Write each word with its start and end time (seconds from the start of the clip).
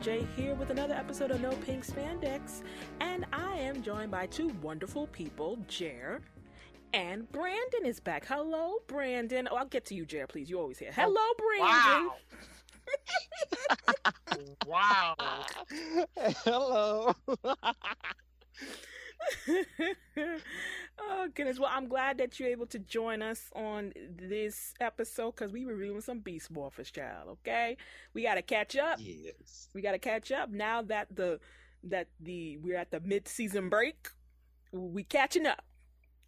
J 0.00 0.26
here 0.34 0.54
with 0.54 0.70
another 0.70 0.94
episode 0.94 1.30
of 1.30 1.42
No 1.42 1.50
Pink 1.50 1.84
Spandex, 1.84 2.62
and 3.00 3.26
I 3.34 3.56
am 3.56 3.82
joined 3.82 4.10
by 4.10 4.26
two 4.26 4.48
wonderful 4.62 5.08
people, 5.08 5.58
Jer 5.68 6.22
and 6.94 7.30
Brandon 7.30 7.84
is 7.84 8.00
back. 8.00 8.24
Hello, 8.26 8.76
Brandon. 8.86 9.46
Oh, 9.50 9.56
I'll 9.56 9.66
get 9.66 9.84
to 9.86 9.94
you, 9.94 10.06
Jer, 10.06 10.26
please. 10.26 10.48
You 10.48 10.58
always 10.58 10.78
here. 10.78 10.92
Hello, 10.92 11.14
oh, 11.18 11.34
Brandon. 11.38 12.10
Wow. 14.66 15.14
wow. 15.16 15.44
Hello. 16.44 17.14
oh 21.00 21.28
goodness. 21.34 21.58
Well, 21.58 21.70
I'm 21.72 21.88
glad 21.88 22.18
that 22.18 22.38
you're 22.38 22.48
able 22.50 22.66
to 22.66 22.78
join 22.78 23.22
us 23.22 23.50
on 23.54 23.92
this 24.16 24.74
episode 24.80 25.32
because 25.36 25.52
we 25.52 25.64
were 25.66 25.74
reviewing 25.74 26.00
some 26.00 26.20
Beast 26.20 26.52
Morphers, 26.52 26.92
child. 26.92 27.28
Okay, 27.30 27.76
we 28.14 28.22
got 28.22 28.34
to 28.36 28.42
catch 28.42 28.76
up. 28.76 28.98
Yes. 29.00 29.68
We 29.74 29.82
got 29.82 29.92
to 29.92 29.98
catch 29.98 30.30
up 30.32 30.50
now 30.50 30.82
that 30.82 31.14
the 31.14 31.40
that 31.84 32.08
the 32.20 32.58
we're 32.58 32.76
at 32.76 32.90
the 32.90 33.00
mid 33.00 33.26
season 33.28 33.68
break. 33.68 34.08
We 34.72 35.02
catching 35.04 35.46
up. 35.46 35.64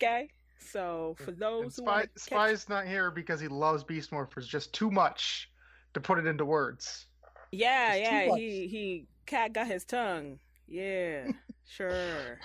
Okay. 0.02 0.30
So 0.58 1.16
for 1.18 1.32
those 1.32 1.62
And 1.62 1.64
who 1.64 1.70
Spy, 1.82 1.90
wanna 1.90 2.02
catch- 2.06 2.10
Spy's 2.22 2.68
not 2.68 2.86
here 2.86 3.10
because 3.10 3.40
he 3.40 3.48
loves 3.48 3.82
Beast 3.84 4.10
Morphers 4.12 4.46
just 4.46 4.72
too 4.72 4.90
much 4.90 5.50
to 5.94 6.00
put 6.00 6.18
it 6.18 6.26
into 6.26 6.44
words. 6.44 7.06
yeah, 7.50 7.94
It's 7.94 8.08
too 8.08 8.14
yeah, 8.14 8.36
he 8.36 8.66
he 8.68 9.06
cat 9.26 9.52
got 9.52 9.66
his 9.66 9.84
tongue. 9.84 10.38
Yeah, 10.68 11.32
sure. 11.76 12.38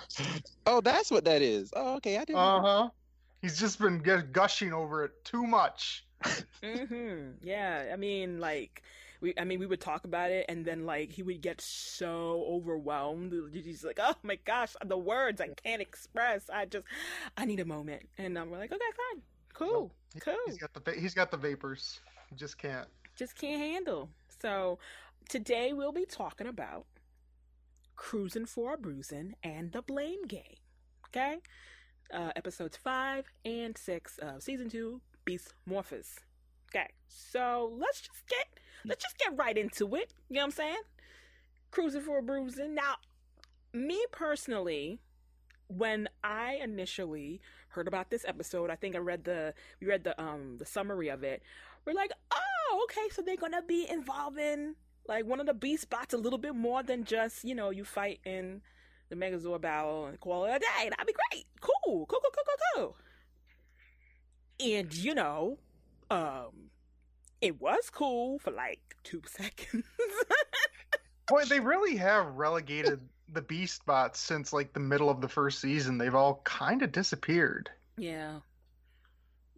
Oh, 0.66 0.80
that's 0.80 1.10
what 1.10 1.24
that 1.24 1.42
is. 1.42 1.72
Oh, 1.74 1.96
okay. 1.96 2.16
I 2.18 2.24
didn't. 2.24 2.52
Uh 2.52 2.60
huh. 2.60 2.88
He's 3.42 3.58
just 3.58 3.78
been 3.78 3.98
gu- 3.98 4.22
gushing 4.32 4.72
over 4.72 5.04
it 5.04 5.24
too 5.24 5.46
much. 5.46 6.04
hmm 6.62 7.30
Yeah, 7.42 7.90
I 7.92 7.96
mean, 7.96 8.40
like 8.40 8.82
we, 9.20 9.34
I 9.38 9.44
mean, 9.44 9.58
we 9.60 9.66
would 9.66 9.80
talk 9.80 10.04
about 10.04 10.30
it, 10.30 10.46
and 10.48 10.64
then 10.64 10.84
like 10.86 11.10
he 11.12 11.22
would 11.22 11.40
get 11.40 11.60
so 11.60 12.44
overwhelmed. 12.48 13.32
He's 13.52 13.84
like, 13.84 13.98
"Oh 14.00 14.14
my 14.22 14.36
gosh, 14.44 14.74
the 14.84 14.98
words 14.98 15.40
I 15.40 15.48
can't 15.48 15.82
express. 15.82 16.48
I 16.52 16.66
just, 16.66 16.84
I 17.36 17.44
need 17.44 17.60
a 17.60 17.64
moment." 17.64 18.08
And 18.18 18.36
um, 18.38 18.50
we're 18.50 18.58
like, 18.58 18.72
"Okay, 18.72 18.84
fine, 19.12 19.22
cool, 19.54 19.92
He- 20.14 20.20
cool." 20.20 20.36
He's 20.46 20.58
got 20.58 20.72
the 20.74 20.80
va- 20.80 20.98
he's 20.98 21.14
got 21.14 21.30
the 21.30 21.36
vapors. 21.36 22.00
He 22.30 22.36
just 22.36 22.58
can't. 22.58 22.88
just 23.16 23.36
can't 23.36 23.60
handle. 23.60 24.10
So 24.42 24.78
today 25.28 25.72
we'll 25.72 25.92
be 25.92 26.06
talking 26.06 26.46
about 26.46 26.86
cruising 27.98 28.46
for 28.46 28.74
a 28.74 28.78
bruising 28.78 29.34
and 29.42 29.72
the 29.72 29.82
blame 29.82 30.26
game. 30.26 30.56
Okay, 31.08 31.38
uh, 32.14 32.30
episodes 32.36 32.76
five 32.76 33.26
and 33.44 33.76
six 33.76 34.16
of 34.18 34.42
season 34.42 34.70
two, 34.70 35.02
Beast 35.26 35.52
Morphers. 35.68 36.14
Okay, 36.70 36.88
so 37.08 37.70
let's 37.76 38.00
just 38.00 38.26
get 38.26 38.46
let's 38.86 39.04
just 39.04 39.18
get 39.18 39.36
right 39.36 39.58
into 39.58 39.94
it. 39.96 40.14
You 40.30 40.36
know 40.36 40.40
what 40.40 40.44
I'm 40.44 40.50
saying? 40.52 40.82
Cruising 41.70 42.00
for 42.00 42.18
a 42.18 42.22
bruising. 42.22 42.74
Now, 42.74 42.94
me 43.74 44.02
personally, 44.10 45.00
when 45.66 46.08
I 46.24 46.58
initially 46.62 47.40
heard 47.70 47.88
about 47.88 48.10
this 48.10 48.24
episode, 48.26 48.70
I 48.70 48.76
think 48.76 48.94
I 48.94 48.98
read 48.98 49.24
the 49.24 49.52
we 49.80 49.86
read 49.86 50.04
the 50.04 50.18
um 50.22 50.56
the 50.58 50.66
summary 50.66 51.08
of 51.08 51.24
it. 51.24 51.42
We're 51.84 51.94
like, 51.94 52.12
oh, 52.30 52.84
okay, 52.84 53.08
so 53.12 53.22
they're 53.22 53.36
gonna 53.36 53.62
be 53.62 53.86
involving 53.90 54.76
like 55.08 55.24
one 55.24 55.40
of 55.40 55.46
the 55.46 55.54
beast 55.54 55.90
bots 55.90 56.14
a 56.14 56.18
little 56.18 56.38
bit 56.38 56.54
more 56.54 56.82
than 56.82 57.04
just 57.04 57.44
you 57.44 57.54
know 57.54 57.70
you 57.70 57.84
fight 57.84 58.20
in 58.24 58.60
the 59.08 59.16
Megazord 59.16 59.62
battle 59.62 60.06
and 60.06 60.20
call 60.20 60.44
it 60.44 60.50
a 60.50 60.58
day. 60.58 60.90
That'd 60.90 61.06
be 61.06 61.14
great. 61.32 61.46
Cool, 61.60 62.06
cool, 62.06 62.06
cool, 62.06 62.20
cool, 62.22 62.44
cool, 62.44 62.56
cool. 62.74 62.96
And 64.60 64.94
you 64.94 65.14
know, 65.14 65.58
um, 66.10 66.70
it 67.40 67.60
was 67.60 67.90
cool 67.90 68.38
for 68.38 68.50
like 68.50 68.80
two 69.04 69.22
seconds. 69.26 69.84
Boy, 71.26 71.44
they 71.44 71.60
really 71.60 71.96
have 71.96 72.26
relegated 72.34 73.00
the 73.32 73.42
Beast 73.42 73.84
bots 73.84 74.18
since 74.20 74.52
like 74.52 74.72
the 74.72 74.80
middle 74.80 75.10
of 75.10 75.20
the 75.20 75.28
first 75.28 75.60
season. 75.60 75.98
They've 75.98 76.14
all 76.14 76.40
kind 76.44 76.82
of 76.82 76.92
disappeared. 76.92 77.70
yeah, 77.96 78.40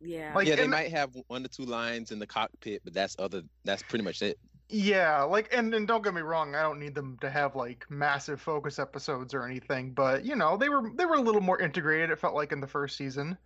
yeah. 0.01 0.33
Like, 0.35 0.49
yeah, 0.49 0.57
they 0.57 0.67
might 0.67 0.91
have 0.91 1.11
one 1.29 1.45
or 1.45 1.49
two 1.49 1.65
lines 1.65 2.11
in 2.11 2.19
the 2.19 2.27
cockpit, 2.27 2.83
but 2.85 2.95
that's 2.95 3.17
other. 3.19 3.43
That's 3.65 3.83
pretty 3.83 4.05
much 4.05 4.23
it. 4.23 4.39
Yeah, 4.73 5.23
like 5.25 5.53
and, 5.53 5.75
and 5.75 5.89
don't 5.89 6.05
get 6.05 6.15
me 6.15 6.21
wrong, 6.21 6.55
I 6.55 6.63
don't 6.63 6.79
need 6.79 6.95
them 6.95 7.19
to 7.23 7.29
have 7.29 7.57
like 7.57 7.85
massive 7.91 8.41
focus 8.41 8.79
episodes 8.79 9.35
or 9.35 9.45
anything, 9.45 9.91
but 9.91 10.25
you 10.25 10.37
know, 10.37 10.57
they 10.57 10.69
were 10.69 10.93
they 10.95 11.07
were 11.07 11.17
a 11.17 11.21
little 11.21 11.41
more 11.41 11.61
integrated, 11.61 12.11
it 12.11 12.21
felt 12.21 12.37
like 12.37 12.53
in 12.53 12.61
the 12.61 12.69
first 12.69 12.97
season. 12.97 13.37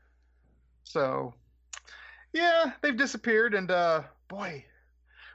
So 0.83 1.33
yeah, 2.35 2.73
they've 2.83 2.97
disappeared 2.97 3.55
and 3.55 3.71
uh 3.71 4.03
boy, 4.29 4.67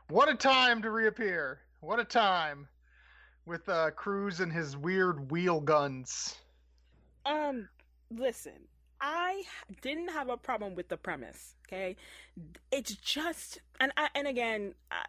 what 0.09 0.29
a 0.29 0.35
time 0.35 0.83
to 0.83 0.91
reappear. 0.91 1.61
What 1.79 1.99
a 1.99 2.05
time 2.05 2.67
with 3.47 3.67
uh 3.67 3.89
Cruz 3.91 4.41
and 4.41 4.53
his 4.53 4.77
weird 4.77 5.31
wheel 5.31 5.59
guns. 5.59 6.35
Um, 7.25 7.67
listen, 8.11 8.67
I 9.01 9.43
didn't 9.81 10.09
have 10.09 10.29
a 10.29 10.37
problem 10.37 10.75
with 10.75 10.89
the 10.89 10.97
premise. 10.97 11.55
Okay, 11.67 11.95
it's 12.71 12.95
just, 12.95 13.59
and 13.79 13.91
I, 13.97 14.09
and 14.13 14.27
again, 14.27 14.73
I, 14.91 15.03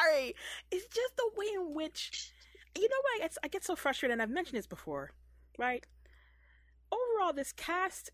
sorry. 0.00 0.34
It's 0.70 0.86
just 0.86 1.16
the 1.16 1.30
way 1.36 1.46
in 1.54 1.74
which, 1.74 2.32
you 2.76 2.82
know, 2.88 2.96
what? 3.02 3.16
I 3.16 3.18
get, 3.24 3.36
I 3.44 3.48
get 3.48 3.64
so 3.64 3.76
frustrated, 3.76 4.12
and 4.12 4.22
I've 4.22 4.30
mentioned 4.30 4.58
this 4.58 4.66
before, 4.66 5.12
right? 5.58 5.86
Overall, 6.92 7.32
this 7.32 7.52
cast 7.52 8.10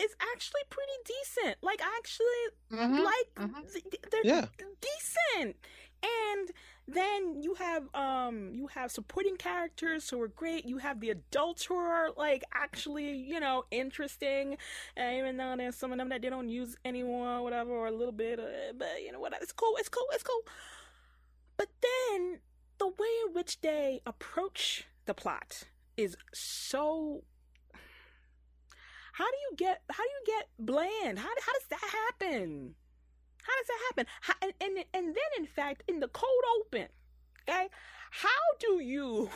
is 0.00 0.14
actually 0.32 0.62
pretty 0.70 0.92
decent. 1.04 1.56
Like, 1.62 1.80
I 1.82 1.94
actually 1.98 2.26
Mhm. 2.70 3.04
like 3.04 3.34
mhm. 3.36 3.72
th- 3.72 4.02
they're 4.10 4.24
Yeah. 4.24 4.46
decent 4.80 5.56
and 6.02 6.50
then 6.88 7.42
you 7.42 7.54
have 7.54 7.94
um 7.94 8.52
you 8.54 8.66
have 8.68 8.90
supporting 8.90 9.36
characters 9.36 10.08
who 10.08 10.20
are 10.20 10.28
great 10.28 10.64
you 10.64 10.78
have 10.78 11.00
the 11.00 11.10
adults 11.10 11.64
who 11.64 11.74
are 11.74 12.10
like 12.16 12.42
actually 12.54 13.12
you 13.14 13.38
know 13.38 13.64
interesting 13.70 14.56
and 14.96 15.16
even 15.18 15.36
though 15.36 15.54
there's 15.56 15.76
some 15.76 15.92
of 15.92 15.98
them 15.98 16.08
that 16.08 16.22
they 16.22 16.30
don't 16.30 16.48
use 16.48 16.76
anymore 16.84 17.42
whatever 17.42 17.70
or 17.72 17.86
a 17.88 17.90
little 17.92 18.12
bit 18.12 18.38
uh, 18.40 18.72
but 18.78 19.02
you 19.04 19.12
know 19.12 19.20
what 19.20 19.34
it's 19.42 19.52
cool 19.52 19.74
it's 19.78 19.88
cool 19.90 20.06
it's 20.12 20.22
cool 20.22 20.40
but 21.60 21.68
then 21.82 22.40
the 22.78 22.88
way 22.88 23.12
in 23.26 23.34
which 23.34 23.60
they 23.60 24.00
approach 24.06 24.86
the 25.04 25.12
plot 25.12 25.64
is 25.94 26.16
so 26.32 27.22
how 29.12 29.26
do 29.26 29.36
you 29.50 29.56
get 29.58 29.82
how 29.90 30.02
do 30.02 30.08
you 30.08 30.38
get 30.38 30.48
bland? 30.58 31.18
How, 31.18 31.28
how 31.28 31.52
does 31.52 31.68
that 31.68 31.82
happen? 31.82 32.74
How 33.42 33.52
does 33.58 33.66
that 33.66 33.80
happen? 33.88 34.06
How, 34.22 34.34
and, 34.40 34.52
and 34.58 34.84
and 34.94 35.06
then 35.08 35.30
in 35.36 35.44
fact 35.44 35.82
in 35.86 36.00
the 36.00 36.08
cold 36.08 36.44
open 36.60 36.88
okay 37.46 37.68
how 38.10 38.42
do 38.58 38.80
you 38.80 39.28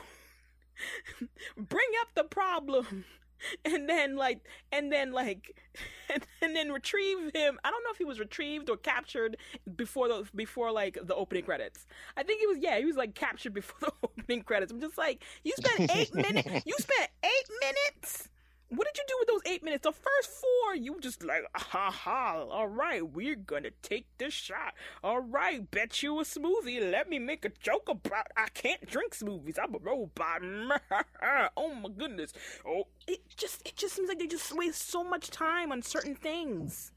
bring 1.58 1.88
up 2.00 2.08
the 2.14 2.24
problem 2.24 3.04
and 3.64 3.88
then 3.88 4.16
like 4.16 4.40
and 4.72 4.92
then 4.92 5.12
like 5.12 5.56
and, 6.12 6.26
and 6.42 6.54
then 6.54 6.72
retrieve 6.72 7.30
him. 7.34 7.58
I 7.64 7.70
don't 7.70 7.82
know 7.84 7.90
if 7.90 7.98
he 7.98 8.04
was 8.04 8.20
retrieved 8.20 8.70
or 8.70 8.76
captured 8.76 9.36
before 9.76 10.08
the 10.08 10.28
before 10.34 10.70
like 10.72 10.98
the 11.02 11.14
opening 11.14 11.44
credits. 11.44 11.86
I 12.16 12.22
think 12.22 12.40
he 12.40 12.46
was 12.46 12.58
yeah 12.60 12.78
he 12.78 12.84
was 12.84 12.96
like 12.96 13.14
captured 13.14 13.54
before 13.54 13.80
the 13.80 13.92
opening 14.02 14.42
credits. 14.42 14.72
I'm 14.72 14.80
just 14.80 14.98
like 14.98 15.22
you 15.42 15.52
spent 15.56 15.90
eight 15.94 16.14
minutes 16.14 16.62
you 16.66 16.74
spent 16.78 17.10
eight 17.24 17.48
minutes 17.60 18.28
what 18.76 18.86
did 18.86 18.98
you 18.98 19.04
do 19.06 19.14
with 19.18 19.28
those 19.28 19.52
eight 19.52 19.62
minutes? 19.62 19.84
The 19.84 19.92
first 19.92 20.30
four, 20.30 20.74
you 20.76 20.98
just 21.00 21.22
like, 21.22 21.42
ha 21.54 21.90
ha, 21.90 22.44
all 22.50 22.68
right, 22.68 23.06
we're 23.06 23.36
gonna 23.36 23.70
take 23.82 24.06
this 24.18 24.32
shot. 24.32 24.74
All 25.02 25.20
right, 25.20 25.70
bet 25.70 26.02
you 26.02 26.20
a 26.20 26.24
smoothie. 26.24 26.90
Let 26.90 27.08
me 27.08 27.18
make 27.18 27.44
a 27.44 27.50
joke 27.60 27.88
about 27.88 28.26
I 28.36 28.48
can't 28.54 28.84
drink 28.86 29.14
smoothies. 29.14 29.58
I'm 29.62 29.74
a 29.74 29.78
robot. 29.78 30.42
oh 31.56 31.74
my 31.74 31.88
goodness. 31.96 32.32
Oh, 32.66 32.86
it 33.06 33.20
just 33.36 33.66
it 33.66 33.76
just 33.76 33.96
seems 33.96 34.08
like 34.08 34.18
they 34.18 34.26
just 34.26 34.52
waste 34.56 34.90
so 34.90 35.04
much 35.04 35.30
time 35.30 35.72
on 35.72 35.82
certain 35.82 36.14
things. 36.14 36.92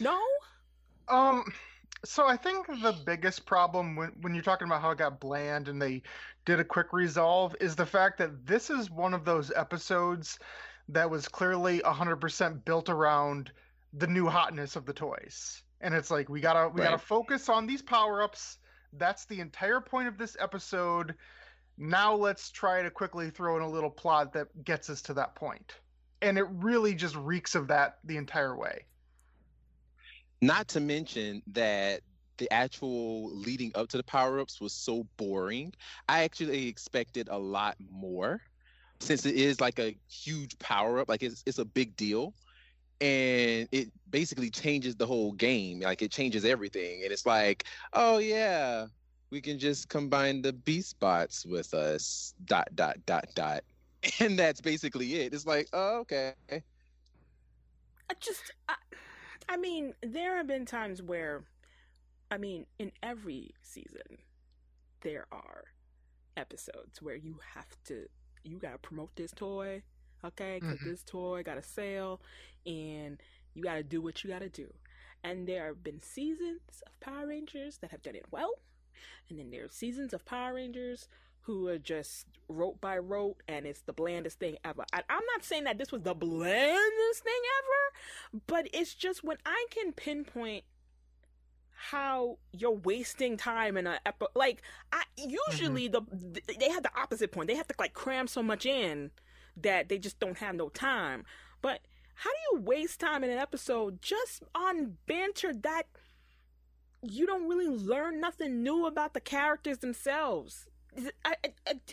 No? 0.00 0.20
Um, 1.08 1.44
so 2.04 2.26
I 2.26 2.36
think 2.36 2.66
the 2.66 2.94
biggest 3.04 3.46
problem 3.46 3.96
when 3.96 4.12
when 4.20 4.34
you're 4.34 4.42
talking 4.42 4.68
about 4.68 4.82
how 4.82 4.90
it 4.90 4.98
got 4.98 5.20
bland 5.20 5.68
and 5.68 5.80
they 5.80 6.02
did 6.44 6.60
a 6.60 6.64
quick 6.64 6.92
resolve 6.92 7.56
is 7.60 7.74
the 7.74 7.86
fact 7.86 8.18
that 8.18 8.46
this 8.46 8.70
is 8.70 8.90
one 8.90 9.14
of 9.14 9.24
those 9.24 9.50
episodes 9.54 10.38
that 10.88 11.10
was 11.10 11.28
clearly 11.28 11.80
100% 11.80 12.64
built 12.64 12.88
around 12.88 13.50
the 13.92 14.06
new 14.06 14.26
hotness 14.26 14.76
of 14.76 14.86
the 14.86 14.92
toys. 14.92 15.62
And 15.80 15.94
it's 15.94 16.10
like 16.10 16.28
we 16.28 16.40
got 16.40 16.54
to 16.54 16.68
we 16.68 16.82
got 16.82 16.90
to 16.90 16.98
focus 16.98 17.48
on 17.48 17.66
these 17.66 17.82
power-ups. 17.82 18.58
That's 18.94 19.26
the 19.26 19.40
entire 19.40 19.80
point 19.80 20.08
of 20.08 20.18
this 20.18 20.36
episode. 20.40 21.14
Now 21.76 22.14
let's 22.14 22.50
try 22.50 22.82
to 22.82 22.90
quickly 22.90 23.30
throw 23.30 23.56
in 23.56 23.62
a 23.62 23.68
little 23.68 23.90
plot 23.90 24.32
that 24.32 24.64
gets 24.64 24.90
us 24.90 25.02
to 25.02 25.14
that 25.14 25.36
point. 25.36 25.74
And 26.20 26.36
it 26.36 26.46
really 26.50 26.94
just 26.94 27.14
reeks 27.14 27.54
of 27.54 27.68
that 27.68 27.98
the 28.04 28.16
entire 28.16 28.56
way. 28.56 28.86
Not 30.40 30.68
to 30.68 30.80
mention 30.80 31.42
that 31.48 32.00
the 32.38 32.50
actual 32.52 33.30
leading 33.34 33.72
up 33.74 33.88
to 33.88 33.96
the 33.96 34.02
power 34.02 34.40
ups 34.40 34.60
was 34.60 34.72
so 34.72 35.06
boring. 35.16 35.74
I 36.08 36.24
actually 36.24 36.66
expected 36.66 37.28
a 37.30 37.38
lot 37.38 37.76
more 37.90 38.40
since 39.00 39.26
it 39.26 39.34
is 39.36 39.60
like 39.60 39.78
a 39.78 39.96
huge 40.10 40.58
power 40.58 41.00
up, 41.00 41.08
like 41.08 41.22
it's, 41.22 41.42
it's 41.46 41.58
a 41.58 41.64
big 41.64 41.96
deal. 41.96 42.34
and 43.00 43.68
it 43.72 43.90
basically 44.10 44.50
changes 44.50 44.96
the 44.96 45.06
whole 45.06 45.32
game. 45.32 45.80
Like 45.80 46.02
it 46.02 46.10
changes 46.10 46.44
everything, 46.44 47.02
and 47.04 47.12
it's 47.12 47.26
like, 47.26 47.64
oh 47.92 48.18
yeah, 48.18 48.86
we 49.30 49.40
can 49.40 49.58
just 49.58 49.88
combine 49.88 50.42
the 50.42 50.52
beast 50.52 50.98
bots 51.00 51.46
with 51.46 51.74
us. 51.74 52.34
Dot 52.46 52.68
dot 52.74 52.98
dot 53.06 53.26
dot, 53.34 53.62
and 54.20 54.38
that's 54.38 54.60
basically 54.60 55.16
it. 55.20 55.32
It's 55.34 55.46
like, 55.46 55.68
oh 55.72 55.98
okay. 56.00 56.34
I 58.10 58.14
just, 58.20 58.52
I, 58.68 58.74
I 59.48 59.56
mean, 59.56 59.94
there 60.02 60.36
have 60.36 60.46
been 60.46 60.64
times 60.64 61.02
where, 61.02 61.44
I 62.30 62.38
mean, 62.38 62.66
in 62.78 62.90
every 63.02 63.50
season, 63.62 64.18
there 65.02 65.26
are 65.30 65.64
episodes 66.36 67.02
where 67.02 67.16
you 67.16 67.38
have 67.54 67.66
to, 67.84 68.06
you 68.48 68.58
gotta 68.58 68.78
promote 68.78 69.14
this 69.16 69.32
toy, 69.32 69.82
okay? 70.24 70.60
Because 70.60 70.80
Mhm. 70.80 70.84
this 70.84 71.02
toy 71.02 71.42
got 71.42 71.58
a 71.58 71.62
sale, 71.62 72.20
and 72.66 73.20
you 73.54 73.62
gotta 73.62 73.82
do 73.82 74.00
what 74.00 74.22
you 74.24 74.30
gotta 74.30 74.48
do. 74.48 74.72
And 75.22 75.48
there 75.48 75.66
have 75.66 75.82
been 75.82 76.00
seasons 76.00 76.82
of 76.86 76.98
Power 77.00 77.26
Rangers 77.26 77.78
that 77.78 77.90
have 77.90 78.02
done 78.02 78.14
it 78.14 78.26
well, 78.30 78.60
and 79.28 79.38
then 79.38 79.50
there 79.50 79.64
are 79.64 79.68
seasons 79.68 80.12
of 80.12 80.24
Power 80.24 80.54
Rangers 80.54 81.08
who 81.42 81.66
are 81.66 81.78
just 81.78 82.26
rote 82.48 82.80
by 82.80 82.98
rote, 82.98 83.42
and 83.48 83.66
it's 83.66 83.80
the 83.80 83.92
blandest 83.92 84.38
thing 84.38 84.58
ever. 84.64 84.84
And 84.92 85.02
I'm 85.08 85.24
not 85.26 85.44
saying 85.44 85.64
that 85.64 85.78
this 85.78 85.90
was 85.90 86.02
the 86.02 86.14
blandest 86.14 87.24
thing 87.24 87.40
ever, 87.58 88.42
but 88.46 88.68
it's 88.72 88.94
just 88.94 89.24
when 89.24 89.38
I 89.46 89.66
can 89.70 89.92
pinpoint 89.92 90.64
how 91.80 92.38
you're 92.52 92.72
wasting 92.72 93.36
time 93.36 93.76
in 93.76 93.86
an 93.86 93.98
epi- 94.04 94.26
like 94.34 94.62
I 94.92 95.04
usually 95.16 95.88
mm-hmm. 95.88 96.32
the 96.32 96.56
they 96.58 96.70
have 96.70 96.82
the 96.82 96.90
opposite 96.96 97.30
point. 97.30 97.48
They 97.48 97.54
have 97.54 97.68
to 97.68 97.74
like 97.78 97.94
cram 97.94 98.26
so 98.26 98.42
much 98.42 98.66
in 98.66 99.12
that 99.56 99.88
they 99.88 99.98
just 99.98 100.18
don't 100.18 100.38
have 100.38 100.56
no 100.56 100.68
time. 100.70 101.24
But 101.62 101.80
how 102.14 102.30
do 102.30 102.36
you 102.56 102.62
waste 102.62 102.98
time 102.98 103.22
in 103.22 103.30
an 103.30 103.38
episode 103.38 104.02
just 104.02 104.42
on 104.54 104.96
banter 105.06 105.54
that 105.54 105.84
you 107.00 107.26
don't 107.26 107.48
really 107.48 107.68
learn 107.68 108.20
nothing 108.20 108.62
new 108.64 108.84
about 108.86 109.14
the 109.14 109.20
characters 109.20 109.78
themselves? 109.78 110.66
I, 111.24 111.36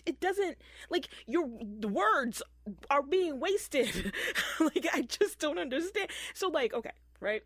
it 0.03 0.19
doesn't 0.19 0.57
like 0.89 1.09
your 1.27 1.47
the 1.79 1.87
words 1.87 2.41
are 2.89 3.03
being 3.03 3.39
wasted. 3.39 4.13
like 4.59 4.87
I 4.91 5.03
just 5.03 5.37
don't 5.37 5.59
understand. 5.59 6.09
So 6.33 6.47
like 6.47 6.73
okay, 6.73 6.93
right? 7.19 7.43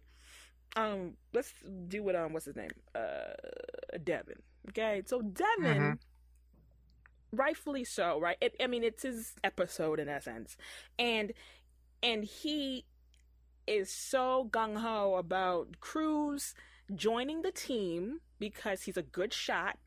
Um, 0.76 1.14
let's 1.34 1.54
do 1.88 2.04
what 2.04 2.16
um 2.16 2.34
what's 2.34 2.46
his 2.46 2.56
name? 2.56 2.70
Uh, 2.96 3.34
Devin. 4.04 4.42
Okay, 4.70 5.02
so 5.06 5.22
Devin, 5.22 5.98
Mhm. 5.98 6.00
rightfully 7.32 7.84
so, 7.84 8.20
right? 8.20 8.38
It, 8.42 8.56
I 8.62 8.68
mean, 8.68 8.84
it's 8.84 9.04
his 9.04 9.34
episode 9.44 10.00
in 10.00 10.10
essence, 10.10 10.58
and 10.98 11.34
and 12.02 12.24
he 12.24 12.86
is 13.68 13.92
so 13.92 14.50
gung 14.52 14.78
ho 14.78 15.16
about 15.16 15.80
Cruz 15.82 16.56
joining 16.96 17.42
the 17.44 17.52
team 17.52 18.22
because 18.40 18.84
he's 18.84 18.98
a 18.98 19.04
good 19.04 19.34
shot, 19.34 19.78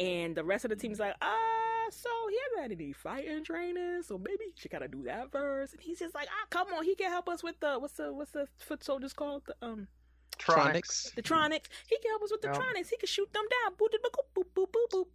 and 0.00 0.36
the 0.36 0.44
rest 0.44 0.64
of 0.64 0.70
the 0.70 0.76
team's 0.76 1.00
like, 1.00 1.14
ah, 1.22 1.86
so 1.90 2.08
he 2.30 2.38
hasn't 2.44 2.62
had 2.62 2.80
any 2.80 2.92
fighting 2.92 3.44
training, 3.44 4.02
so 4.02 4.18
maybe 4.18 4.44
he 4.46 4.52
should 4.56 4.70
kind 4.70 4.84
of 4.84 4.90
do 4.92 5.02
that 5.04 5.32
first. 5.32 5.74
And 5.74 5.82
he's 5.82 5.98
just 6.00 6.14
like, 6.14 6.28
ah, 6.30 6.46
come 6.50 6.68
on, 6.74 6.84
he 6.84 6.94
can 6.94 7.10
help 7.10 7.28
us 7.28 7.42
with 7.42 7.60
the 7.60 7.78
what's 7.78 7.94
the 7.94 8.12
what's 8.12 8.32
the 8.32 8.46
foot 8.58 8.84
soldiers 8.84 9.12
called 9.12 9.42
the 9.46 9.54
um 9.62 9.88
Tronics. 10.38 11.14
the 11.14 11.22
Tronics. 11.22 11.66
He 11.86 11.98
can 11.98 12.10
help 12.10 12.22
us 12.22 12.30
with 12.32 12.42
the 12.42 12.48
Yeah. 12.48 12.54
Tronics. 12.54 12.88
He 12.90 12.96
can 12.96 13.06
shoot 13.08 13.32
them 13.32 13.44
down. 13.62 13.74
Boop, 13.76 13.90
boop, 13.92 14.12
boop, 14.36 14.44
boop, 14.54 14.68
boop, 14.72 14.90
boop. 14.92 15.06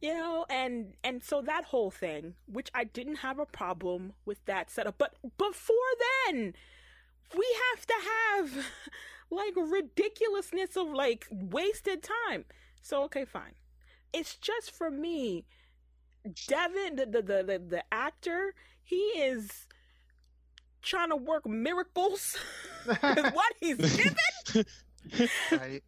You 0.00 0.14
know, 0.14 0.46
and 0.50 0.94
and 1.04 1.22
so 1.22 1.42
that 1.42 1.64
whole 1.66 1.90
thing, 1.90 2.34
which 2.46 2.70
I 2.74 2.84
didn't 2.84 3.16
have 3.16 3.38
a 3.38 3.46
problem 3.46 4.14
with 4.24 4.44
that 4.46 4.70
setup, 4.70 4.98
but 4.98 5.14
before 5.38 5.76
then, 6.26 6.54
we 7.36 7.46
have 7.72 7.86
to 7.86 7.94
have 8.20 8.66
like 9.30 9.54
ridiculousness 9.56 10.76
of 10.76 10.88
like 10.92 11.26
wasted 11.30 12.02
time. 12.02 12.44
So 12.80 13.02
okay, 13.04 13.24
fine. 13.24 13.54
It's 14.12 14.36
just 14.36 14.70
for 14.72 14.90
me, 14.90 15.44
Devin, 16.48 16.96
the 16.96 17.06
the 17.06 17.22
the 17.22 17.42
the, 17.44 17.58
the 17.58 17.84
actor, 17.92 18.54
he 18.82 18.96
is 18.96 19.66
trying 20.82 21.10
to 21.10 21.16
work 21.16 21.46
miracles 21.46 22.36
with 22.86 23.00
what 23.34 23.52
he's 23.60 23.76
given. 23.96 24.64
right. 25.52 25.82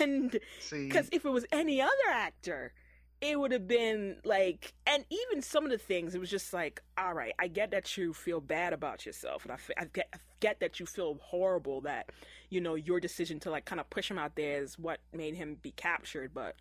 and 0.00 0.38
because 0.70 1.08
if 1.12 1.24
it 1.24 1.30
was 1.30 1.46
any 1.52 1.80
other 1.80 1.92
actor 2.12 2.72
it 3.20 3.38
would 3.40 3.52
have 3.52 3.66
been 3.66 4.16
like 4.24 4.74
and 4.86 5.04
even 5.08 5.40
some 5.40 5.64
of 5.64 5.70
the 5.70 5.78
things 5.78 6.14
it 6.14 6.18
was 6.18 6.28
just 6.30 6.52
like 6.52 6.82
all 6.98 7.14
right 7.14 7.32
i 7.38 7.46
get 7.48 7.70
that 7.70 7.96
you 7.96 8.12
feel 8.12 8.40
bad 8.40 8.72
about 8.74 9.06
yourself 9.06 9.44
and 9.44 9.52
i, 9.52 9.56
I, 9.80 9.84
get, 9.86 10.08
I 10.12 10.18
get 10.40 10.60
that 10.60 10.78
you 10.78 10.84
feel 10.84 11.18
horrible 11.22 11.80
that 11.82 12.10
you 12.50 12.60
know 12.60 12.74
your 12.74 13.00
decision 13.00 13.40
to 13.40 13.50
like 13.50 13.64
kind 13.64 13.80
of 13.80 13.88
push 13.88 14.10
him 14.10 14.18
out 14.18 14.36
there 14.36 14.62
is 14.62 14.78
what 14.78 15.00
made 15.12 15.34
him 15.34 15.56
be 15.62 15.70
captured 15.70 16.32
but 16.34 16.54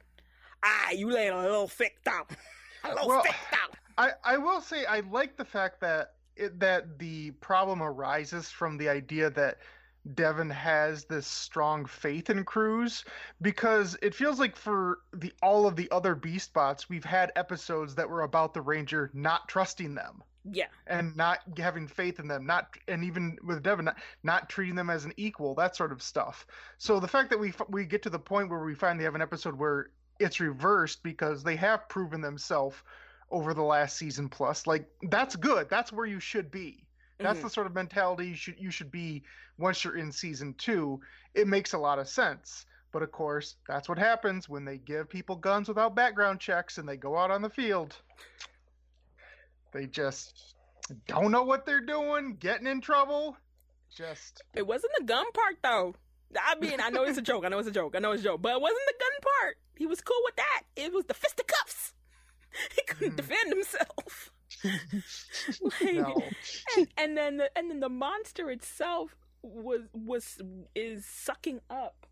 ah 0.64 0.92
you 0.92 1.12
laid 1.12 1.30
a 1.30 1.42
little 1.42 1.68
thick 1.68 1.98
out 2.08 2.32
a 2.86 2.90
little 2.94 3.10
Well, 3.10 3.24
thick 3.24 3.36
out 3.52 3.76
I, 3.98 4.12
I 4.24 4.38
will 4.38 4.62
say 4.62 4.86
I 4.86 5.02
like 5.02 5.36
the 5.36 5.46
fact 5.46 5.82
that 5.82 6.14
it, 6.36 6.60
that 6.60 7.00
the 7.00 7.32
problem 7.32 7.82
arises 7.82 8.50
from 8.50 8.78
the 8.78 8.90
idea 8.90 9.30
that 9.32 9.58
Devin 10.16 10.50
has 10.50 11.06
this 11.06 11.26
strong 11.26 11.86
faith 11.86 12.30
in 12.30 12.44
Cruz 12.44 13.06
because 13.42 13.98
it 14.02 14.14
feels 14.14 14.38
like 14.38 14.56
for 14.56 15.00
the 15.14 15.32
all 15.42 15.66
of 15.66 15.78
the 15.78 15.90
other 15.92 16.14
Beast 16.14 16.54
bots 16.54 16.90
we've 16.90 17.06
had 17.06 17.32
episodes 17.36 17.96
that 17.96 18.10
were 18.10 18.24
about 18.24 18.54
the 18.54 18.62
Ranger 18.62 19.10
not 19.14 19.48
trusting 19.48 19.96
them 19.96 20.22
yeah. 20.52 20.68
and 20.88 21.16
not 21.16 21.40
having 21.58 21.88
faith 21.88 22.20
in 22.20 22.28
them 22.28 22.46
not 22.46 22.76
and 22.90 23.04
even 23.06 23.38
with 23.44 23.64
Devin 23.64 23.86
not, 23.86 23.98
not 24.24 24.50
treating 24.50 24.76
them 24.76 24.90
as 24.90 25.06
an 25.06 25.14
equal 25.16 25.56
that 25.56 25.76
sort 25.76 25.94
of 25.94 26.02
stuff. 26.02 26.46
So 26.78 27.00
the 27.00 27.08
fact 27.08 27.30
that 27.30 27.40
we 27.40 27.54
we 27.70 27.86
get 27.86 28.04
to 28.04 28.10
the 28.10 28.20
point 28.20 28.50
where 28.50 28.64
we 28.64 28.76
finally 28.76 29.06
have 29.06 29.16
an 29.16 29.22
episode 29.22 29.58
where 29.58 29.90
it's 30.20 30.40
reversed 30.40 31.02
because 31.02 31.44
they 31.44 31.56
have 31.56 31.88
proven 31.88 32.22
themselves 32.22 32.78
over 33.34 33.56
the 33.56 33.64
last 33.64 33.98
season 33.98 34.30
plus 34.30 34.68
like 34.68 34.88
that's 35.10 35.36
good. 35.36 35.68
That's 35.68 35.92
where 35.92 36.06
you 36.06 36.20
should 36.20 36.52
be. 36.52 36.86
That's 37.18 37.40
Mhm. 37.40 37.44
the 37.44 37.50
sort 37.50 37.68
of 37.68 37.74
mentality 37.74 38.28
you 38.28 38.36
should 38.36 38.60
you 38.60 38.70
should 38.70 38.92
be 38.92 39.24
once 39.58 39.84
you're 39.84 39.98
in 39.98 40.12
season 40.12 40.54
2 40.54 41.02
it 41.34 41.48
makes 41.48 41.74
a 41.74 41.78
lot 41.78 41.98
of 41.98 42.08
sense. 42.08 42.68
But 42.92 43.02
of 43.02 43.12
course 43.12 43.56
that's 43.68 43.90
what 43.90 43.98
happens 43.98 44.48
when 44.48 44.66
they 44.66 44.78
give 44.78 45.10
people 45.10 45.36
guns 45.36 45.68
without 45.68 45.96
background 45.96 46.40
checks 46.40 46.78
and 46.78 46.88
they 46.88 46.96
go 46.96 47.18
out 47.18 47.32
on 47.32 47.42
the 47.42 47.50
field. 47.50 48.00
They 49.72 49.88
just 49.88 50.56
don't 51.08 51.32
know 51.32 51.44
what 51.44 51.66
they're 51.66 51.82
doing, 51.82 52.36
getting 52.36 52.68
in 52.68 52.82
trouble. 52.82 53.36
Just 53.90 54.44
it 54.54 54.68
wasn't 54.68 54.94
the 55.00 55.06
gun 55.06 55.32
part 55.32 55.56
though. 55.64 55.96
I 56.40 56.56
mean 56.56 56.80
i 56.80 56.90
know 56.90 57.04
it's 57.04 57.18
a 57.18 57.22
joke. 57.22 57.46
I 57.46 57.50
know 57.50 57.58
it's 57.60 57.68
a 57.68 57.72
joke. 57.72 57.96
I 57.96 58.00
know 58.00 58.12
it's 58.12 58.22
a 58.22 58.26
joke. 58.26 58.44
But 58.44 58.54
it 58.58 58.62
wasn't 58.62 58.86
the 58.86 58.94
gun 59.00 59.32
part. 59.42 59.58
He 59.76 59.88
was 59.88 60.02
cool 60.02 60.22
with 60.24 60.36
that. 60.36 60.64
It 60.76 60.94
was 60.94 61.06
the 61.06 61.16
fisticuffs 61.16 61.94
he 62.76 62.82
couldn't 62.88 63.16
Mhm. 63.16 63.18
defend 63.18 63.54
himself 63.54 64.32
Like, 65.82 65.94
no. 65.94 66.34
and, 66.76 66.88
and 66.98 67.18
then 67.18 67.38
the, 67.38 67.50
and 67.58 67.70
then 67.70 67.80
the 67.80 67.90
monster 67.90 68.50
itself 68.50 69.16
was 69.42 69.82
was 69.94 70.42
is 70.76 71.06
sucking 71.06 71.60
up 71.70 72.06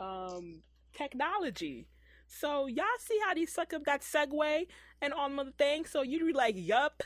um 0.00 0.60
technology. 0.96 1.86
So 2.26 2.66
y'all 2.66 2.84
see 2.98 3.18
how 3.26 3.34
they 3.34 3.46
suck 3.46 3.72
up 3.72 3.84
that 3.84 4.02
Segway 4.02 4.66
and 5.00 5.12
all 5.12 5.28
other 5.40 5.52
things. 5.56 5.90
So 5.90 6.02
you'd 6.02 6.26
be 6.26 6.32
like, 6.32 6.54
"Yup, 6.56 7.02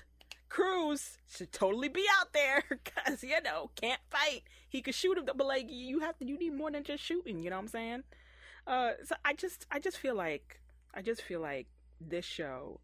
Cruz 0.49 1.19
should 1.29 1.53
totally 1.53 1.89
be 1.89 2.05
out 2.21 2.33
there 2.33 2.65
because 2.69 3.23
you 3.23 3.41
know 3.43 3.71
can't 3.81 4.01
fight. 4.11 4.43
He 4.69 4.83
could 4.83 4.95
shoot 4.95 5.19
him, 5.19 5.25
but 5.27 5.47
like 5.47 5.67
you 5.69 6.01
have 6.01 6.19
to, 6.19 6.27
you 6.27 6.39
need 6.39 6.55
more 6.55 6.71
than 6.71 6.85
just 6.85 7.03
shooting. 7.03 7.43
You 7.43 7.51
know 7.51 7.57
what 7.57 7.63
I'm 7.63 7.69
saying? 7.69 8.03
Uh, 8.67 8.93
so 9.05 9.15
I 9.25 9.35
just 9.35 9.67
I 9.71 9.79
just 9.79 9.99
feel 9.99 10.15
like 10.15 10.61
I 10.95 11.03
just 11.03 11.23
feel 11.23 11.41
like 11.41 11.67
this 12.01 12.25
show 12.25 12.81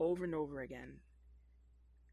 over 0.00 0.24
and 0.24 0.34
over 0.34 0.60
again 0.60 0.94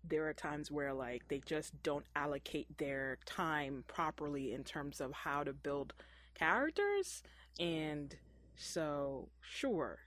there 0.08 0.28
are 0.28 0.34
times 0.34 0.72
where 0.72 0.94
like 0.94 1.28
they 1.28 1.42
just 1.46 1.82
don't 1.84 2.06
allocate 2.16 2.78
their 2.78 3.18
time 3.26 3.84
properly 3.88 4.54
in 4.54 4.64
terms 4.64 5.02
of 5.02 5.12
how 5.12 5.44
to 5.44 5.52
build 5.54 5.94
characters 6.36 7.22
and 7.60 8.16
so 8.56 9.28
sure 9.42 10.00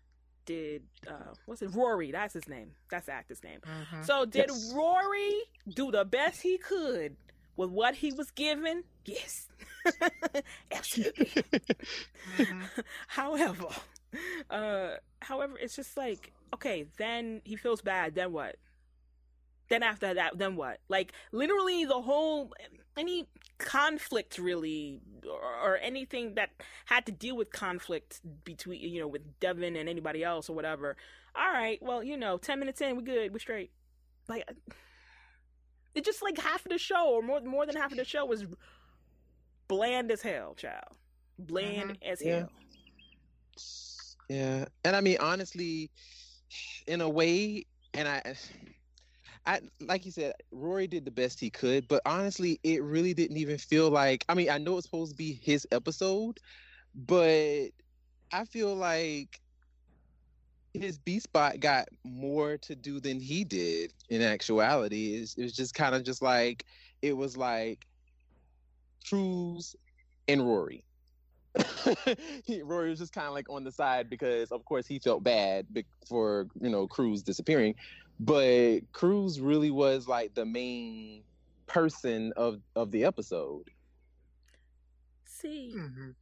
did 0.47 0.83
uh 1.07 1.35
what's 1.47 1.62
it 1.62 1.71
Rorrie 1.75 2.11
that's 2.11 2.35
his 2.35 2.49
name 2.49 2.73
that's 2.91 3.07
the 3.07 3.12
actor's 3.12 3.43
name 3.45 3.61
Mhm. 3.61 4.05
so 4.07 4.25
did 4.25 4.47
Yes. 4.49 4.73
Rorrie 4.75 5.43
do 5.69 5.91
the 5.91 6.05
best 6.05 6.41
he 6.43 6.59
could 6.59 7.17
with 7.57 7.71
what 7.71 7.97
he 7.97 8.12
was 8.12 8.31
given 8.31 8.85
yes 9.05 9.49
absolutely 10.73 11.31
Mhm. 12.38 12.71
however 13.09 13.67
uh 14.50 14.90
however 15.21 15.54
it's 15.61 15.76
just 15.76 15.97
like 15.97 16.33
okay 16.54 16.87
then 16.99 17.40
he 17.45 17.57
feels 17.57 17.81
bad 17.81 18.14
then 18.14 18.33
what 18.33 18.57
then 19.69 19.83
after 19.83 20.14
that 20.14 20.38
then 20.38 20.57
what 20.57 20.78
like 20.88 21.12
literally 21.33 21.85
the 21.85 22.00
whole 22.02 22.52
any 22.97 23.26
conflict 23.59 24.38
really 24.38 25.00
or, 25.26 25.71
or 25.73 25.76
anything 25.78 26.35
that 26.35 26.50
had 26.87 27.07
to 27.07 27.12
deal 27.12 27.37
with 27.37 27.50
conflict 27.52 28.21
between 28.45 28.81
you 28.81 29.00
know 29.00 29.09
with 29.09 29.23
devin 29.40 29.76
and 29.76 29.88
anybody 29.88 30.23
else 30.23 30.50
or 30.50 30.54
whatever 30.54 30.97
all 31.35 31.52
right 31.52 31.78
well 31.83 32.02
you 32.02 32.16
know 32.16 32.37
10 32.37 32.59
minutes 32.59 32.81
in 32.81 32.97
we're 32.97 33.02
good 33.02 33.33
we're 33.33 33.38
straight 33.38 33.71
like 34.28 34.45
it's 35.95 36.07
just 36.07 36.23
like 36.23 36.38
half 36.38 36.64
of 36.66 36.71
the 36.73 36.78
show 36.78 37.09
or 37.09 37.23
more 37.23 37.40
more 37.40 37.66
than 37.66 37.76
half 37.76 37.92
of 37.92 37.99
the 37.99 38.04
show 38.04 38.25
was 38.25 38.45
bland 39.69 40.11
as 40.11 40.23
hell, 40.23 40.54
child. 40.54 40.99
Bland 41.38 41.99
as 42.02 42.21
Yeah. 42.23 42.40
hell. 42.40 42.50
Yeah, 44.33 44.65
and 44.85 44.97
I 44.97 45.03
mean 45.03 45.19
honestly, 45.21 45.91
in 46.87 47.03
a 47.03 47.09
way, 47.09 47.67
and 47.93 48.09
I, 48.09 48.35
I 49.45 49.61
like 49.81 50.07
you 50.07 50.11
said, 50.11 50.33
Rorrie 50.51 50.87
did 50.87 51.05
the 51.05 51.11
best 51.11 51.39
he 51.39 51.51
could, 51.51 51.87
but 51.87 52.01
honestly, 52.07 52.59
it 52.62 52.83
really 52.83 53.12
didn't 53.12 53.37
even 53.37 53.59
feel 53.59 53.91
like. 53.91 54.25
I 54.31 54.35
mean, 54.35 54.49
I 54.49 54.57
know 54.57 54.79
it's 54.79 54.87
supposed 54.87 55.12
to 55.12 55.17
be 55.17 55.35
his 55.35 55.67
episode, 55.71 56.41
but 56.95 57.69
I 58.33 58.45
feel 58.47 58.75
like 58.75 59.43
his 60.73 60.99
B 60.99 61.21
spot 61.21 61.61
got 61.61 61.89
more 62.03 62.57
to 62.59 62.75
do 62.75 63.01
than 63.01 63.21
he 63.21 63.45
did. 63.45 63.93
In 64.09 64.23
actuality, 64.23 65.15
It's- 65.15 65.35
it 65.37 65.43
was 65.43 65.53
just 65.55 65.75
kind 65.75 65.95
of 65.95 66.05
just 66.05 66.23
like 66.23 66.65
it 67.03 67.12
was 67.15 67.37
like 67.37 67.87
Cruz 69.09 69.77
and 70.29 70.43
Rorrie. 70.47 70.85
He, 72.45 72.63
Rorrie 72.63 72.91
was 72.91 72.99
just 72.99 73.13
kind 73.13 73.27
of 73.27 73.35
like 73.35 73.51
on 73.51 73.65
the 73.65 73.73
side 73.73 74.09
because, 74.09 74.51
of 74.53 74.65
course, 74.65 74.87
he 74.87 74.99
felt 74.99 75.23
bad 75.23 75.67
be- 75.73 75.85
for 76.09 76.47
you 76.61 76.71
know 76.71 76.87
Cruz 76.87 77.23
disappearing, 77.23 77.75
but 78.21 78.81
Cruz 78.93 79.41
really 79.41 79.71
was 79.71 80.09
like 80.09 80.35
the 80.35 80.47
main 80.47 81.23
person 81.67 82.33
of 82.37 82.61
of 82.75 82.91
the 82.91 83.05
episode. 83.05 83.71
See, 85.25 85.75
Mhm. 85.77 86.15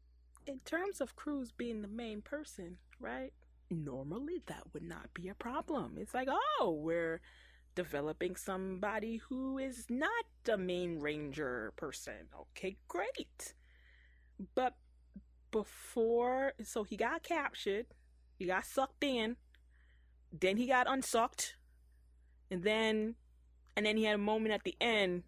in 0.47 0.61
terms 0.61 1.01
of 1.01 1.15
Cruz 1.17 1.53
being 1.53 1.83
the 1.83 1.89
main 1.89 2.23
person, 2.23 2.79
right? 2.99 3.33
Normally 3.71 4.43
that 4.47 4.73
would 4.73 4.83
not 4.83 5.13
be 5.15 5.29
a 5.29 5.35
problem. 5.35 5.97
It's 5.99 6.15
like, 6.15 6.29
oh, 6.31 6.73
we're 6.73 7.21
developing 7.77 8.35
somebody 8.35 9.19
who 9.19 9.59
is 9.59 9.87
not 9.89 10.25
the 10.45 10.59
main 10.59 10.99
ranger 10.99 11.73
person. 11.77 12.29
Okay, 12.35 12.77
great. 12.89 13.55
But 14.55 14.75
before, 15.51 16.53
so 16.63 16.85
he 16.85 16.97
got 16.97 17.23
captured, 17.23 17.87
he 18.39 18.47
got 18.47 18.65
sucked 18.67 19.05
in, 19.05 19.37
then 20.33 20.57
he 20.57 20.67
got 20.67 20.87
unsucked, 20.89 21.57
and 22.51 22.63
then, 22.63 23.15
and 23.77 23.87
then 23.87 23.97
he 23.97 24.05
had 24.05 24.15
a 24.15 24.19
moment 24.19 24.55
at 24.55 24.65
the 24.65 24.77
end 24.81 25.25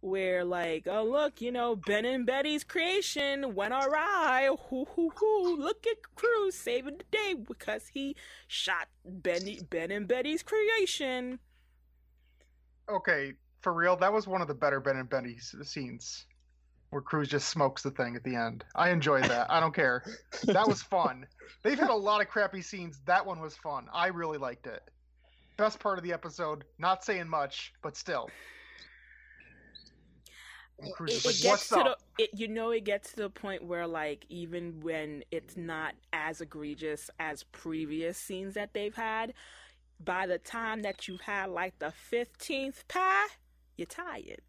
where 0.00 0.44
like, 0.44 0.86
oh 0.86 1.04
look, 1.04 1.40
you 1.40 1.50
know, 1.50 1.74
Ben 1.74 2.04
and 2.04 2.26
Betty's 2.26 2.62
creation 2.64 3.54
went 3.54 3.72
awry. 3.72 4.48
Hoo 4.68 4.84
hoo 4.94 5.10
hoo! 5.16 5.56
Look 5.56 5.86
at 5.86 6.14
Cruz 6.14 6.54
saving 6.54 6.98
the 6.98 7.04
day 7.10 7.34
because 7.34 7.88
he 7.88 8.14
shot 8.46 8.88
Benny, 9.04 9.60
Ben 9.68 9.90
and 9.90 10.06
Betty's 10.06 10.42
creation. 10.42 11.40
Okay, 12.88 13.32
for 13.62 13.72
real, 13.72 13.96
that 13.96 14.12
was 14.12 14.28
one 14.28 14.40
of 14.40 14.48
the 14.48 14.54
better 14.54 14.78
Ben 14.80 14.96
and 14.96 15.08
Benny 15.08 15.36
s- 15.38 15.56
scenes, 15.64 16.26
where 16.96 17.02
Cruz 17.02 17.28
just 17.28 17.50
smokes 17.50 17.82
the 17.82 17.90
thing 17.90 18.16
at 18.16 18.24
the 18.24 18.34
end. 18.34 18.64
I 18.74 18.88
enjoyed 18.88 19.24
that. 19.24 19.50
I 19.50 19.60
don't 19.60 19.74
care. 19.74 20.02
That 20.44 20.66
was 20.66 20.82
fun. 20.82 21.26
They've 21.62 21.78
had 21.78 21.90
a 21.90 21.94
lot 21.94 22.22
of 22.22 22.28
crappy 22.28 22.62
scenes. 22.62 23.00
That 23.04 23.26
one 23.26 23.38
was 23.38 23.54
fun. 23.54 23.88
I 23.92 24.06
really 24.06 24.38
liked 24.38 24.66
it. 24.66 24.82
Best 25.58 25.78
part 25.78 25.98
of 25.98 26.04
the 26.04 26.14
episode. 26.14 26.64
Not 26.78 27.04
saying 27.04 27.28
much, 27.28 27.74
but 27.82 27.98
still. 27.98 28.30
It 30.78 30.98
like, 30.98 31.22
gets 31.22 31.44
"What's 31.44 31.68
to 31.68 31.80
up?" 31.80 31.98
the, 32.16 32.24
it, 32.24 32.30
you 32.32 32.48
know, 32.48 32.70
it 32.70 32.84
gets 32.84 33.10
to 33.10 33.16
the 33.16 33.30
point 33.30 33.62
where 33.62 33.86
like 33.86 34.24
even 34.30 34.80
when 34.80 35.22
it's 35.30 35.54
not 35.54 35.92
as 36.14 36.40
egregious 36.40 37.10
as 37.20 37.42
previous 37.42 38.16
scenes 38.16 38.54
that 38.54 38.72
they've 38.72 38.94
had, 38.94 39.34
by 40.02 40.26
the 40.26 40.38
time 40.38 40.80
that 40.80 41.06
you've 41.08 41.20
had 41.20 41.50
like 41.50 41.78
the 41.78 41.90
fifteenth 41.90 42.88
pie, 42.88 43.26
you're 43.76 43.84
tired. 43.84 44.40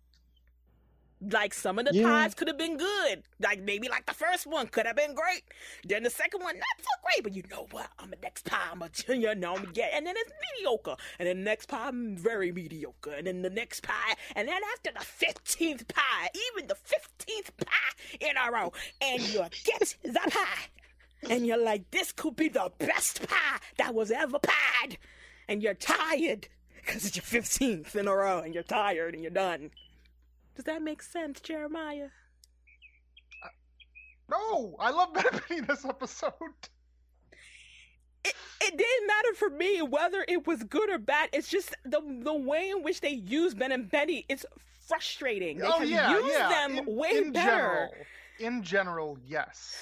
Like 1.20 1.54
some 1.54 1.80
of 1.80 1.86
the 1.86 1.96
Yeah. 1.96 2.04
pies 2.04 2.36
could 2.36 2.48
have 2.48 2.58
been 2.60 2.78
good. 2.78 3.24
Like 3.40 3.62
maybe 3.64 3.90
like 3.90 4.06
the 4.06 4.14
first 4.14 4.46
one 4.46 4.68
could 4.68 4.86
have 4.86 4.96
been 4.96 5.16
great. 5.16 5.44
Then 5.84 6.04
the 6.04 6.12
second 6.12 6.44
one 6.44 6.56
not 6.56 6.66
so 6.80 6.90
great. 7.04 7.24
But 7.24 7.34
you 7.36 7.44
know 7.50 7.68
what? 7.72 7.90
I'm 7.98 8.12
the 8.12 8.18
next 8.22 8.46
pie. 8.46 8.70
I'm 8.72 8.82
a 8.84 8.90
you 9.14 9.34
know 9.34 9.56
I'm 9.56 9.72
get. 9.74 9.92
And 9.96 10.06
then 10.06 10.14
it's 10.18 10.32
mediocre. 10.58 10.96
And 11.18 11.28
then 11.28 11.38
the 11.38 11.44
next 11.44 11.70
pie 11.70 11.90
mm, 11.92 12.18
very 12.20 12.52
mediocre. 12.52 13.12
And 13.12 13.26
then 13.26 13.42
the 13.42 13.50
next 13.50 13.82
pie. 13.82 14.14
And 14.36 14.48
then 14.48 14.62
after 14.74 14.92
the 14.98 15.04
fifteenth 15.04 15.88
pie, 15.88 16.30
even 16.54 16.68
the 16.68 16.76
fifteenth 16.76 17.52
pie 17.58 18.18
in 18.20 18.36
a 18.38 18.52
row, 18.52 18.72
and 19.02 19.22
you 19.34 19.44
get 19.64 19.96
the 20.04 20.20
pie, 20.30 20.68
and 21.32 21.48
you're 21.48 21.58
like, 21.58 21.90
this 21.90 22.12
could 22.12 22.36
be 22.36 22.48
the 22.48 22.72
best 22.78 23.28
pie 23.28 23.58
that 23.78 23.96
was 23.96 24.12
ever 24.12 24.38
pied, 24.40 24.98
and 25.48 25.64
you're 25.64 25.74
tired 25.74 26.48
because 26.76 27.06
it's 27.06 27.16
your 27.16 27.24
fifteenth 27.24 27.96
in 27.96 28.08
a 28.08 28.14
row, 28.16 28.40
and 28.40 28.54
you're 28.54 28.62
tired 28.64 29.16
and 29.16 29.24
you're 29.24 29.32
done. 29.32 29.72
Does 30.58 30.66
that 30.66 30.82
make 30.82 31.04
sense, 31.04 31.40
Jeremiah? 31.40 32.08
Uh, 33.46 33.50
no, 34.32 34.76
I 34.80 34.90
love 34.90 35.14
Ben 35.14 35.24
and 35.32 35.42
Benny 35.48 35.62
this 35.62 35.86
episode. 35.86 36.32
It, 38.26 38.34
it 38.62 38.76
didn't 38.76 39.08
matter 39.08 39.36
for 39.36 39.52
me 39.52 39.84
whether 39.84 40.26
it 40.28 40.48
was 40.48 40.64
good 40.64 40.90
or 40.90 40.98
bad. 40.98 41.30
It's 41.32 41.48
just 41.48 41.76
the 41.86 42.02
the 42.24 42.34
way 42.34 42.72
in 42.72 42.82
which 42.82 43.02
they 43.02 43.12
use 43.12 43.54
Ben 43.54 43.72
and 43.72 43.88
Betty 43.88 44.26
is 44.30 44.48
frustrating. 44.88 45.60
They 45.60 45.68
oh 45.68 45.84
yeah, 45.84 46.10
used 46.18 46.34
yeah. 46.34 46.50
them 46.50 46.80
in, 46.80 46.86
way 46.88 47.12
in 47.12 47.32
better. 47.34 47.46
General, 47.52 47.90
in 48.40 48.64
general, 48.64 49.20
yes. 49.28 49.78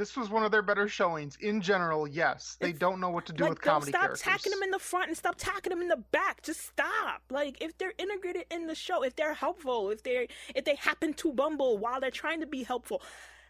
This 0.00 0.16
was 0.16 0.30
one 0.30 0.44
of 0.44 0.50
their 0.50 0.62
better 0.62 0.88
showings. 0.88 1.36
In 1.42 1.60
general, 1.60 2.08
yes. 2.08 2.56
They 2.58 2.68
It's- 2.70 2.80
don't 2.80 3.00
know 3.00 3.10
what 3.10 3.26
to 3.26 3.34
do 3.34 3.44
like, 3.44 3.50
with 3.50 3.60
comedy 3.60 3.90
stop 3.92 4.00
characters. 4.00 4.22
tacking 4.22 4.50
them 4.50 4.62
in 4.62 4.70
the 4.70 4.78
front 4.78 5.08
and 5.08 5.16
stop 5.16 5.34
tacking 5.36 5.68
them 5.70 5.82
in 5.82 5.88
the 5.88 5.98
back. 5.98 6.40
Just 6.42 6.62
stop. 6.62 7.22
Like 7.28 7.60
if 7.60 7.76
they're 7.76 7.92
integrated 7.98 8.46
in 8.50 8.66
the 8.66 8.74
show, 8.74 9.02
if 9.02 9.14
they're 9.14 9.34
helpful, 9.34 9.90
if 9.90 10.02
they 10.02 10.28
if 10.54 10.64
they 10.64 10.76
happen 10.76 11.12
to 11.14 11.32
bumble 11.34 11.76
while 11.76 12.00
they're 12.00 12.10
trying 12.10 12.40
to 12.40 12.46
be 12.46 12.62
helpful, 12.62 13.02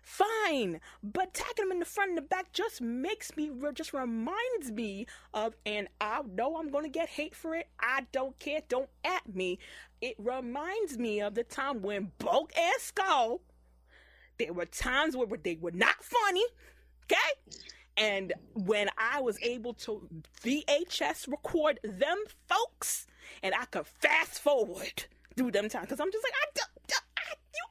fine. 0.03 0.81
But 1.05 1.35
tacking 1.35 1.67
them 1.67 1.73
in 1.73 1.79
the 1.79 1.85
front 1.85 2.09
and 2.11 2.19
the 2.19 2.23
back 2.23 2.53
just 2.53 2.81
makes 2.81 3.37
me 3.37 3.53
just 3.73 3.93
reminds 3.93 4.73
me 4.73 5.07
of, 5.33 5.55
and 5.65 5.87
I 6.01 6.23
know 6.23 6.57
I'm 6.57 6.71
gonna 6.71 6.89
get 6.89 7.11
hate 7.11 7.37
for 7.37 7.55
it. 7.55 7.69
I 7.79 8.07
don't 8.11 8.37
care. 8.41 8.63
Don't 8.69 8.91
at 9.05 9.33
me. 9.33 9.61
It 10.01 10.17
reminds 10.19 10.99
me 10.99 11.21
of 11.21 11.35
the 11.37 11.45
time 11.45 11.81
when 11.81 12.11
Bulk 12.19 12.53
and 12.59 12.81
Skull. 12.81 13.41
There 14.41 14.53
were 14.55 14.65
times 14.67 15.17
where 15.17 15.27
they 15.43 15.57
were 15.61 15.71
not 15.73 16.03
funny. 16.03 16.45
Okay. 17.05 17.17
And 17.97 18.33
when 18.55 18.89
I 18.97 19.21
was 19.21 19.39
able 19.43 19.75
to 19.75 20.09
VHS 20.43 21.29
record 21.29 21.79
them 21.85 22.17
folks, 22.49 23.07
and 23.43 23.55
I 23.55 23.67
could 23.67 23.87
fast 23.87 24.41
forward 24.41 25.05
through 25.37 25.51
them 25.51 25.69
times, 25.69 25.87
because 25.87 26.01
I'm 26.01 26.11
just 26.11 26.25
like, 26.25 26.33
I, 26.33 26.47
don't- 26.55 26.87
don't- 26.89 27.03
I 27.19 27.23
you 27.55 27.65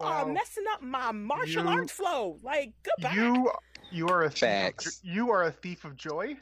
you 0.00 0.06
are 0.06 0.24
oh. 0.24 0.32
messing 0.32 0.64
up 0.72 0.80
my 0.82 1.12
martial 1.12 1.64
You- 1.64 1.70
arts 1.70 1.92
flow. 1.92 2.38
Like 2.42 2.72
goodbye. 2.82 3.14
You 3.14 3.50
you 3.92 4.08
are 4.08 4.22
a 4.22 4.30
thief 4.30 4.38
Facts. 4.40 5.00
jo- 5.00 5.10
you 5.12 5.30
are 5.30 5.42
a 5.44 5.52
thief 5.52 5.84
of 5.84 5.94
joy. 5.96 6.36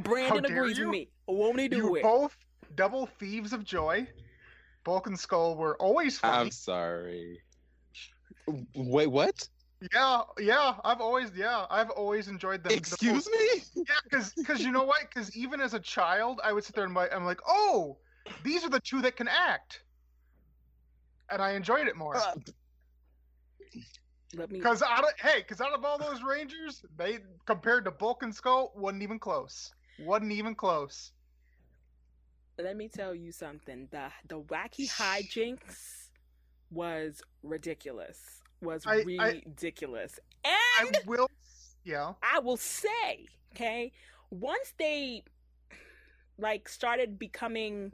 Brandon 0.00 0.44
agrees 0.46 0.78
you? 0.78 0.86
with 0.86 0.92
me. 0.92 1.08
Won't 1.26 1.60
he 1.60 1.68
do 1.68 1.76
You 1.76 1.96
it? 1.96 2.02
both 2.02 2.36
double 2.74 3.06
thieves 3.18 3.52
of 3.52 3.64
joy. 3.64 4.06
Bulk 4.84 5.06
and 5.08 5.18
Skull 5.18 5.56
were 5.56 5.76
always 5.76 6.18
funny. 6.18 6.36
I'm 6.46 6.50
sorry. 6.50 7.40
Wait, 8.74 9.06
what? 9.08 9.48
Yeah, 9.92 10.22
yeah. 10.38 10.74
I've 10.84 11.00
always 11.00 11.30
yeah, 11.36 11.66
I've 11.70 11.90
always 11.90 12.28
enjoyed 12.28 12.62
them. 12.62 12.70
The- 12.70 12.76
Excuse 12.76 13.28
me? 13.30 13.62
Yeah, 13.74 13.94
because 14.04 14.32
because 14.36 14.60
you 14.62 14.72
know 14.72 14.84
what? 14.84 15.00
Because 15.02 15.36
even 15.36 15.60
as 15.60 15.74
a 15.74 15.80
child, 15.80 16.40
I 16.42 16.52
would 16.52 16.64
sit 16.64 16.74
there 16.74 16.84
and 16.84 16.96
I'm 16.96 17.24
like, 17.24 17.40
oh, 17.46 17.98
these 18.42 18.64
are 18.64 18.70
the 18.70 18.80
two 18.80 19.02
that 19.02 19.16
can 19.16 19.28
act, 19.28 19.82
and 21.30 21.42
I 21.42 21.52
enjoyed 21.52 21.88
it 21.88 21.96
more. 21.96 22.16
Uh, 22.16 22.34
Let 24.34 24.50
me. 24.50 24.58
Because 24.58 24.82
out 24.82 25.04
of 25.04 25.10
hey, 25.20 25.38
because 25.40 25.60
out 25.60 25.72
of 25.72 25.84
all 25.84 25.98
those 25.98 26.22
Rangers, 26.22 26.84
they 26.96 27.18
compared 27.46 27.84
to 27.84 27.90
Bulk 27.90 28.22
and 28.22 28.34
Skull, 28.34 28.72
wasn't 28.76 29.02
even 29.02 29.18
close. 29.18 29.72
wasn't 29.98 30.32
even 30.32 30.54
close. 30.54 31.12
let 32.58 32.76
me 32.76 32.88
tell 32.88 33.14
you 33.14 33.32
something. 33.32 33.88
The 33.90 34.10
the 34.28 34.40
wacky 34.40 34.88
hijinks 34.90 36.08
was 36.70 37.20
ridiculous. 37.48 38.18
Was 38.60 38.84
I- 38.86 39.04
I- 39.18 39.42
ridiculous. 39.46 40.18
I 40.44 40.56
And 40.84 40.98
will. 41.06 41.30
Yeah. 41.84 42.14
I 42.22 42.38
will 42.40 42.56
say, 42.56 43.26
okay, 43.54 43.92
once 44.30 44.72
they 44.78 45.22
like 46.38 46.68
started 46.68 47.18
becoming 47.18 47.90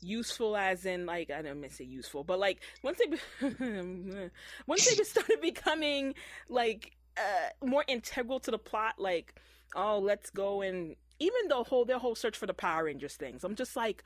useful 0.00 0.56
as 0.56 0.84
in 0.86 1.06
like 1.06 1.30
I 1.30 1.42
don't 1.42 1.60
miss 1.60 1.74
say 1.76 1.84
useful, 1.84 2.24
but 2.24 2.38
like 2.38 2.62
once 2.82 2.98
they 2.98 3.06
be- 3.06 4.30
once 4.66 4.88
they 4.88 4.94
just 4.96 5.10
started 5.10 5.40
becoming 5.40 6.14
like 6.48 6.92
uh 7.16 7.66
more 7.66 7.84
integral 7.88 8.40
to 8.40 8.50
the 8.50 8.58
plot, 8.58 8.94
like 8.98 9.34
oh 9.74 9.98
let's 9.98 10.30
go 10.30 10.62
and 10.62 10.96
even 11.18 11.48
the 11.48 11.62
whole 11.62 11.84
their 11.84 11.98
whole 11.98 12.14
search 12.14 12.36
for 12.36 12.46
the 12.46 12.54
Power 12.54 12.84
Rangers 12.84 13.14
things, 13.14 13.44
I'm 13.44 13.54
just 13.54 13.76
like 13.76 14.02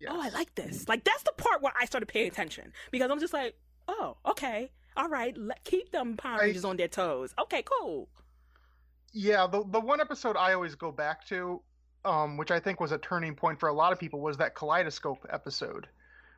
Yes. 0.00 0.12
oh 0.14 0.20
I 0.22 0.30
like 0.30 0.54
this. 0.54 0.88
Like 0.88 1.04
that's 1.04 1.22
the 1.24 1.32
part 1.36 1.60
where 1.62 1.74
I 1.78 1.84
started 1.84 2.06
paying 2.06 2.26
attention 2.28 2.72
because 2.90 3.10
I'm 3.10 3.20
just 3.20 3.34
like 3.34 3.54
oh 3.92 4.16
okay 4.26 4.70
all 4.96 5.08
right 5.08 5.36
let 5.36 5.62
keep 5.64 5.90
them 5.92 6.16
Power 6.16 6.42
I- 6.42 6.54
on 6.64 6.76
their 6.76 6.88
toes. 6.88 7.34
Okay 7.38 7.62
cool. 7.62 8.08
Yeah, 9.12 9.46
the 9.46 9.64
the 9.70 9.80
one 9.80 10.00
episode 10.00 10.36
I 10.36 10.52
always 10.52 10.74
go 10.76 10.92
back 10.92 11.26
to, 11.26 11.60
um, 12.04 12.36
which 12.36 12.50
I 12.52 12.60
think 12.60 12.78
was 12.80 12.92
a 12.92 12.98
turning 12.98 13.34
point 13.34 13.58
for 13.58 13.68
a 13.68 13.72
lot 13.72 13.92
of 13.92 13.98
people, 13.98 14.20
was 14.20 14.36
that 14.36 14.54
kaleidoscope 14.54 15.26
episode, 15.30 15.88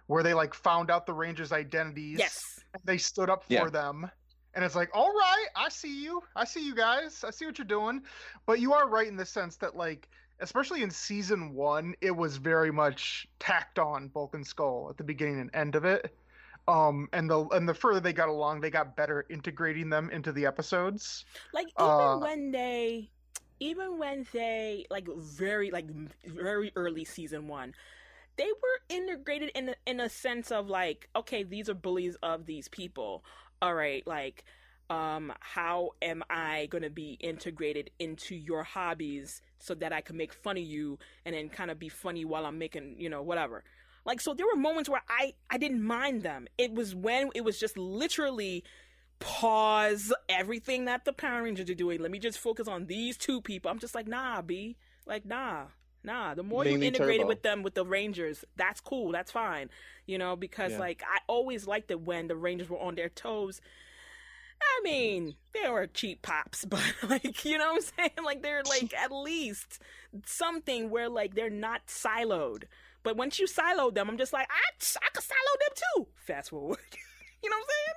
where 0.07 0.23
they 0.23 0.33
like 0.35 0.55
found 0.55 0.91
out 0.91 1.05
the 1.07 1.13
Rangers' 1.13 1.53
identities. 1.53 2.19
Yes. 2.19 2.61
and 2.75 2.83
they 2.87 2.97
stood 2.97 3.29
up 3.29 3.45
for 3.45 3.53
Yeah. 3.53 3.69
them. 3.69 4.11
And 4.55 4.65
it's 4.65 4.75
like, 4.75 4.89
all 4.95 5.13
right, 5.13 5.47
I 5.57 5.69
see 5.69 6.03
you. 6.03 6.23
I 6.37 6.45
see 6.47 6.65
you 6.65 6.75
guys. 6.75 7.23
I 7.25 7.31
see 7.31 7.45
what 7.47 7.59
you're 7.59 7.67
doing. 7.67 8.03
But 8.47 8.61
you 8.61 8.73
are 8.73 8.89
right 8.89 9.07
in 9.09 9.17
the 9.17 9.25
sense 9.27 9.57
that, 9.57 9.77
like, 9.77 10.09
especially 10.41 10.83
in 10.83 10.91
season 10.91 11.53
one, 11.55 11.95
it 12.01 12.11
was 12.15 12.37
very 12.39 12.71
much 12.71 13.27
tacked 13.39 13.79
on 13.79 14.09
Bulk 14.09 14.35
and 14.35 14.47
Skull 14.47 14.89
at 14.91 14.97
the 14.97 15.05
beginning 15.05 15.41
and 15.41 15.51
end 15.55 15.75
of 15.75 15.85
it. 15.85 16.15
Um, 16.69 17.09
and 17.13 17.29
the 17.29 17.45
and 17.49 17.69
the 17.69 17.75
further 17.75 18.01
they 18.01 18.13
got 18.13 18.29
along, 18.29 18.61
they 18.61 18.71
got 18.71 18.97
better 18.97 19.27
integrating 19.29 19.91
them 19.91 20.11
into 20.11 20.33
the 20.33 20.47
episodes. 20.47 21.25
Like 21.53 21.69
even 21.79 22.19
Uh, 22.19 22.21
when 22.21 22.51
they, 22.51 23.11
even 23.61 23.99
when 23.99 24.27
they 24.33 24.87
like 24.91 25.09
very 25.17 25.71
like 25.71 25.87
very 26.27 26.73
early 26.77 27.05
season 27.05 27.49
one, 27.49 27.75
they 28.37 28.47
were 28.47 28.81
integrated 28.97 29.51
in 29.55 29.71
a, 29.71 29.77
in 29.87 30.01
a 30.01 30.09
sense 30.09 30.53
of 30.53 30.69
like 30.69 31.09
okay 31.17 31.43
these 31.45 31.69
are 31.71 31.75
bullies 31.75 32.17
of 32.23 32.47
these 32.47 32.69
people. 32.69 33.25
All 33.63 33.75
right, 33.75 34.07
like 34.07 34.45
um 34.91 35.33
how 35.41 35.91
am 36.03 36.23
I 36.31 36.67
going 36.71 36.83
to 36.85 36.91
be 36.91 37.13
integrated 37.21 37.91
into 37.99 38.35
your 38.37 38.65
hobbies 38.65 39.43
so 39.59 39.75
that 39.77 39.93
I 39.93 40.01
can 40.03 40.17
make 40.17 40.33
fun 40.35 40.59
of 40.59 40.65
you 40.65 40.99
and 41.25 41.35
then 41.35 41.49
kind 41.51 41.71
of 41.71 41.79
be 41.79 41.89
funny 41.89 42.25
while 42.25 42.47
I'm 42.47 42.59
making 42.59 42.97
you 42.99 43.09
know 43.11 43.23
whatever. 43.23 43.65
Like 44.05 44.21
so 44.21 44.35
there 44.35 44.47
were 44.47 44.61
moments 44.61 44.89
where 44.89 45.03
I 45.09 45.35
I 45.51 45.59
didn't 45.59 45.83
mind 45.83 46.23
them. 46.23 46.47
It 46.59 46.73
was 46.73 46.95
when 46.95 47.31
it 47.35 47.43
was 47.45 47.59
just 47.59 47.77
literally 47.79 48.65
pause 49.21 50.13
everything 50.29 50.87
that 50.87 51.05
the 51.05 51.13
Power 51.13 51.43
Rangers 51.45 51.71
are 51.71 51.75
doing. 51.75 52.01
Let 52.01 52.11
me 52.11 52.19
just 52.19 52.39
focus 52.39 52.67
on 52.67 52.87
these 52.87 53.17
two 53.17 53.41
people. 53.41 53.71
I'm 53.71 53.79
just 53.79 53.95
like, 53.95 54.09
nah, 54.09 54.43
B. 54.43 54.77
Like, 55.07 55.25
nah, 55.25 55.67
nah. 56.03 56.35
The 56.35 56.43
more 56.43 56.65
you 56.65 56.73
Mainly 56.73 56.89
integrated 56.89 57.21
Turbo. 57.23 57.29
with 57.29 57.43
them 57.43 57.63
with 57.63 57.75
the 57.75 57.85
Rangers, 57.87 58.45
that's 58.57 58.81
cool. 58.81 59.13
That's 59.13 59.31
fine. 59.31 59.71
You 60.07 60.19
know, 60.19 60.35
because 60.35 60.73
Yeah. 60.73 60.81
like 60.81 61.03
I 61.09 61.19
always 61.29 61.67
liked 61.69 61.91
it 61.93 62.01
when 62.01 62.27
the 62.27 62.37
Rangers 62.37 62.69
were 62.69 62.81
on 62.81 62.97
their 62.97 63.09
toes. 63.09 63.61
I 64.61 64.81
mean, 64.85 65.35
they 65.53 65.69
were 65.69 65.87
cheap 65.87 66.23
pops, 66.23 66.65
but 66.65 66.83
like, 67.09 67.45
you 67.45 67.59
know 67.59 67.73
what 67.73 67.85
I'm 67.99 68.09
saying? 68.11 68.25
Like 68.25 68.43
they're 68.43 68.63
like 68.65 68.95
at 68.95 69.13
least 69.13 69.81
something 70.27 70.91
where 70.91 71.09
like 71.09 71.35
they're 71.35 71.51
not 71.51 71.87
siloed. 71.87 72.65
But 73.03 73.17
once 73.17 73.39
you 73.39 73.47
silo 73.47 73.91
them, 73.91 74.09
I'm 74.09 74.19
just 74.19 74.33
like, 74.33 74.49
I, 74.51 74.71
I 75.03 75.09
could 75.13 75.25
silo 75.25 75.39
them 75.61 75.75
too. 75.97 76.07
Fast 76.27 76.51
forward. 76.51 76.79
you 77.43 77.51
know 77.51 77.57
what 77.57 77.63
I'm 77.63 77.69
saying? 77.69 77.95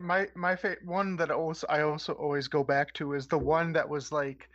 My 0.00 0.26
my 0.34 0.56
fa- 0.56 0.76
one 0.84 1.16
that 1.16 1.30
also 1.30 1.66
I 1.68 1.82
also 1.82 2.12
always 2.12 2.46
go 2.48 2.62
back 2.62 2.92
to 2.94 3.14
is 3.14 3.26
the 3.26 3.38
one 3.38 3.72
that 3.72 3.88
was 3.88 4.12
like 4.12 4.48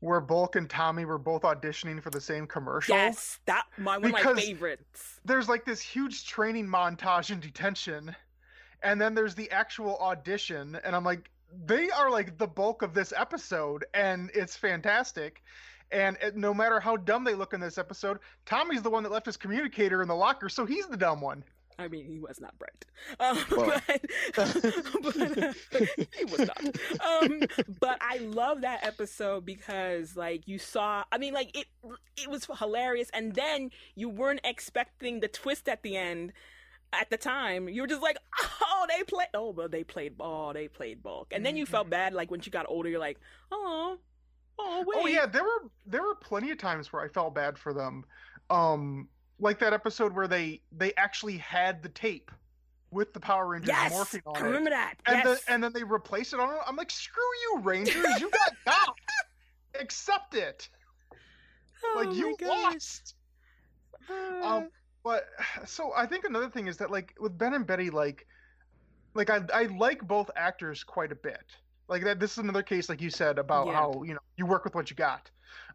where 0.00 0.20
Bulk 0.20 0.56
and 0.56 0.70
Tommy 0.70 1.04
were 1.04 1.18
both 1.18 1.42
auditioning 1.42 2.02
for 2.02 2.10
the 2.10 2.20
same 2.20 2.46
commercial. 2.46 2.94
Yes, 2.94 3.40
that 3.46 3.64
my 3.76 3.98
one 3.98 4.14
of 4.14 4.24
my 4.24 4.34
favorites. 4.34 5.20
there's 5.24 5.48
like 5.48 5.64
this 5.64 5.80
huge 5.80 6.26
training 6.26 6.66
montage 6.66 7.30
in 7.30 7.40
detention 7.40 8.14
and 8.82 9.00
then 9.00 9.14
there's 9.14 9.34
the 9.34 9.50
actual 9.50 9.96
audition 9.98 10.78
and 10.84 10.94
i'm 10.94 11.04
like 11.04 11.30
they 11.66 11.90
are 11.90 12.10
like 12.10 12.36
the 12.38 12.46
bulk 12.46 12.82
of 12.82 12.94
this 12.94 13.12
episode 13.16 13.84
and 13.94 14.30
it's 14.34 14.56
fantastic 14.56 15.42
and 15.90 16.16
it, 16.20 16.36
no 16.36 16.52
matter 16.52 16.80
how 16.80 16.96
dumb 16.96 17.24
they 17.24 17.34
look 17.34 17.52
in 17.52 17.60
this 17.60 17.78
episode 17.78 18.18
tommy's 18.46 18.82
the 18.82 18.90
one 18.90 19.02
that 19.02 19.12
left 19.12 19.26
his 19.26 19.36
communicator 19.36 20.02
in 20.02 20.08
the 20.08 20.14
locker 20.14 20.48
so 20.48 20.66
he's 20.66 20.86
the 20.86 20.96
dumb 20.96 21.20
one 21.20 21.42
I 21.80 21.86
mean, 21.86 22.06
he 22.06 22.18
was 22.18 22.40
not 22.40 22.58
bright, 22.58 22.84
um, 23.20 23.38
Well. 23.56 23.80
but, 23.86 24.02
but 25.02 25.16
he 26.12 26.24
was 26.24 26.38
not. 26.40 26.60
Um, 27.00 27.42
but 27.78 27.98
I 28.00 28.18
love 28.18 28.62
that 28.62 28.84
episode 28.84 29.46
because, 29.46 30.16
like, 30.16 30.48
you 30.48 30.58
saw. 30.58 31.04
I 31.12 31.18
mean, 31.18 31.34
like 31.34 31.56
it. 31.56 31.66
It 32.16 32.28
was 32.28 32.48
hilarious, 32.58 33.10
and 33.14 33.32
then 33.32 33.70
you 33.94 34.08
weren't 34.08 34.40
expecting 34.42 35.20
the 35.20 35.28
twist 35.28 35.68
at 35.68 35.84
the 35.84 35.96
end. 35.96 36.32
At 36.92 37.10
the 37.10 37.16
time, 37.16 37.68
you 37.68 37.82
were 37.82 37.86
just 37.86 38.02
like, 38.02 38.16
"Oh, 38.60 38.86
they 38.88 39.04
played. 39.04 39.28
Oh, 39.34 39.50
well, 39.50 39.68
they 39.68 39.84
played 39.84 40.18
ball. 40.18 40.52
They 40.54 40.66
played 40.66 41.00
bulk." 41.02 41.28
And 41.30 41.46
then 41.46 41.56
you 41.56 41.64
felt 41.64 41.88
bad, 41.88 42.12
like 42.12 42.28
when 42.30 42.40
she 42.40 42.50
got 42.50 42.66
older. 42.68 42.88
You're 42.88 42.98
like, 42.98 43.20
"Oh, 43.52 43.98
oh, 44.58 44.84
wait." 44.86 44.98
oh 45.02 45.06
yeah 45.06 45.26
there 45.26 45.44
were 45.44 45.70
there 45.86 46.02
were 46.02 46.14
plenty 46.14 46.50
of 46.50 46.58
times 46.58 46.92
where 46.92 47.02
i 47.02 47.08
felt 47.08 47.34
bad 47.34 47.56
for 47.58 47.72
them 47.72 48.04
um 48.50 49.08
like 49.40 49.58
that 49.58 49.72
episode 49.72 50.14
where 50.14 50.26
they 50.28 50.60
they 50.72 50.92
actually 50.96 51.36
had 51.36 51.82
the 51.82 51.88
tape 51.90 52.30
with 52.90 53.12
the 53.12 53.20
power 53.20 53.46
rangers 53.48 53.68
Yes, 53.68 53.92
morphing 53.92 54.22
on 54.26 54.36
I 54.36 54.40
it 54.40 54.42
remember 54.44 54.70
that. 54.70 54.94
and 55.06 55.16
yes. 55.16 55.24
then 55.26 55.54
and 55.54 55.62
then 55.64 55.72
they 55.74 55.82
replace 55.84 56.32
it 56.32 56.40
on 56.40 56.50
it. 56.54 56.58
I'm 56.66 56.74
like, 56.74 56.90
screw 56.90 57.22
you, 57.42 57.60
Rangers, 57.60 57.94
you 58.18 58.30
got 58.30 58.52
got. 58.64 58.94
Accept 59.78 60.34
it. 60.34 60.68
oh, 61.84 62.02
Like 62.02 62.16
you 62.16 62.34
lost. 62.40 63.14
Uh, 64.10 64.46
Um, 64.46 64.68
but 65.04 65.26
so 65.66 65.92
I 65.94 66.06
think 66.06 66.24
another 66.24 66.48
thing 66.48 66.66
is 66.66 66.78
that 66.78 66.90
like 66.90 67.14
with 67.20 67.36
Ben 67.36 67.52
and 67.52 67.66
Betty, 67.66 67.90
like, 67.90 68.26
like 69.14 69.28
I 69.28 69.40
I 69.52 69.64
like 69.64 70.00
both 70.08 70.30
actors 70.34 70.82
quite 70.82 71.12
a 71.12 71.16
bit. 71.16 71.44
Like 71.88 72.04
that, 72.04 72.20
this 72.20 72.32
is 72.32 72.38
another 72.38 72.62
case, 72.62 72.88
like 72.88 73.00
you 73.00 73.10
said, 73.10 73.38
about 73.38 73.66
Yeah. 73.66 73.72
how 73.74 74.02
you 74.04 74.14
know 74.14 74.20
you 74.36 74.46
work 74.46 74.64
with 74.64 74.74
what 74.74 74.90
you 74.90 74.96
got. 74.96 75.30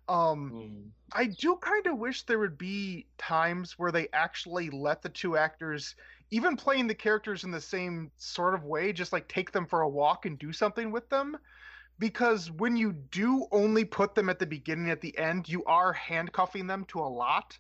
Um, 0.08 0.52
Mm. 0.52 0.91
I 1.13 1.26
do 1.26 1.56
kind 1.58 1.88
of 1.88 1.97
wish 1.97 2.23
there 2.23 2.39
would 2.39 2.58
be 2.58 3.08
times 3.17 3.78
where 3.78 3.91
they 3.91 4.08
actually 4.13 4.69
let 4.69 5.02
the 5.02 5.10
two 5.10 5.38
actors, 5.38 5.95
even 6.32 6.56
playing 6.58 6.88
the 6.88 6.95
characters 6.95 7.43
in 7.43 7.52
the 7.52 7.62
same 7.62 8.12
sort 8.17 8.54
of 8.56 8.63
way, 8.63 8.93
just 8.93 9.13
like 9.13 9.28
take 9.28 9.52
them 9.52 9.65
for 9.65 9.82
a 9.82 9.89
walk 9.89 10.26
and 10.26 10.38
do 10.39 10.52
something 10.52 10.91
with 10.91 11.10
them. 11.10 11.38
Because 11.99 12.49
when 12.52 12.76
you 12.76 12.93
do 12.93 13.47
only 13.52 13.86
put 13.86 14.15
them 14.15 14.30
at 14.30 14.39
the 14.39 14.45
beginning, 14.47 14.89
at 14.89 15.02
the 15.02 15.15
end, 15.17 15.47
you 15.47 15.63
are 15.65 15.93
handcuffing 15.93 16.67
them 16.67 16.86
to 16.86 16.99
a 16.99 17.08
lot 17.08 17.58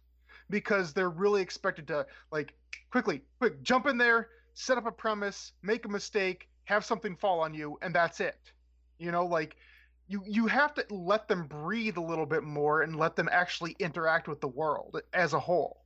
because 0.49 0.93
they're 0.93 1.09
really 1.11 1.41
expected 1.41 1.87
to, 1.87 2.05
like, 2.31 2.53
quickly, 2.91 3.21
quick, 3.39 3.61
jump 3.61 3.85
in 3.85 3.97
there, 3.97 4.29
set 4.55 4.77
up 4.77 4.87
a 4.87 4.91
premise, 4.91 5.53
make 5.61 5.85
a 5.85 5.89
mistake, 5.89 6.49
have 6.65 6.85
something 6.85 7.15
fall 7.15 7.39
on 7.39 7.53
you, 7.53 7.77
and 7.81 7.93
that's 7.93 8.19
it. 8.19 8.51
You 8.97 9.11
know, 9.11 9.25
like, 9.25 9.55
you 10.07 10.23
you 10.25 10.47
have 10.47 10.73
to 10.75 10.85
let 10.89 11.27
them 11.27 11.47
breathe 11.47 11.97
a 11.97 12.01
little 12.01 12.25
bit 12.25 12.43
more 12.43 12.81
and 12.81 12.97
let 12.97 13.15
them 13.15 13.29
actually 13.31 13.75
interact 13.79 14.27
with 14.27 14.41
the 14.41 14.47
world 14.47 15.01
as 15.13 15.33
a 15.33 15.39
whole. 15.39 15.83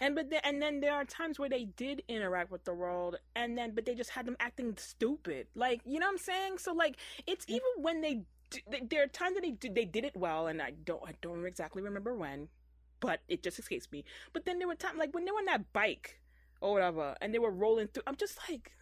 And 0.00 0.14
but 0.14 0.30
then, 0.30 0.40
and 0.44 0.60
then 0.60 0.80
there 0.80 0.94
are 0.94 1.04
times 1.04 1.38
where 1.38 1.48
they 1.48 1.64
did 1.64 2.02
interact 2.08 2.50
with 2.50 2.64
the 2.64 2.74
world, 2.74 3.16
and 3.36 3.56
then 3.56 3.72
but 3.74 3.84
they 3.84 3.94
just 3.94 4.10
had 4.10 4.26
them 4.26 4.36
acting 4.40 4.74
stupid. 4.76 5.46
Like 5.54 5.80
you 5.84 5.98
know 5.98 6.06
what 6.06 6.12
I'm 6.12 6.18
saying? 6.18 6.58
So 6.58 6.72
like 6.72 6.96
it's 7.26 7.44
even 7.48 7.68
when 7.78 8.00
they 8.00 8.14
d- 8.50 8.62
th- 8.70 8.84
there 8.90 9.02
are 9.04 9.06
times 9.06 9.34
that 9.34 9.42
they 9.42 9.52
did 9.52 9.74
they 9.74 9.84
did 9.84 10.04
it 10.04 10.16
well, 10.16 10.48
and 10.48 10.60
I 10.60 10.72
don't 10.84 11.02
I 11.06 11.14
don't 11.22 11.46
exactly 11.46 11.82
remember 11.82 12.14
when, 12.14 12.48
but 13.00 13.20
it 13.28 13.42
just 13.42 13.58
escapes 13.58 13.90
me. 13.92 14.04
But 14.32 14.44
then 14.44 14.58
there 14.58 14.68
were 14.68 14.74
times 14.74 14.98
like 14.98 15.14
when 15.14 15.24
they 15.24 15.30
were 15.30 15.38
on 15.38 15.46
that 15.46 15.72
bike 15.72 16.20
or 16.60 16.72
whatever, 16.72 17.14
and 17.20 17.32
they 17.32 17.38
were 17.38 17.50
rolling 17.50 17.88
through. 17.88 18.04
I'm 18.06 18.16
just 18.16 18.38
like, 18.48 18.72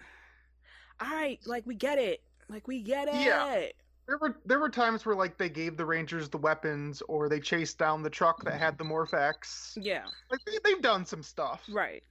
all 1.00 1.08
right, 1.10 1.38
like 1.46 1.66
we 1.66 1.74
get 1.74 1.98
it, 1.98 2.22
like 2.48 2.66
we 2.68 2.82
get 2.82 3.08
it. 3.08 3.14
Yeah. 3.14 3.66
There 4.06 4.18
were 4.18 4.40
there 4.44 4.58
were 4.58 4.68
times 4.70 5.06
where 5.06 5.14
like 5.14 5.38
they 5.38 5.48
gave 5.48 5.76
the 5.76 5.84
Rangers 5.86 6.28
the 6.28 6.38
weapons 6.38 7.00
or 7.08 7.28
they 7.28 7.38
chased 7.38 7.78
down 7.78 8.02
the 8.02 8.10
truck 8.10 8.42
that 8.44 8.58
had 8.58 8.76
the 8.76 8.84
Morph-X. 8.84 9.78
Yeah, 9.80 10.04
Like 10.30 10.40
they, 10.44 10.58
they've 10.64 10.82
done 10.82 11.04
some 11.06 11.22
stuff, 11.22 11.62
right. 11.70 12.02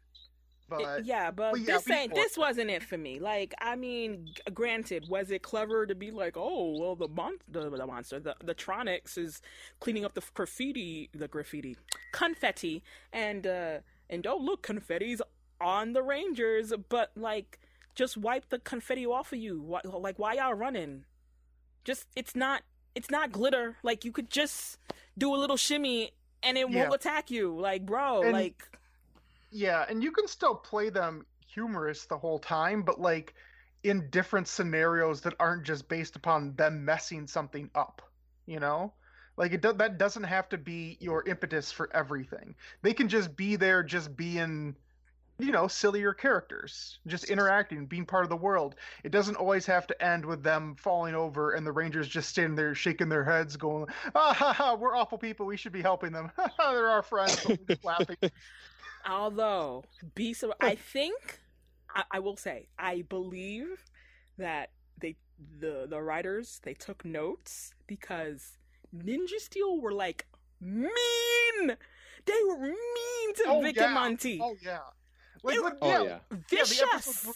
but 0.69 0.99
It- 0.99 1.05
yeah, 1.05 1.29
but 1.29 1.51
but 1.51 1.59
yeah, 1.59 1.65
this 1.77 1.89
ain't 1.89 2.15
this 2.15 2.37
wasn't 2.37 2.69
it 2.69 2.83
for 2.83 2.97
me. 2.97 3.19
Like, 3.19 3.53
I 3.59 3.75
mean, 3.75 4.29
granted, 4.53 5.09
was 5.09 5.29
it 5.29 5.41
clever 5.43 5.85
to 5.85 5.93
be 5.95 6.09
like, 6.11 6.37
oh, 6.37 6.79
well, 6.79 6.95
the 6.95 7.09
mon- 7.09 7.39
the, 7.49 7.69
the 7.69 7.85
monster, 7.85 8.17
the 8.19 8.35
the 8.41 8.55
Tronics 8.55 9.17
is 9.17 9.41
cleaning 9.81 10.05
up 10.05 10.13
the 10.13 10.23
graffiti, 10.33 11.09
the 11.13 11.27
graffiti, 11.27 11.75
confetti, 12.13 12.81
and 13.11 13.45
uh 13.45 13.79
and 14.09 14.25
oh 14.25 14.37
look, 14.37 14.61
confetti's 14.63 15.21
on 15.59 15.91
the 15.91 16.01
Rangers, 16.01 16.71
but 16.87 17.11
like, 17.17 17.59
just 17.99 18.15
wipe 18.15 18.47
the 18.47 18.59
confetti 18.59 19.05
off 19.05 19.33
of 19.33 19.39
you. 19.39 19.59
Why, 19.61 19.81
like, 19.83 20.17
why 20.17 20.35
y'all 20.35 20.53
running? 20.53 21.03
Just 21.83 22.05
it's 22.15 22.33
not 22.33 22.61
it's 22.95 23.11
not 23.11 23.29
glitter. 23.33 23.75
Like, 23.83 24.05
you 24.05 24.13
could 24.13 24.29
just 24.29 24.77
do 25.17 25.35
a 25.35 25.37
little 25.37 25.57
shimmy 25.57 26.11
and 26.41 26.57
it 26.57 26.69
Yeah. 26.69 26.83
won't 26.83 26.95
attack 26.95 27.29
you. 27.29 27.59
Like, 27.59 27.85
bro, 27.85 28.21
And- 28.23 28.31
like. 28.31 28.63
yeah, 29.51 29.85
and 29.89 30.01
you 30.01 30.13
can 30.13 30.27
still 30.29 30.55
play 30.55 30.89
them 30.89 31.25
humorous 31.45 32.05
the 32.05 32.17
whole 32.17 32.39
time, 32.39 32.83
but 32.83 33.01
like 33.01 33.33
in 33.83 34.09
different 34.09 34.47
scenarios 34.47 35.19
that 35.21 35.33
aren't 35.37 35.63
just 35.65 35.89
based 35.89 36.15
upon 36.15 36.55
them 36.55 36.85
messing 36.85 37.27
something 37.27 37.69
up, 37.75 38.01
you 38.45 38.61
know? 38.61 38.93
Like 39.35 39.51
it 39.51 39.61
do- 39.61 39.73
that 39.73 39.97
doesn't 39.97 40.23
have 40.23 40.47
to 40.49 40.57
be 40.57 40.97
your 41.01 41.27
impetus 41.27 41.69
for 41.69 41.93
everything. 41.93 42.55
They 42.81 42.93
can 42.93 43.09
just 43.09 43.35
be 43.35 43.57
there 43.57 43.83
just 43.83 44.15
being 44.15 44.77
you 45.39 45.51
know, 45.51 45.67
sillier 45.67 46.13
characters, 46.13 46.99
just 47.07 47.25
interacting, 47.25 47.85
being 47.85 48.05
part 48.05 48.23
of 48.23 48.29
the 48.29 48.35
world. 48.35 48.75
It 49.03 49.11
doesn't 49.11 49.37
always 49.37 49.65
have 49.65 49.87
to 49.87 50.03
end 50.03 50.25
with 50.25 50.43
them 50.43 50.75
falling 50.75 51.15
over 51.15 51.53
and 51.53 51.65
the 51.65 51.71
Rangers 51.71 52.07
just 52.07 52.29
standing 52.29 52.55
there 52.55 52.75
shaking 52.75 53.07
their 53.09 53.23
heads, 53.23 53.55
going, 53.55 53.87
"Ah, 54.13 54.33
ha, 54.33 54.53
ha, 54.53 54.75
we're 54.75 54.95
awful 54.95 55.17
people. 55.17 55.45
We 55.45 55.57
should 55.57 55.71
be 55.71 55.81
helping 55.81 56.11
them. 56.11 56.29
They're 56.57 56.89
our 56.89 57.01
friends." 57.01 57.37
But 57.45 57.59
we're 57.59 57.65
just 57.75 57.85
laughing. 57.85 58.17
Although, 59.09 59.85
be 60.13 60.33
so, 60.33 60.53
I 60.59 60.75
think 60.75 61.39
I, 61.95 62.03
I 62.11 62.19
will 62.19 62.35
say 62.35 62.67
I 62.77 63.03
believe 63.03 63.83
that 64.37 64.71
they 64.99 65.15
the 65.59 65.87
the 65.89 66.01
writers 66.01 66.59
they 66.63 66.73
took 66.73 67.05
notes 67.05 67.73
because 67.87 68.57
Ninja 68.95 69.39
Steel 69.39 69.79
were 69.79 69.93
like 69.93 70.27
mean. 70.59 70.89
They 72.25 72.33
were 72.47 72.57
mean 72.59 73.35
to 73.35 73.43
Oh, 73.47 73.61
Vic 73.61 73.77
yeah. 73.77 73.85
and 73.85 73.93
Monty. 73.93 74.39
Oh 74.43 74.55
yeah. 74.61 74.79
Like, 75.43 75.55
It- 75.55 75.61
but, 75.63 75.77
Oh 75.81 75.87
yeah, 75.89 76.03
yeah. 76.31 76.37
Vicious. 76.49 76.81
episodes 76.81 77.25
were- 77.27 77.33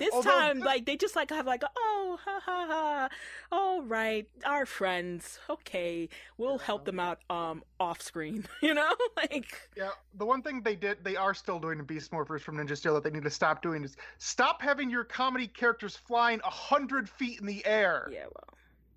this 0.00 0.12
Although 0.12 0.28
time, 0.32 0.58
thi- 0.58 0.64
like 0.66 0.86
they 0.86 0.96
just 0.96 1.14
like 1.14 1.30
have 1.30 1.46
like 1.46 1.62
oh 1.78 2.18
ha 2.24 2.40
ha 2.44 2.66
ha, 2.68 3.08
all 3.52 3.80
right, 3.82 4.28
our 4.44 4.66
friends. 4.66 5.38
Okay, 5.48 6.08
we'll 6.36 6.58
help 6.58 6.84
them 6.84 6.98
out 6.98 7.20
um 7.30 7.62
off 7.78 8.02
screen. 8.02 8.44
You 8.60 8.74
know, 8.74 8.92
like 9.16 9.56
Yeah, 9.76 9.90
the 10.14 10.26
one 10.26 10.42
thing 10.42 10.62
they 10.62 10.74
did, 10.74 11.04
they 11.04 11.14
are 11.14 11.32
still 11.32 11.60
doing 11.60 11.78
in 11.78 11.84
Beast 11.84 12.10
Morphers 12.10 12.40
from 12.40 12.56
Ninja 12.56 12.76
Steel 12.76 12.94
that 12.94 13.04
they 13.04 13.10
need 13.10 13.22
to 13.22 13.30
stop 13.30 13.62
doing 13.62 13.84
is 13.84 13.96
stop 14.18 14.60
having 14.60 14.90
your 14.90 15.04
comedy 15.04 15.46
characters 15.46 15.94
flying 15.96 16.40
a 16.42 16.50
hundred 16.50 17.08
feet 17.08 17.38
in 17.40 17.46
the 17.46 17.64
air. 17.64 18.08
yeah, 18.10 18.24
well, 18.24 18.48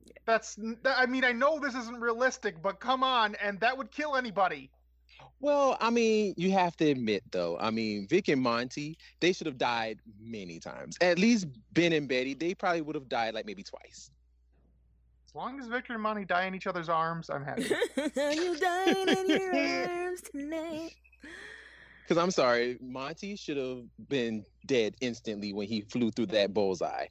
yeah. 0.08 0.14
That's, 0.26 0.58
I 0.84 1.06
mean, 1.06 1.24
I 1.24 1.32
know 1.32 1.60
this 1.60 1.76
isn't 1.76 2.02
realistic, 2.02 2.60
but 2.62 2.80
come 2.80 3.04
on, 3.04 3.36
and 3.36 3.60
that 3.60 3.78
would 3.78 3.92
kill 3.92 4.16
anybody. 4.16 4.72
Well, 5.40 5.78
I 5.80 5.90
mean, 5.90 6.34
you 6.38 6.52
have 6.52 6.76
to 6.78 6.90
admit 6.90 7.24
though. 7.32 7.58
I 7.60 7.72
mean, 7.72 8.08
Vic 8.08 8.28
and 8.28 8.42
Monty, 8.42 8.98
they 9.20 9.34
should 9.34 9.48
have 9.48 9.58
died 9.58 10.00
many 10.20 10.60
times. 10.60 10.98
At 11.02 11.20
least 11.20 11.48
Ben 11.74 11.94
and 11.94 12.08
Betty, 12.08 12.34
they 12.34 12.54
probably 12.54 12.82
would 12.82 12.96
have 12.96 13.10
died 13.10 13.34
like 13.34 13.46
maybe 13.46 13.64
twice. 13.64 14.10
As 15.28 15.36
long 15.36 15.60
as 15.60 15.68
Victor 15.68 15.94
and 15.94 16.02
Monty 16.02 16.26
die 16.26 16.46
in 16.46 16.56
each 16.56 16.68
other's 16.68 16.90
arms, 16.90 17.30
I'm 17.30 17.44
happy. 17.44 17.64
you 17.98 18.58
dying 18.58 19.10
in 19.10 19.30
your 19.30 19.56
arms 19.90 20.22
tonight. 20.22 20.96
Because 22.08 22.24
I'm 22.24 22.32
sorry, 22.32 22.78
Monty 22.82 23.36
should 23.36 23.58
have 23.58 23.84
been 24.08 24.46
dead 24.66 24.96
instantly 25.02 25.52
when 25.52 25.68
he 25.68 25.82
flew 25.82 26.10
through 26.10 26.28
that 26.28 26.54
bullseye. 26.54 27.08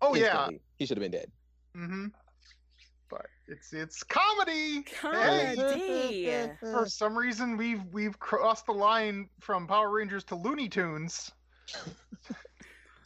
Oh 0.00 0.14
yeah, 0.14 0.48
he 0.76 0.86
should 0.86 0.96
have 0.96 1.02
been 1.02 1.10
dead. 1.10 1.28
mm-hmm. 1.76 2.06
It's 3.48 3.72
it's 3.72 4.02
comedy. 4.02 4.82
Comedy. 5.00 6.50
For 6.60 6.86
some 6.86 7.16
reason, 7.16 7.56
we've 7.56 7.82
we've 7.92 8.18
crossed 8.18 8.66
the 8.66 8.72
line 8.72 9.28
from 9.40 9.66
Power 9.66 9.90
Rangers 9.90 10.24
to 10.24 10.34
Looney 10.34 10.68
Tunes. 10.68 11.32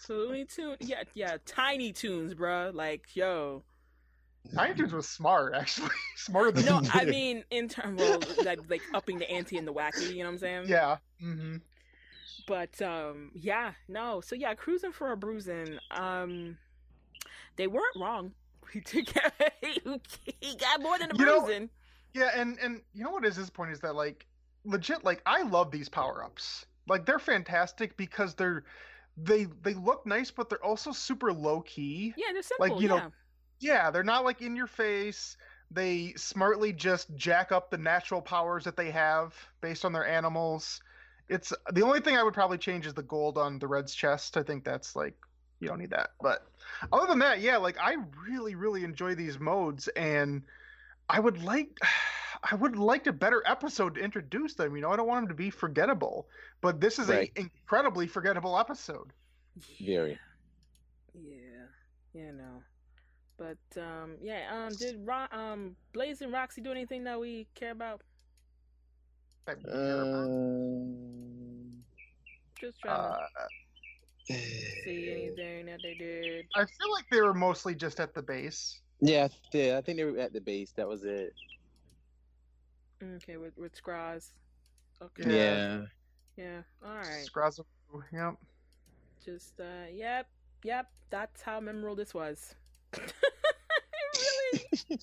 So 0.02 0.14
Looney 0.14 0.44
Tunes, 0.46 0.78
yeah, 0.80 1.04
yeah, 1.14 1.36
Tiny 1.46 1.92
Toons, 1.92 2.34
bruh. 2.34 2.74
Like, 2.74 3.14
yo, 3.14 3.62
Tiny 4.52 4.74
Toons 4.74 4.92
was 4.92 5.08
smart, 5.08 5.54
actually, 5.54 5.90
smarter 6.16 6.50
than 6.50 6.64
no, 6.64 6.82
I 6.92 7.04
mean 7.04 7.44
in 7.52 7.68
terms 7.68 8.02
of 8.02 8.38
like, 8.44 8.58
like 8.68 8.82
upping 8.94 9.18
the 9.20 9.30
ante 9.30 9.58
and 9.58 9.66
the 9.66 9.72
wacky. 9.72 10.12
You 10.12 10.18
know 10.18 10.24
what 10.24 10.32
I'm 10.32 10.38
saying? 10.38 10.64
yeah. 10.66 10.96
Mm-hmm. 11.22 11.58
But 12.48 12.82
um, 12.82 13.30
yeah, 13.34 13.74
no. 13.88 14.20
So 14.20 14.34
yeah, 14.34 14.54
cruising 14.54 14.90
for 14.90 15.12
a 15.12 15.16
bruising. 15.16 15.78
Um, 15.92 16.58
they 17.54 17.68
weren't 17.68 17.94
wrong. 17.96 18.32
He 18.90 19.02
took 19.02 19.06
he, 19.60 19.80
he 20.40 20.56
got 20.56 20.80
more 20.80 20.98
than 20.98 21.10
a 21.12 21.16
You 21.16 21.26
know- 21.26 21.40
bruising. 21.44 21.70
Yeah, 22.14 22.30
and 22.34 22.58
and 22.58 22.82
you 22.92 23.04
know 23.04 23.10
what 23.10 23.24
is 23.24 23.36
his 23.36 23.48
point 23.48 23.72
is 23.72 23.80
that 23.80 23.94
like 23.94 24.26
legit 24.64 25.02
like 25.02 25.22
I 25.24 25.42
love 25.42 25.70
these 25.70 25.88
power 25.88 26.22
ups. 26.22 26.66
Like 26.86 27.06
they're 27.06 27.18
fantastic 27.18 27.96
because 27.96 28.34
they're 28.34 28.64
they 29.16 29.46
they 29.62 29.74
look 29.74 30.04
nice, 30.06 30.30
but 30.30 30.50
they're 30.50 30.64
also 30.64 30.92
super 30.92 31.32
low 31.32 31.60
key. 31.62 32.12
yeah, 32.16 32.26
they're 32.32 32.42
simple. 32.42 32.82
you 32.82 32.88
know, 32.88 32.96
yeah. 32.96 33.08
Yeah, 33.60 33.90
they're 33.90 34.02
not 34.02 34.24
like 34.24 34.42
in 34.42 34.56
your 34.56 34.66
face. 34.66 35.36
They 35.70 36.12
smartly 36.16 36.72
just 36.72 37.14
jack 37.16 37.50
up 37.52 37.70
the 37.70 37.78
natural 37.78 38.20
powers 38.20 38.64
that 38.64 38.76
they 38.76 38.90
have 38.90 39.34
based 39.62 39.84
on 39.86 39.92
their 39.92 40.06
animals. 40.06 40.82
It's 41.28 41.52
the 41.72 41.82
only 41.82 42.00
thing 42.00 42.16
I 42.18 42.22
would 42.22 42.34
probably 42.34 42.58
change 42.58 42.86
is 42.86 42.92
the 42.92 43.02
gold 43.04 43.38
on 43.38 43.58
the 43.58 43.66
Red's 43.68 43.94
chest. 43.94 44.36
I 44.36 44.42
think 44.42 44.64
that's 44.64 44.94
like 44.96 45.14
you 45.62 45.68
don't 45.68 45.78
need 45.78 45.90
that. 45.90 46.10
But 46.20 46.46
other 46.92 47.06
than 47.06 47.20
that, 47.20 47.40
yeah, 47.40 47.56
like 47.56 47.76
I 47.80 47.96
really 48.28 48.54
really 48.54 48.84
enjoy 48.84 49.14
these 49.14 49.38
modes 49.38 49.88
and 49.88 50.42
I 51.08 51.20
would 51.20 51.42
like 51.42 51.78
I 52.50 52.56
would 52.56 52.76
like 52.76 53.06
a 53.06 53.12
better 53.12 53.40
episode 53.46 53.94
to 53.94 54.00
introduce 54.00 54.54
them, 54.54 54.74
you 54.74 54.82
know. 54.82 54.90
I 54.90 54.96
don't 54.96 55.06
want 55.06 55.22
them 55.22 55.28
to 55.28 55.34
be 55.34 55.48
forgettable, 55.50 56.26
but 56.60 56.80
this 56.80 56.98
is 56.98 57.08
Right. 57.08 57.30
a 57.36 57.40
incredibly 57.40 58.08
forgettable 58.08 58.58
episode. 58.58 59.12
Very. 59.80 60.18
Yeah, 61.14 61.66
yeah, 62.14 62.32
no. 62.32 62.62
But 63.38 63.80
um, 63.80 64.16
yeah, 64.20 64.48
um, 64.52 64.74
did 64.74 65.06
Ro- 65.06 65.28
um 65.30 65.76
Blaze 65.92 66.20
and 66.20 66.32
Roxy 66.32 66.60
do 66.60 66.72
anything 66.72 67.04
that 67.04 67.20
we 67.20 67.46
care 67.54 67.70
about? 67.70 68.00
Um, 69.46 69.56
Just 72.60 72.80
trying 72.80 72.94
uh, 72.94 73.16
to 73.16 73.48
see 74.26 75.10
anything 75.10 75.66
that 75.66 75.80
they 75.82 75.94
did. 75.94 76.46
I 76.54 76.64
feel 76.64 76.92
like 76.92 77.04
they 77.10 77.20
were 77.20 77.34
mostly 77.34 77.74
just 77.74 78.00
at 78.00 78.14
the 78.14 78.22
base. 78.22 78.80
yeah, 79.00 79.28
yeah, 79.52 79.76
I 79.78 79.82
think 79.82 79.98
they 79.98 80.04
were 80.04 80.18
at 80.18 80.32
the 80.32 80.40
base. 80.40 80.72
That 80.76 80.88
was 80.88 81.04
it. 81.04 81.34
Okay, 83.02 83.36
with 83.36 83.56
with 83.58 83.74
Scraz. 83.80 84.30
Okay. 85.02 85.24
Yeah. 85.26 85.34
Yeah. 85.34 85.80
Yeah. 86.36 86.62
All 86.84 86.96
right. 86.96 87.26
Scrozzle, 87.26 87.64
yep. 88.12 88.34
Just 89.24 89.60
uh, 89.60 89.86
yep, 89.92 90.28
yep. 90.64 90.88
That's 91.10 91.42
how 91.42 91.60
memorable 91.60 91.96
this 91.96 92.14
was. 92.14 92.54
really? 92.98 95.00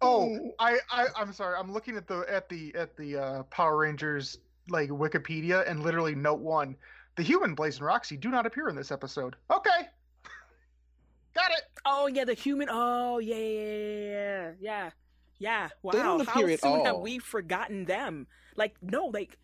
Oh, 0.00 0.50
I, 0.58 0.78
I 0.90 1.06
I'm 1.16 1.32
sorry. 1.32 1.56
I'm 1.58 1.72
looking 1.72 1.96
at 1.96 2.06
the 2.06 2.24
at 2.28 2.48
the 2.48 2.74
at 2.74 2.96
the 2.96 3.16
uh, 3.16 3.42
Power 3.44 3.78
Rangers 3.78 4.38
like 4.68 4.90
Wikipedia 4.90 5.68
and 5.68 5.82
literally 5.82 6.14
note 6.14 6.40
one: 6.40 6.76
the 7.16 7.22
human 7.22 7.54
Blaze 7.54 7.76
and 7.76 7.86
Roxy 7.86 8.16
do 8.16 8.30
not 8.30 8.46
appear 8.46 8.68
in 8.68 8.76
this 8.76 8.90
episode. 8.90 9.36
Okay, 9.50 9.68
got 11.34 11.50
it. 11.50 11.62
Oh 11.84 12.06
yeah, 12.06 12.24
the 12.24 12.34
human. 12.34 12.68
Oh 12.70 13.18
yeah, 13.18 13.36
yeah, 13.36 13.60
yeah, 13.60 14.10
yeah, 14.10 14.52
yeah. 14.60 14.90
Yeah. 15.38 15.68
Wow. 15.82 15.92
They 15.92 15.98
don't 15.98 16.26
How 16.26 16.40
appear 16.40 16.50
at 16.54 16.60
soon 16.60 16.84
have 16.84 16.98
we 16.98 17.18
forgotten 17.18 17.84
them? 17.84 18.26
Like 18.56 18.76
no, 18.82 19.06
like 19.06 19.36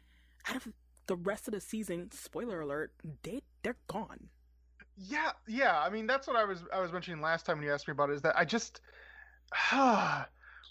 out 0.49 0.57
of 0.57 0.69
the 1.07 1.17
rest 1.17 1.49
of 1.49 1.55
the 1.55 1.61
season. 1.61 2.11
Spoiler 2.13 2.61
alert: 2.61 2.93
they 3.23 3.43
they're 3.63 3.77
gone. 3.87 4.29
Yeah, 4.97 5.33
yeah. 5.49 5.79
I 5.79 5.91
mean, 5.91 6.07
that's 6.07 6.27
what 6.27 6.37
I 6.37 6.45
was 6.45 6.63
I 6.73 6.81
was 6.81 6.93
mentioning 6.93 7.21
last 7.21 7.47
time 7.47 7.59
when 7.59 7.67
you 7.67 7.73
asked 7.73 7.89
me 7.89 7.93
about 7.93 8.11
it. 8.11 8.15
Is 8.15 8.23
that 8.23 8.39
I 8.39 8.45
just, 8.45 8.81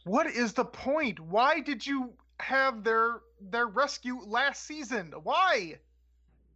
what 0.06 0.28
is 0.28 0.54
the 0.54 0.66
point? 0.66 1.20
Why 1.20 1.60
did 1.60 1.86
you 1.86 2.14
have 2.40 2.84
their 2.84 3.20
their 3.42 3.68
rescue 3.68 4.20
last 4.26 4.66
season? 4.66 5.14
Why? 5.24 5.80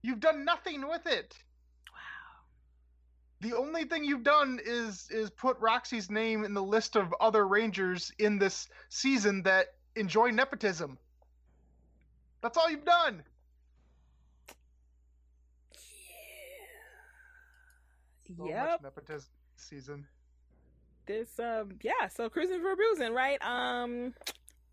You've 0.04 0.20
done 0.20 0.46
nothing 0.46 0.88
with 0.88 1.08
it. 1.08 1.34
Wow. 1.92 2.44
The 3.40 3.56
only 3.56 3.86
thing 3.86 4.04
you've 4.04 4.24
done 4.24 4.60
is 4.64 5.08
is 5.10 5.30
put 5.32 5.58
Roxy's 5.60 6.12
name 6.12 6.44
in 6.44 6.54
the 6.54 6.62
list 6.64 6.96
of 6.96 7.14
other 7.22 7.48
Rangers 7.48 8.12
in 8.20 8.38
this 8.38 8.68
season 8.90 9.44
that 9.44 9.68
enjoy 9.96 10.30
nepotism. 10.32 10.98
That's 12.42 12.58
all 12.58 12.70
you've 12.70 12.86
done. 12.86 13.24
So 18.38 18.46
Yep. 18.48 18.82
nepotism 18.82 19.30
season. 19.58 20.08
this 21.06 21.38
um 21.40 21.78
yeah 21.82 22.08
so 22.08 22.30
cruising 22.30 22.62
for 22.62 22.72
a 22.72 22.76
bruising 22.76 23.14
right 23.14 23.42
um 23.44 24.14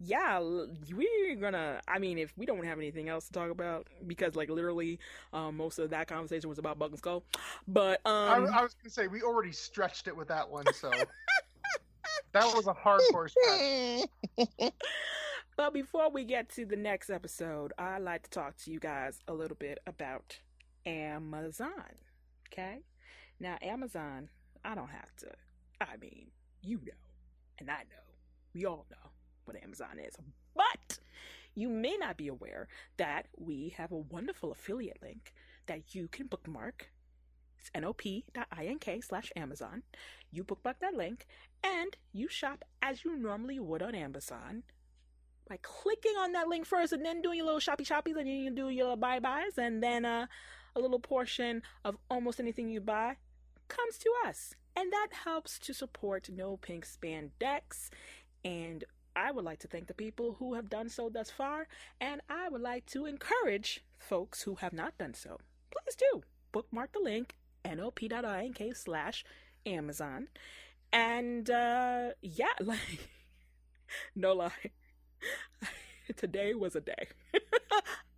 yeah 0.03 0.39
we're 0.39 1.37
gonna 1.37 1.81
i 1.87 1.99
mean 1.99 2.19
if 2.19 2.33
we 2.37 2.47
don't 2.47 2.65
have 2.65 2.79
anything 2.79 3.09
else 3.09 3.27
to 3.27 3.33
talk 3.33 3.51
about 3.51 3.87
because 4.07 4.35
like 4.35 4.49
literally 4.49 4.99
um 5.35 5.57
most 5.57 5.79
of 5.79 5.91
that 5.91 6.09
conversation 6.09 6.49
was 6.49 6.59
about 6.59 6.79
Bulk 6.79 6.91
and 6.91 6.99
Skull 6.99 7.23
but 7.69 8.01
I, 8.07 8.37
um 8.37 8.47
I 8.47 8.63
was 8.63 8.75
gonna 8.75 8.91
say 8.91 9.09
we 9.09 9.23
already 9.23 9.53
stretched 9.53 10.09
it 10.09 10.17
with 10.17 10.29
that 10.29 10.49
one, 10.49 10.65
so 10.73 10.91
that 12.33 12.45
was 12.55 12.67
a 12.67 12.73
hardcore 12.73 13.29
stretch. 14.39 14.73
but 15.57 15.75
before 15.75 16.11
we 16.11 16.25
get 16.25 16.49
to 16.51 16.65
the 16.65 16.77
next 16.77 17.11
episode 17.11 17.73
i'd 17.79 18.03
like 18.03 18.23
to 18.23 18.31
talk 18.31 18.57
to 18.57 18.71
you 18.71 18.81
guys 18.81 19.19
a 19.29 19.35
little 19.35 19.57
bit 19.57 19.79
about 19.87 20.39
amazon 20.87 21.73
okay 22.51 22.79
now 23.39 23.59
amazon 23.61 24.31
i 24.65 24.75
don't 24.75 24.89
have 24.89 25.15
to 25.17 25.27
i 25.83 25.97
mean 26.01 26.29
you 26.63 26.77
know 26.87 26.93
and 27.59 27.71
i 27.71 27.81
know 27.81 28.15
we 28.55 28.65
all 28.65 28.87
know 28.91 29.10
what 29.51 29.63
amazon 29.63 29.99
is. 29.99 30.15
But 30.55 30.99
you 31.55 31.69
may 31.69 31.97
not 31.97 32.17
be 32.17 32.29
aware 32.29 32.69
that 32.97 33.27
we 33.37 33.75
have 33.77 33.93
a 33.93 33.97
wonderful 33.97 34.53
affiliate 34.53 35.03
link 35.03 35.33
that 35.67 35.95
you 35.95 36.09
can 36.09 36.27
bookmark. 36.27 36.91
It's 37.59 37.71
nop.ink 37.71 39.05
slash 39.05 39.33
amazon. 39.37 39.83
You 40.31 40.45
bookmark 40.45 40.79
that 40.81 40.95
link 40.95 41.27
and 41.65 41.97
you 42.13 42.29
shop 42.29 42.65
as 42.81 43.05
you 43.05 43.17
normally 43.17 43.59
would 43.59 43.83
on 43.83 43.95
amazon. 43.95 44.63
By 45.49 45.59
clicking 45.63 46.15
on 46.17 46.33
that 46.33 46.49
link 46.49 46.65
first 46.65 46.93
and 46.93 47.05
then 47.05 47.23
doing 47.23 47.39
your 47.39 47.47
little 47.47 47.61
shoppy 47.61 47.85
shoppies 47.85 48.17
and 48.17 48.27
then 48.27 48.27
you 48.29 48.51
do 48.51 48.69
your 48.69 48.85
little 48.85 48.97
buy 48.97 49.19
buys 49.19 49.59
and 49.59 49.83
then 49.83 50.05
uh, 50.05 50.27
a 50.77 50.81
little 50.81 51.01
portion 51.01 51.63
of 51.85 51.97
almost 52.09 52.39
anything 52.39 52.69
you 52.69 52.81
buy 52.81 53.17
comes 53.67 53.99
to 53.99 54.11
us. 54.27 54.55
And 54.77 54.93
that 54.93 55.09
helps 55.25 55.59
to 55.61 55.75
support 55.75 56.31
no 56.33 56.57
pink 56.57 56.87
spandex 56.87 57.91
and 58.45 58.85
i 59.21 59.31
would 59.31 59.45
like 59.45 59.59
to 59.59 59.69
thank 59.69 59.87
the 59.87 59.95
people 59.95 60.37
who 60.39 60.55
have 60.55 60.69
done 60.69 60.89
so 60.89 61.09
thus 61.09 61.31
far 61.31 61.67
and 62.01 62.21
i 62.29 62.49
would 62.49 62.61
like 62.61 62.87
to 62.87 63.07
encourage 63.07 63.85
folks 63.99 64.43
who 64.43 64.57
have 64.57 64.73
not 64.73 64.97
done 64.99 65.15
so 65.15 65.39
please 65.71 65.95
do 65.97 66.23
bookmark 66.53 66.93
the 66.93 67.01
link 67.01 67.37
nop.ink 67.65 68.75
slash 68.75 69.25
amazon 69.67 70.29
and 70.93 71.51
uh 71.51 72.11
yeah 72.23 72.47
like 72.61 73.09
no 74.15 74.33
lie 74.33 74.51
today 76.17 76.55
was 76.55 76.77
a 76.77 76.81
day. 76.81 77.09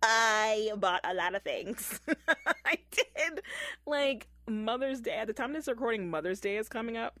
I 0.03 0.71
bought 0.77 1.01
a 1.03 1.13
lot 1.13 1.35
of 1.35 1.43
things. 1.43 1.99
I 2.65 2.77
did. 2.91 3.41
Like 3.85 4.27
Mother's 4.47 5.01
Day. 5.01 5.15
At 5.15 5.27
the 5.27 5.33
time 5.33 5.53
this 5.53 5.67
recording, 5.67 6.09
Mother's 6.09 6.39
Day 6.39 6.57
is 6.57 6.67
coming 6.67 6.97
up. 6.97 7.19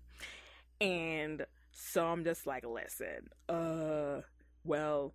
And 0.81 1.45
so 1.73 2.05
I'm 2.05 2.23
just 2.23 2.47
like, 2.47 2.65
listen, 2.65 3.29
uh, 3.49 4.21
well, 4.63 5.13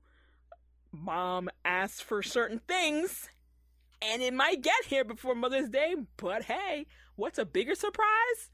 mom 0.93 1.49
asked 1.65 2.05
for 2.05 2.23
certain 2.23 2.61
things 2.67 3.29
and 4.01 4.23
it 4.23 4.35
might 4.35 4.63
get 4.63 4.85
here 4.87 5.05
before 5.05 5.35
Mother's 5.35 5.69
Day, 5.69 5.95
but 6.17 6.45
hey, 6.45 6.87
what's 7.17 7.39
a 7.39 7.45
bigger 7.45 7.75
surprise? 7.75 8.51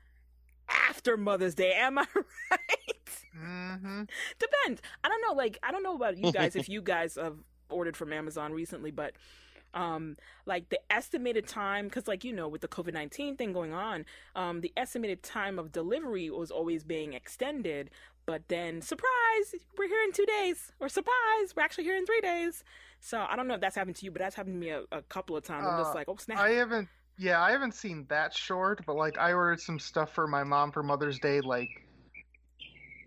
After 0.88 1.16
Mother's 1.16 1.54
Day, 1.54 1.72
am 1.74 1.98
I 1.98 2.06
right? 2.50 3.24
Mm-hmm. 3.38 4.02
Depends. 4.38 4.82
I 5.02 5.08
don't 5.08 5.20
know. 5.26 5.34
Like, 5.34 5.58
I 5.62 5.70
don't 5.70 5.82
know 5.82 5.94
about 5.96 6.16
you 6.16 6.32
guys 6.32 6.56
if 6.56 6.68
you 6.68 6.80
guys 6.80 7.16
have 7.16 7.36
ordered 7.68 7.96
from 7.96 8.12
Amazon 8.12 8.52
recently, 8.52 8.90
but 8.90 9.12
um, 9.74 10.16
like 10.46 10.70
the 10.70 10.80
estimated 10.90 11.46
time, 11.46 11.86
because 11.86 12.08
like 12.08 12.24
you 12.24 12.32
know, 12.32 12.48
with 12.48 12.62
the 12.62 12.68
COVID 12.68 12.94
nineteen 12.94 13.36
thing 13.36 13.52
going 13.52 13.72
on, 13.72 14.06
um, 14.34 14.60
the 14.60 14.72
estimated 14.76 15.22
time 15.22 15.58
of 15.58 15.72
delivery 15.72 16.30
was 16.30 16.50
always 16.50 16.84
being 16.84 17.12
extended. 17.12 17.90
But 18.26 18.48
then, 18.48 18.80
surprise, 18.80 19.54
we're 19.76 19.88
here 19.88 20.02
in 20.02 20.12
two 20.12 20.24
days, 20.24 20.72
or 20.80 20.88
surprise, 20.88 21.54
we're 21.54 21.62
actually 21.62 21.84
here 21.84 21.96
in 21.96 22.06
three 22.06 22.22
days. 22.22 22.64
So 23.00 23.26
I 23.28 23.36
don't 23.36 23.46
know 23.46 23.54
if 23.54 23.60
that's 23.60 23.76
happened 23.76 23.96
to 23.96 24.06
you, 24.06 24.10
but 24.10 24.20
that's 24.20 24.34
happened 24.34 24.54
to 24.54 24.58
me 24.58 24.70
a, 24.70 24.82
a 24.92 25.02
couple 25.02 25.36
of 25.36 25.44
times. 25.44 25.66
I'm 25.66 25.78
just 25.78 25.90
Uh, 25.90 25.94
like, 25.94 26.08
oh 26.08 26.16
snap. 26.16 26.38
I 26.38 26.52
haven't. 26.52 26.88
Yeah, 27.18 27.40
I 27.42 27.52
haven't 27.52 27.74
seen 27.74 28.06
that 28.08 28.34
short, 28.34 28.84
but 28.86 28.96
like 28.96 29.18
I 29.18 29.34
ordered 29.34 29.60
some 29.60 29.78
stuff 29.78 30.12
for 30.14 30.26
my 30.26 30.42
mom 30.42 30.72
for 30.72 30.82
Mother's 30.82 31.18
Day 31.18 31.40
like 31.40 31.68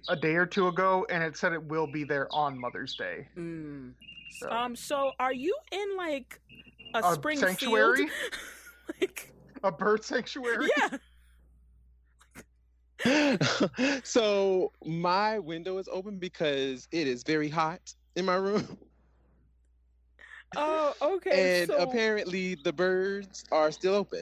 a 0.07 0.15
day 0.15 0.35
or 0.35 0.45
two 0.45 0.67
ago, 0.67 1.05
and 1.09 1.23
it 1.23 1.35
said 1.35 1.51
it 1.51 1.63
will 1.63 1.87
be 1.87 2.03
there 2.03 2.27
on 2.31 2.57
Mother's 2.57 2.95
Day. 2.95 3.27
Mm. 3.35 3.93
So. 4.31 4.49
Um. 4.49 4.75
So, 4.75 5.11
are 5.19 5.33
you 5.33 5.55
in 5.71 5.97
like 5.97 6.39
a, 6.93 6.99
A 6.99 7.13
spring 7.15 7.37
sanctuary? 7.37 7.97
field? 7.97 8.09
like, 9.01 9.33
A 9.63 9.71
bird 9.71 10.03
sanctuary. 10.03 10.67
yeah. 10.77 10.97
so 14.03 14.71
my 14.85 15.39
window 15.39 15.77
is 15.77 15.87
open 15.91 16.17
because 16.17 16.87
it 16.91 17.07
is 17.07 17.23
very 17.23 17.49
hot 17.49 17.93
in 18.15 18.25
my 18.25 18.35
room. 18.35 18.77
Oh, 20.55 20.93
okay. 21.01 21.61
and 21.61 21.69
so, 21.69 21.77
apparently 21.77 22.55
the 22.55 22.71
birds 22.71 23.43
are 23.51 23.71
still 23.71 23.93
open. 23.95 24.21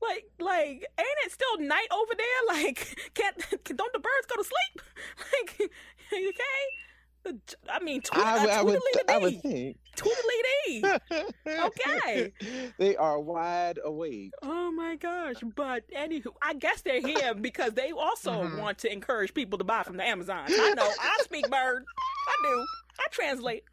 like, 0.00 0.30
like, 0.38 0.86
ain't 0.98 1.18
it 1.26 1.32
still 1.32 1.58
night 1.58 1.88
over 1.92 2.12
there? 2.16 2.26
Like, 2.62 3.10
can't 3.14 3.36
don't 3.76 3.92
the 3.92 3.98
birds 3.98 4.26
go 4.28 4.36
to 4.36 4.44
sleep? 4.44 4.82
Like, 5.32 5.70
okay. 6.12 6.60
The- 7.24 7.38
I 7.70 7.78
mean, 7.80 8.02
tweet, 8.02 8.22
I, 8.24 8.40
would- 8.40 8.50
uh, 8.50 8.52
I 8.52 8.62
would, 8.62 8.78
I 9.08 9.18
would 9.18 9.42
tweedledee, 9.42 9.72
think. 9.72 9.78
tweedledee. 9.96 11.24
Okay. 11.48 12.32
they 12.78 12.96
are 12.96 13.18
wide 13.18 13.78
awake. 13.82 14.32
Oh 14.42 14.70
my 14.72 14.96
gosh! 14.96 15.36
But 15.56 15.84
anywho, 15.90 16.34
I 16.42 16.54
guess 16.54 16.82
they're 16.82 17.00
here 17.00 17.34
because 17.34 17.72
they 17.72 17.92
also 17.92 18.32
Mhm. 18.44 18.60
want 18.60 18.78
to 18.78 18.92
encourage 18.92 19.32
people 19.34 19.58
to 19.58 19.64
buy 19.64 19.82
from 19.84 19.96
the 19.96 20.04
Amazon. 20.04 20.44
I 20.48 20.74
know. 20.74 20.90
I 21.00 21.18
speak 21.22 21.48
bird. 21.50 21.84
I 22.28 22.36
do. 22.42 22.66
I 23.00 23.06
translate. 23.10 23.64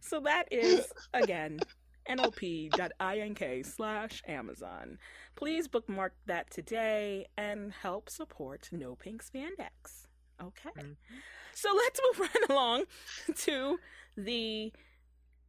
So 0.00 0.20
that 0.20 0.44
is 0.52 0.92
again 1.14 1.60
nop.ink 2.08 3.64
slash 3.66 4.22
Amazon. 4.26 4.98
Please 5.36 5.68
bookmark 5.68 6.14
that 6.26 6.50
today 6.50 7.26
and 7.38 7.72
help 7.72 8.10
support 8.10 8.68
No 8.72 8.94
Pink 8.96 9.22
Spandex. 9.24 10.06
Okay. 10.42 10.70
Mhm. 10.78 10.96
So 11.54 11.68
let's 11.74 12.00
move 12.04 12.28
right 12.34 12.50
along 12.50 12.84
to 13.36 13.78
the 14.16 14.72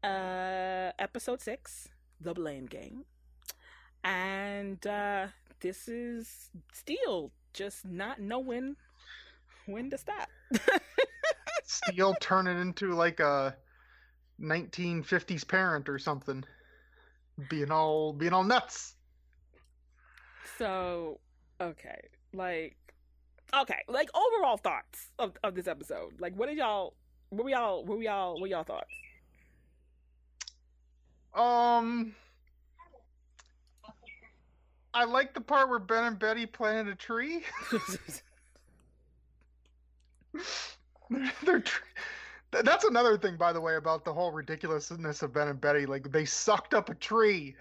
uh 0.04 0.92
episode 1.00 1.42
six, 1.42 1.90
The 2.20 2.34
Blame 2.34 2.66
Game. 2.66 3.06
And 4.04 4.86
uh 4.86 5.28
this 5.60 5.88
is 5.88 6.50
Steel 6.74 7.32
just 7.54 7.86
not 7.86 8.20
knowing 8.20 8.76
when 9.66 9.90
to 9.92 9.98
stop. 9.98 10.30
Steel 11.64 12.16
turning 12.20 12.60
into 12.60 12.94
like 12.94 13.20
a 13.20 13.56
1950s 14.42 15.48
parent 15.48 15.88
or 15.88 16.00
something, 16.00 16.44
being 17.50 17.72
all 17.72 18.14
being 18.14 18.34
all 18.34 18.44
nuts. 18.44 18.96
So, 20.58 21.20
okay, 21.60 22.02
like, 22.34 22.76
okay, 23.62 23.80
like 23.88 24.10
overall 24.16 24.58
thoughts 24.58 25.10
of, 25.20 25.34
of 25.44 25.56
this 25.56 25.68
episode. 25.68 26.20
Like, 26.20 26.36
what 26.36 26.50
did 26.50 26.58
y'all, 26.58 26.94
what 27.30 27.44
were 27.44 27.50
y'all, 27.50 27.86
what 27.86 27.98
were 27.98 28.04
y'all, 28.04 28.34
what 28.34 28.42
were 28.42 28.48
y'all 28.48 28.64
thoughts? 28.64 28.92
Um, 31.34 32.14
I 34.94 35.06
like 35.06 35.34
the 35.34 35.42
part 35.42 35.70
where 35.70 35.80
Ben 35.80 36.04
and 36.04 36.20
Betty 36.20 36.46
planted 36.46 36.92
a 36.92 36.96
tree. 36.96 37.44
They're 41.44 41.60
tr- 41.62 41.84
That's 42.52 42.84
another 42.84 43.18
thing, 43.18 43.38
by 43.38 43.54
the 43.54 43.62
way, 43.62 43.76
about 43.76 44.04
the 44.04 44.14
whole 44.14 44.32
ridiculousness 44.32 45.22
of 45.22 45.34
Ben 45.34 45.48
and 45.48 45.62
Betty. 45.62 45.86
Like 45.86 46.12
they 46.12 46.26
sucked 46.26 46.74
up 46.74 46.90
a 46.90 46.96
tree, 46.96 47.56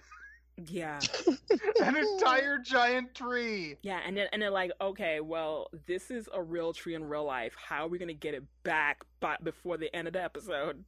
yeah, 0.68 0.98
an 1.82 1.96
entire 1.96 2.58
giant 2.58 3.14
tree. 3.14 3.76
yeah, 3.82 4.00
and 4.06 4.16
then 4.16 4.26
and 4.32 4.42
then 4.42 4.52
like, 4.52 4.72
okay, 4.80 5.20
well, 5.20 5.68
this 5.86 6.10
is 6.10 6.28
a 6.34 6.42
real 6.42 6.72
tree 6.72 6.94
in 6.94 7.04
real 7.08 7.24
life. 7.24 7.54
How 7.56 7.84
are 7.86 7.88
we 7.88 7.98
gonna 7.98 8.12
get 8.12 8.34
it 8.34 8.44
back 8.62 9.02
by, 9.20 9.36
before 9.42 9.76
the 9.76 9.94
end 9.94 10.06
of 10.08 10.14
the 10.14 10.22
episode, 10.22 10.84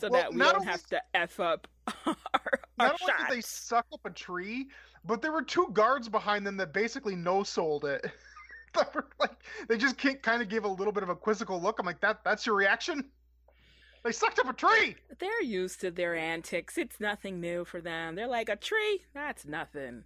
so 0.00 0.08
Well, 0.08 0.22
that 0.22 0.32
we 0.32 0.38
don't 0.40 0.56
only- 0.56 0.66
have 0.66 0.82
to 0.86 1.00
f 1.14 1.40
up 1.40 1.66
our, 2.06 2.16
our 2.34 2.60
Not 2.78 2.96
only 3.02 3.12
did 3.18 3.36
they 3.36 3.40
suck 3.40 3.86
up 3.92 4.00
a 4.04 4.10
tree, 4.10 4.66
but 5.04 5.22
there 5.22 5.32
were 5.32 5.42
two 5.42 5.68
guards 5.72 6.08
behind 6.08 6.46
them 6.46 6.56
that 6.58 6.72
basically 6.72 7.14
no 7.16 7.42
sold 7.42 7.84
it. 7.84 8.04
Like 9.20 9.30
they 9.68 9.76
just 9.76 9.96
kind 9.98 10.42
of 10.42 10.48
gave 10.48 10.64
a 10.64 10.68
little 10.68 10.92
bit 10.92 11.04
of 11.04 11.08
a 11.08 11.14
quizzical 11.14 11.62
look. 11.62 11.78
I'm 11.78 11.86
like, 11.86 12.00
that 12.00 12.24
that's 12.24 12.44
your 12.44 12.56
reaction? 12.56 13.08
They 14.04 14.12
sucked 14.12 14.38
up 14.38 14.48
a 14.48 14.52
tree. 14.52 14.96
They're 15.18 15.42
used 15.42 15.80
to 15.80 15.90
their 15.90 16.14
antics. 16.14 16.76
It's 16.76 17.00
nothing 17.00 17.40
new 17.40 17.64
for 17.64 17.80
them. 17.80 18.14
They're 18.14 18.28
like 18.28 18.50
a 18.50 18.56
tree. 18.56 19.00
That's 19.14 19.46
nothing. 19.46 20.04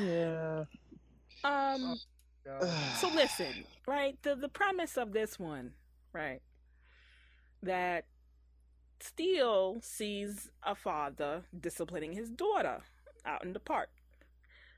Yeah. 0.00 0.64
Um. 1.44 1.94
So 2.98 3.08
listen, 3.14 3.64
right? 3.86 4.20
The 4.22 4.34
the 4.34 4.48
premise 4.48 4.96
of 4.96 5.12
this 5.12 5.38
one, 5.38 5.70
right? 6.12 6.42
That 7.62 8.06
Steel 9.00 9.78
sees 9.80 10.50
a 10.64 10.74
father 10.74 11.44
disciplining 11.58 12.12
his 12.12 12.28
daughter 12.28 12.80
out 13.24 13.44
in 13.44 13.52
the 13.52 13.60
park. 13.60 13.90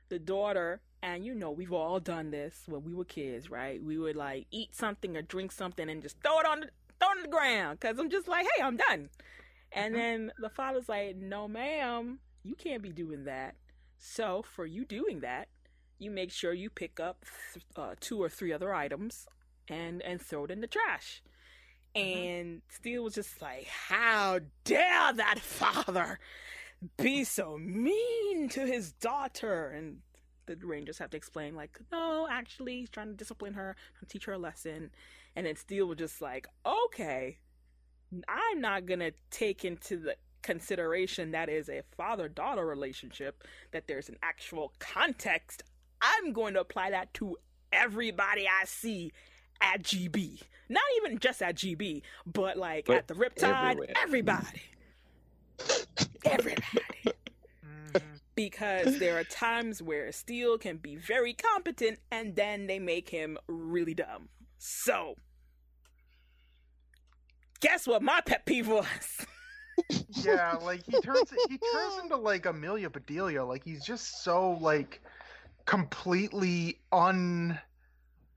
The 0.09 0.19
daughter, 0.19 0.81
and 1.01 1.25
you 1.25 1.33
know, 1.33 1.49
we've 1.49 1.73
all 1.73 1.99
done 1.99 2.29
this 2.29 2.61
when 2.67 2.83
we 2.83 2.93
were 2.93 3.05
kids, 3.05 3.49
right? 3.49 3.81
We 3.83 3.97
would 3.97 4.15
like 4.15 4.45
eat 4.51 4.75
something 4.75 5.17
or 5.17 5.23
drink 5.23 5.51
something 5.51 5.89
and 5.89 6.03
just 6.03 6.21
throw 6.21 6.39
it 6.39 6.45
on 6.45 6.59
the 6.61 6.69
throw 7.01 7.09
it 7.09 7.17
on 7.17 7.23
the 7.23 7.29
ground 7.29 7.79
because 7.79 7.99
I'm 7.99 8.09
just 8.09 8.27
like, 8.27 8.47
hey, 8.55 8.63
I'm 8.63 8.77
done. 8.77 9.09
And 9.71 9.95
Mhm. 9.95 9.95
then 9.95 10.31
the 10.39 10.49
father's 10.49 10.89
like, 10.89 11.15
no, 11.17 11.47
ma'am, 11.47 12.19
you 12.43 12.55
can't 12.55 12.83
be 12.83 12.91
doing 12.91 13.25
that. 13.25 13.55
So 13.97 14.43
for 14.43 14.65
you 14.65 14.85
doing 14.85 15.21
that, 15.21 15.49
you 15.99 16.11
make 16.11 16.31
sure 16.31 16.53
you 16.53 16.69
pick 16.69 16.99
up 16.99 17.25
th- 17.53 17.65
uh, 17.77 17.95
two 17.99 18.21
or 18.21 18.29
three 18.29 18.53
other 18.53 18.73
items 18.73 19.27
and 19.69 20.01
and 20.03 20.21
throw 20.21 20.45
it 20.45 20.51
in 20.51 20.61
the 20.61 20.67
trash. 20.67 21.23
And 21.95 22.61
Steel 22.69 23.03
was 23.03 23.15
just 23.15 23.41
like, 23.41 23.67
"How 23.67 24.39
dare 24.65 25.13
that 25.13 25.39
father 25.41 26.19
be 26.97 27.23
so 27.23 27.57
mean 27.57 28.49
to 28.49 28.65
his 28.65 28.93
daughter?" 28.93 29.69
And 29.69 30.01
the 30.47 30.55
Rangers 30.57 30.99
have 30.99 31.11
to 31.11 31.17
explain, 31.17 31.55
like, 31.55 31.79
"No, 31.91 32.27
actually, 32.29 32.79
he's 32.79 32.89
trying 32.89 33.09
to 33.09 33.13
discipline 33.15 33.53
her, 33.53 33.75
teach 34.09 34.25
her 34.25 34.33
a 34.33 34.39
lesson." 34.39 34.91
And 35.35 35.45
then 35.45 35.55
Steel 35.55 35.87
was 35.87 35.97
just 35.97 36.21
like, 36.21 36.47
"Okay, 36.65 37.39
I'm 38.27 38.59
not 38.61 38.85
gonna 38.85 39.11
take 39.29 39.63
into 39.65 39.97
the 39.97 40.15
consideration 40.41 41.31
that 41.31 41.49
is 41.49 41.69
a 41.69 41.81
father-daughter 41.95 42.65
relationship. 42.65 43.43
That 43.71 43.87
there's 43.87 44.09
an 44.09 44.17
actual 44.23 44.73
context 44.79 45.63
I'm 46.01 46.33
going 46.33 46.55
to 46.55 46.61
apply 46.61 46.89
that 46.91 47.13
to 47.15 47.37
everybody 47.71 48.47
I 48.47 48.65
see 48.65 49.11
at 49.61 49.83
GB. 49.83 50.41
Not 50.67 50.83
even 50.97 51.19
just 51.19 51.41
at 51.41 51.55
GB, 51.55 52.01
but 52.25 52.57
like 52.57 52.85
But 52.85 52.97
at 52.97 53.07
the 53.07 53.13
Riptide, 53.13 53.71
everywhere. 53.71 53.93
everybody. 54.01 54.61
everybody. 56.25 56.63
Mhm. 57.93 58.01
Because 58.35 58.97
there 58.99 59.19
are 59.19 59.23
times 59.25 59.81
where 59.83 60.11
Steel 60.11 60.57
can 60.57 60.77
be 60.77 60.95
very 60.95 61.33
competent 61.33 61.99
and 62.11 62.35
then 62.35 62.65
they 62.67 62.79
make 62.79 63.09
him 63.09 63.37
really 63.47 63.93
dumb. 63.93 64.29
So, 64.63 65.15
guess 67.61 67.87
what 67.87 68.03
my 68.03 68.21
pet 68.21 68.45
peeve 68.45 68.67
was? 68.67 69.25
yeah, 70.07 70.55
like 70.55 70.85
he 70.85 70.97
turns 70.97 71.33
he 71.47 71.57
turns 71.57 71.97
into 71.97 72.15
like 72.17 72.45
Amelia 72.45 72.89
Bedelia. 72.89 73.43
Like 73.43 73.63
he's 73.63 73.83
just 73.83 74.23
so 74.23 74.51
like 74.53 75.01
completely 75.65 76.79
un 76.91 77.59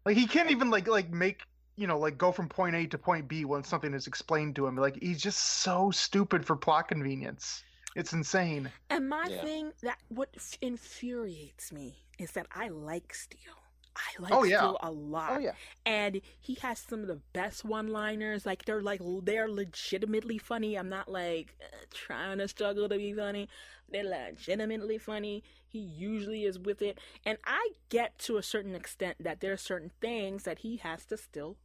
like 0.06 0.16
he 0.16 0.26
can't 0.26 0.50
even 0.50 0.70
like 0.70 0.88
like 0.88 1.10
make 1.10 1.42
you 1.76 1.87
know, 1.87 1.98
like 1.98 2.18
go 2.18 2.32
from 2.32 2.48
point 2.48 2.76
A 2.76 2.87
to 2.87 2.98
point 2.98 3.28
B 3.28 3.44
when 3.44 3.64
something 3.64 3.94
is 3.94 4.06
explained 4.06 4.56
to 4.56 4.66
him. 4.66 4.76
Like 4.76 4.98
he's 5.02 5.20
just 5.20 5.40
so 5.62 5.90
stupid 5.90 6.46
for 6.46 6.56
plot 6.56 6.88
convenience. 6.88 7.64
It's 7.96 8.12
insane. 8.12 8.72
And 8.90 9.08
my 9.08 9.28
Yeah. 9.28 9.40
thing 9.40 9.72
that 9.82 9.98
what 10.08 10.30
infuriates 10.62 11.72
me 11.72 12.04
is 12.18 12.32
that 12.32 12.46
I 12.52 12.68
like 12.68 13.14
Steel. 13.14 13.63
I 13.96 14.22
like 14.22 14.33
Oh, 14.33 14.42
yeah. 14.44 14.72
A 14.83 14.90
lot. 14.90 15.33
Oh 15.35 15.38
yeah. 15.38 15.52
and 15.87 16.20
he 16.40 16.54
has 16.57 16.78
some 16.80 17.00
of 17.02 17.07
the 17.07 17.20
best 17.33 17.64
one-liners 17.64 18.44
like 18.44 18.64
they're 18.64 18.83
like 18.83 19.00
they're 19.22 19.48
legitimately 19.48 20.38
funny 20.38 20.76
i'm 20.76 20.88
not 20.88 21.09
like 21.09 21.54
uh, 21.62 21.76
trying 21.92 22.38
to 22.38 22.48
struggle 22.48 22.88
to 22.88 22.96
be 22.96 23.12
funny 23.12 23.48
they're 23.90 24.02
legitimately 24.04 24.98
funny 24.98 25.42
he 25.68 25.78
usually 25.78 26.44
is 26.44 26.59
with 26.59 26.83
it 26.83 26.98
and 27.24 27.38
i 27.44 27.68
get 27.88 28.18
to 28.18 28.37
a 28.37 28.42
certain 28.42 28.74
extent 28.74 29.16
that 29.20 29.40
there 29.40 29.52
are 29.52 29.57
certain 29.57 29.90
things 30.00 30.42
that 30.44 30.59
he 30.61 30.76
has 30.78 31.04
to 31.04 31.16
still 31.16 31.57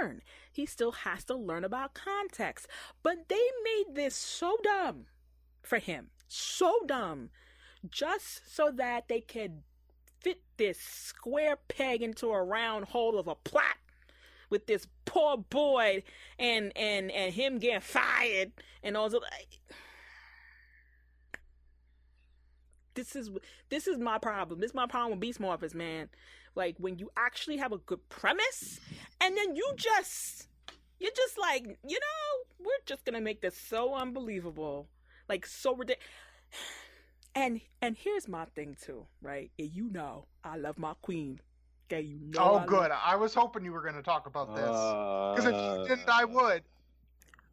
learn 0.00 0.22
he 0.50 0.66
still 0.66 0.92
has 0.92 1.24
to 1.24 1.34
learn 1.36 1.64
about 1.64 1.94
context 1.94 2.66
but 3.02 3.28
they 3.28 3.48
made 3.62 3.94
this 3.94 4.14
so 4.16 4.56
dumb 4.62 5.04
for 5.62 5.78
him 5.78 6.08
so 6.26 6.78
dumb 6.86 7.30
just 7.88 8.54
so 8.54 8.70
that 8.70 9.08
they 9.08 9.20
could 9.20 9.62
fit 10.20 10.40
this 10.56 10.78
square 10.78 11.56
peg 11.68 12.02
into 12.02 12.28
a 12.28 12.42
round 12.42 12.86
hole 12.86 13.18
of 13.18 13.26
a 13.28 13.34
plot 13.34 13.76
with 14.50 14.66
this 14.66 14.86
poor 15.04 15.36
boy 15.38 16.02
and 16.38 16.72
and 16.76 17.10
and 17.10 17.32
him 17.32 17.58
getting 17.58 17.80
fired 17.80 18.52
and 18.82 18.96
all 18.96 19.08
the 19.08 19.20
this 22.94 23.16
is 23.16 23.30
this 23.70 23.86
is 23.86 23.98
my 23.98 24.18
problem. 24.18 24.60
This 24.60 24.70
is 24.70 24.74
my 24.74 24.86
problem 24.86 25.12
with 25.12 25.20
Beast 25.20 25.40
Morphers, 25.40 25.74
man. 25.74 26.08
Like 26.54 26.76
when 26.78 26.98
you 26.98 27.10
actually 27.16 27.56
have 27.58 27.72
a 27.72 27.78
good 27.78 28.06
premise 28.08 28.80
and 29.20 29.36
then 29.36 29.56
you 29.56 29.72
just 29.76 30.48
you're 30.98 31.12
just 31.16 31.38
like, 31.38 31.78
you 31.86 31.98
know, 31.98 32.64
we're 32.64 32.84
just 32.84 33.04
gonna 33.04 33.20
make 33.20 33.40
this 33.40 33.56
so 33.56 33.94
unbelievable. 33.94 34.88
Like 35.28 35.46
so 35.46 35.74
ridiculous. 35.74 36.04
And 37.34 37.60
and 37.80 37.96
here's 37.96 38.26
my 38.28 38.44
thing 38.56 38.76
too, 38.80 39.06
right? 39.22 39.50
And 39.58 39.70
you 39.72 39.88
know 39.90 40.26
I 40.44 40.56
love 40.56 40.78
my 40.78 40.94
queen. 41.02 41.40
Okay, 41.92 42.02
you 42.02 42.18
know 42.22 42.40
oh, 42.40 42.56
I 42.58 42.66
good. 42.66 42.90
Love, 42.90 43.00
I 43.04 43.16
was 43.16 43.34
hoping 43.34 43.64
you 43.64 43.72
were 43.72 43.82
going 43.82 43.94
to 43.94 44.02
talk 44.02 44.26
about 44.26 44.54
this 44.54 44.64
because 44.64 45.44
if 45.46 45.54
Uh, 45.54 45.82
you 45.82 45.88
didn't, 45.88 46.08
I 46.08 46.24
would. 46.24 46.62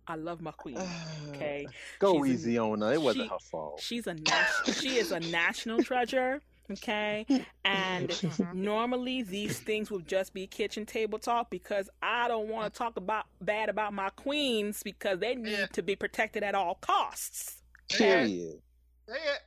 I 0.08 0.16
love 0.16 0.42
my 0.42 0.52
queen. 0.52 0.78
Okay. 1.30 1.68
Go 2.00 2.24
She's 2.24 2.32
a- 2.32 2.34
easy 2.34 2.58
on 2.58 2.82
her. 2.82 2.94
It 2.94 3.02
wasn't 3.02 3.26
she- 3.26 3.30
her 3.30 3.40
fault. 3.40 3.80
She's 3.82 4.08
a 4.08 4.14
nas- 4.16 4.78
she 4.80 4.98
is 4.98 5.12
a 5.12 5.20
national 5.20 5.84
treasure. 5.84 6.42
Okay, 6.70 7.26
and 7.64 8.10
Mhm. 8.10 8.54
normally 8.56 9.22
these 9.24 9.58
things 9.60 9.90
would 9.90 10.06
just 10.08 10.34
be 10.34 10.48
kitchen 10.48 10.86
table 10.86 11.18
talk 11.20 11.50
because 11.50 11.90
I 12.02 12.28
don't 12.28 12.50
want 12.50 12.74
to 12.74 12.78
talk 12.78 12.98
about 12.98 13.26
bad 13.40 13.70
about 13.70 13.94
my 13.94 14.10
queens 14.10 14.84
because 14.84 15.20
they 15.20 15.36
need 15.36 15.70
to 15.74 15.82
be 15.82 15.96
protected 15.96 16.44
at 16.44 16.56
all 16.56 16.76
costs. 16.76 17.62
Period. 17.90 18.62
Say 19.08 19.14
it. 19.16 19.40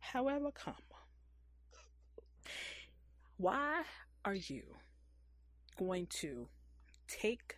However, 0.00 0.50
come. 0.52 0.74
why 3.38 3.82
are 4.24 4.34
you 4.34 4.62
going 5.78 6.06
to 6.06 6.48
take 7.08 7.56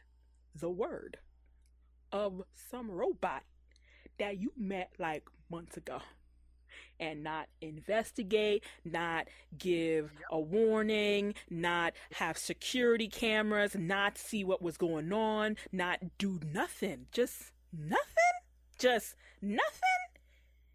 the 0.55 0.71
word 0.71 1.19
of 2.13 2.43
some 2.71 2.91
robot 2.91 3.43
that 4.19 4.39
you 4.41 4.53
met 4.57 4.91
like 4.99 5.25
months 5.51 5.77
ago 5.77 6.01
and 7.01 7.23
not 7.23 7.49
investigate, 7.61 8.65
not 8.85 9.29
give 9.57 10.11
a 10.31 10.41
warning, 10.41 11.35
not 11.49 11.93
have 12.13 12.37
security 12.37 13.09
cameras, 13.09 13.77
not 13.79 14.19
see 14.19 14.43
what 14.43 14.61
was 14.61 14.77
going 14.77 15.13
on, 15.13 15.57
not 15.71 16.01
do 16.19 16.41
nothing? 16.53 17.07
Just 17.13 17.53
nothing? 17.73 18.05
Just 18.79 19.15
nothing? 19.41 20.08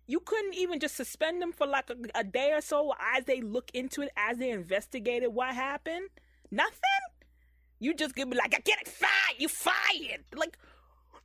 You 0.06 0.20
couldn't 0.20 0.56
even 0.56 0.80
just 0.80 0.96
suspend 0.96 1.42
them 1.42 1.52
for 1.54 1.66
like 1.66 1.90
a, 1.90 1.96
a 2.20 2.24
day 2.24 2.52
or 2.54 2.62
so 2.62 2.94
as 3.16 3.24
they 3.26 3.42
look 3.42 3.72
into 3.74 4.02
it, 4.02 4.10
as 4.18 4.38
they 4.38 4.50
investigated 4.52 5.34
what 5.34 5.56
happened? 5.56 6.10
Nothing? 6.52 6.80
You 7.80 7.94
just 7.94 8.16
gonna 8.16 8.30
be 8.30 8.38
like, 8.38 8.54
I 8.56 8.60
get 8.60 8.80
it, 8.82 8.88
fired, 8.88 9.36
you 9.40 9.48
fired. 9.48 10.24
Like, 10.36 10.58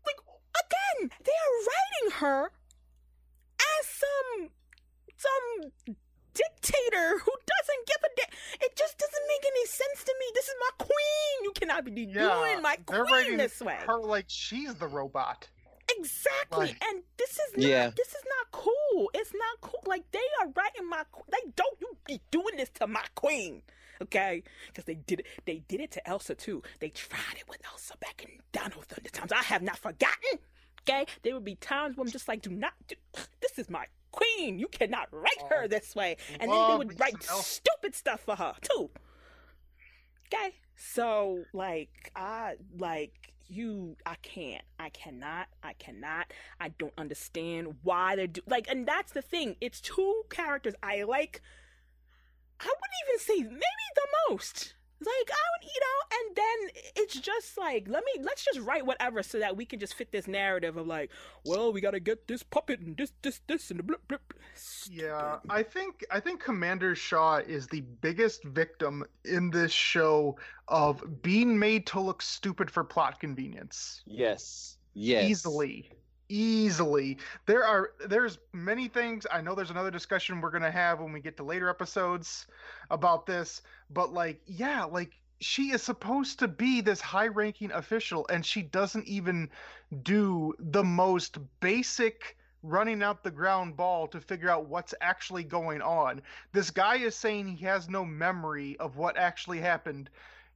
like 0.07 0.17
again, 0.65 1.11
they 1.25 1.33
are 1.33 1.57
writing 1.67 2.19
her 2.21 2.53
as 3.61 3.87
some 3.87 4.51
some 5.17 5.95
dictator 6.35 7.19
who 7.19 7.33
doesn't 7.47 7.87
give 7.87 7.97
a 8.05 8.09
damn. 8.17 8.39
It 8.61 8.77
just 8.77 8.97
doesn't 8.99 9.27
make 9.29 9.45
any 9.47 9.67
sense 9.67 10.05
to 10.05 10.15
me. 10.21 10.27
This 10.35 10.47
is 10.47 10.55
my 10.61 10.85
queen. 10.87 11.45
You 11.45 11.53
cannot 11.55 11.85
be 11.85 12.03
Yeah, 12.03 12.29
doing 12.29 12.63
my 12.63 12.77
queen 12.87 13.37
this 13.37 13.61
way. 13.61 13.79
her 13.87 13.99
like 13.99 14.27
she's 14.29 14.75
the 14.77 14.87
robot. 14.87 15.49
Exactly. 15.97 16.77
And 16.89 17.03
this 17.17 17.31
is 17.33 17.57
not 17.57 17.63
Yeah. 17.69 17.91
this 17.97 18.09
is 18.09 18.23
not 18.39 18.51
cool. 18.53 19.11
It's 19.15 19.33
not 19.35 19.61
cool. 19.61 19.83
Like 19.87 20.05
they 20.13 20.19
are 20.41 20.49
writing 20.55 20.89
my 20.89 21.05
they 21.31 21.51
don't 21.57 21.81
you 21.81 21.97
be 22.07 22.21
doing 22.31 22.57
this 22.57 22.71
to 22.81 22.87
my 22.87 23.05
queen. 23.15 23.63
Okay? 24.03 24.43
Because 24.69 24.85
they 24.85 24.95
did 24.95 25.21
it 25.21 25.27
they 25.45 25.63
did 25.69 25.81
it 25.81 25.91
to 25.93 26.09
Elsa 26.09 26.35
too. 26.35 26.63
They 26.81 26.91
tried 26.91 27.37
it 27.37 27.45
with 27.49 27.59
Elsa 27.71 27.97
back 27.99 28.23
in 28.25 28.41
Dino 28.53 28.83
Thunder 28.83 29.11
times. 29.11 29.33
I 29.33 29.43
have 29.43 29.63
not 29.63 29.79
forgotten. 29.79 30.39
Okay? 30.89 31.07
There 31.23 31.35
would 31.35 31.45
be 31.45 31.57
times 31.57 31.97
when 31.97 32.07
I'm 32.07 32.13
just 32.13 32.29
like, 32.29 32.43
do 32.43 32.51
not 32.51 32.73
do 32.87 32.95
this 33.41 33.59
is 33.59 33.69
my 33.71 33.87
queen. 34.13 34.59
You 34.59 34.69
cannot 34.69 35.09
write 35.13 35.43
her 35.51 35.65
Oh, 35.65 35.69
this 35.69 35.95
way. 35.97 36.17
And 36.39 36.51
then 36.51 36.69
they 36.71 36.77
would 36.77 37.01
write 37.01 37.15
Elsa. 37.29 37.43
stupid 37.43 37.95
stuff 37.95 38.21
for 38.21 38.37
her 38.37 38.55
too. 38.63 38.91
Okay? 40.33 40.55
So 40.77 41.45
like 41.53 42.13
I 42.15 42.55
like 42.79 43.33
you 43.49 43.97
I 44.05 44.17
can't. 44.17 44.63
I 44.79 44.91
cannot. 44.91 45.49
I 45.63 45.73
cannot. 45.75 46.33
I 46.61 46.69
don't 46.69 46.93
understand 46.99 47.77
why 47.83 48.17
they're 48.17 48.27
do 48.27 48.41
like 48.47 48.69
and 48.69 48.87
that's 48.87 49.13
the 49.13 49.23
thing. 49.23 49.57
It's 49.61 49.81
two 49.81 50.23
characters 50.31 50.75
I 50.83 51.03
like 51.03 51.43
I 52.61 52.67
wouldn't 52.67 53.09
even 53.09 53.19
say 53.21 53.43
maybe 53.43 53.89
the 53.95 54.07
most. 54.31 54.75
Like 55.01 55.31
I 55.31 55.45
would, 55.53 55.71
you 55.75 55.81
know, 55.81 56.17
and 56.19 56.37
then 56.37 56.83
it's 56.97 57.19
just 57.21 57.57
like 57.57 57.87
let 57.89 58.03
me 58.05 58.23
let's 58.23 58.45
just 58.45 58.59
write 58.61 58.85
whatever 58.85 59.23
so 59.23 59.39
that 59.39 59.57
we 59.57 59.65
can 59.65 59.79
just 59.79 59.95
fit 59.95 60.11
this 60.11 60.27
narrative 60.27 60.77
of 60.77 60.87
like, 60.87 61.11
well, 61.45 61.73
we 61.73 61.81
gotta 61.81 62.01
get 62.01 62.27
this 62.27 62.43
puppet 62.43 62.81
and 62.81 62.97
this, 62.97 63.13
this, 63.23 63.41
this, 63.47 63.71
and 63.71 63.79
the 63.79 63.85
blip, 63.85 64.07
blip. 64.09 64.35
Yeah, 64.91 65.39
I 65.49 65.63
think 65.63 66.05
I 66.11 66.19
think 66.19 66.43
Commander 66.43 66.95
Shaw 66.95 67.37
is 67.37 67.69
the 67.69 67.83
biggest 68.01 68.43
victim 68.45 69.05
in 69.25 69.51
this 69.51 69.73
show 69.73 70.37
of 70.67 71.23
being 71.23 71.59
made 71.59 71.87
to 71.89 72.01
look 72.01 72.21
stupid 72.21 72.71
for 72.71 72.83
plot 72.83 73.21
convenience. 73.21 74.03
Yes. 74.05 74.79
Yes. 74.95 75.31
Easily. 75.31 75.91
Easily. 76.29 77.17
There 77.47 77.65
are 77.65 77.93
there's 78.07 78.39
many 78.53 78.89
things. 78.89 79.27
I 79.31 79.41
know 79.41 79.55
there's 79.55 79.71
another 79.71 79.91
discussion 79.91 80.41
we're 80.41 80.51
to 80.59 80.71
have 80.71 81.01
when 81.01 81.13
we 81.13 81.21
get 81.21 81.37
to 81.39 81.43
later 81.43 81.71
episodes 81.71 82.47
about 82.91 83.25
this, 83.25 83.63
but 83.91 84.13
like 84.13 84.41
yeah, 84.47 84.85
like 84.85 85.13
she 85.41 85.71
is 85.71 85.83
supposed 85.83 86.41
to 86.41 86.49
be 86.49 86.81
this 86.81 87.01
high-ranking 87.01 87.71
official 87.73 88.27
and 88.29 88.45
she 88.45 88.61
doesn't 88.63 89.07
even 89.07 89.49
do 90.03 90.53
the 90.59 90.85
most 90.85 91.39
basic 91.61 92.37
running 92.63 93.03
out 93.03 93.23
the 93.23 93.31
ground 93.31 93.77
ball 93.77 94.09
to 94.09 94.21
figure 94.21 94.51
out 94.51 94.69
what's 94.69 94.95
actually 95.01 95.45
going 95.45 95.81
on. 95.81 96.21
This 96.53 96.71
guy 96.71 96.97
is 96.97 97.15
saying 97.15 97.47
he 97.47 97.65
has 97.65 97.89
no 97.89 98.05
memory 98.05 98.77
of 98.81 98.97
what 98.97 99.17
actually 99.17 99.61
happened. 99.61 100.11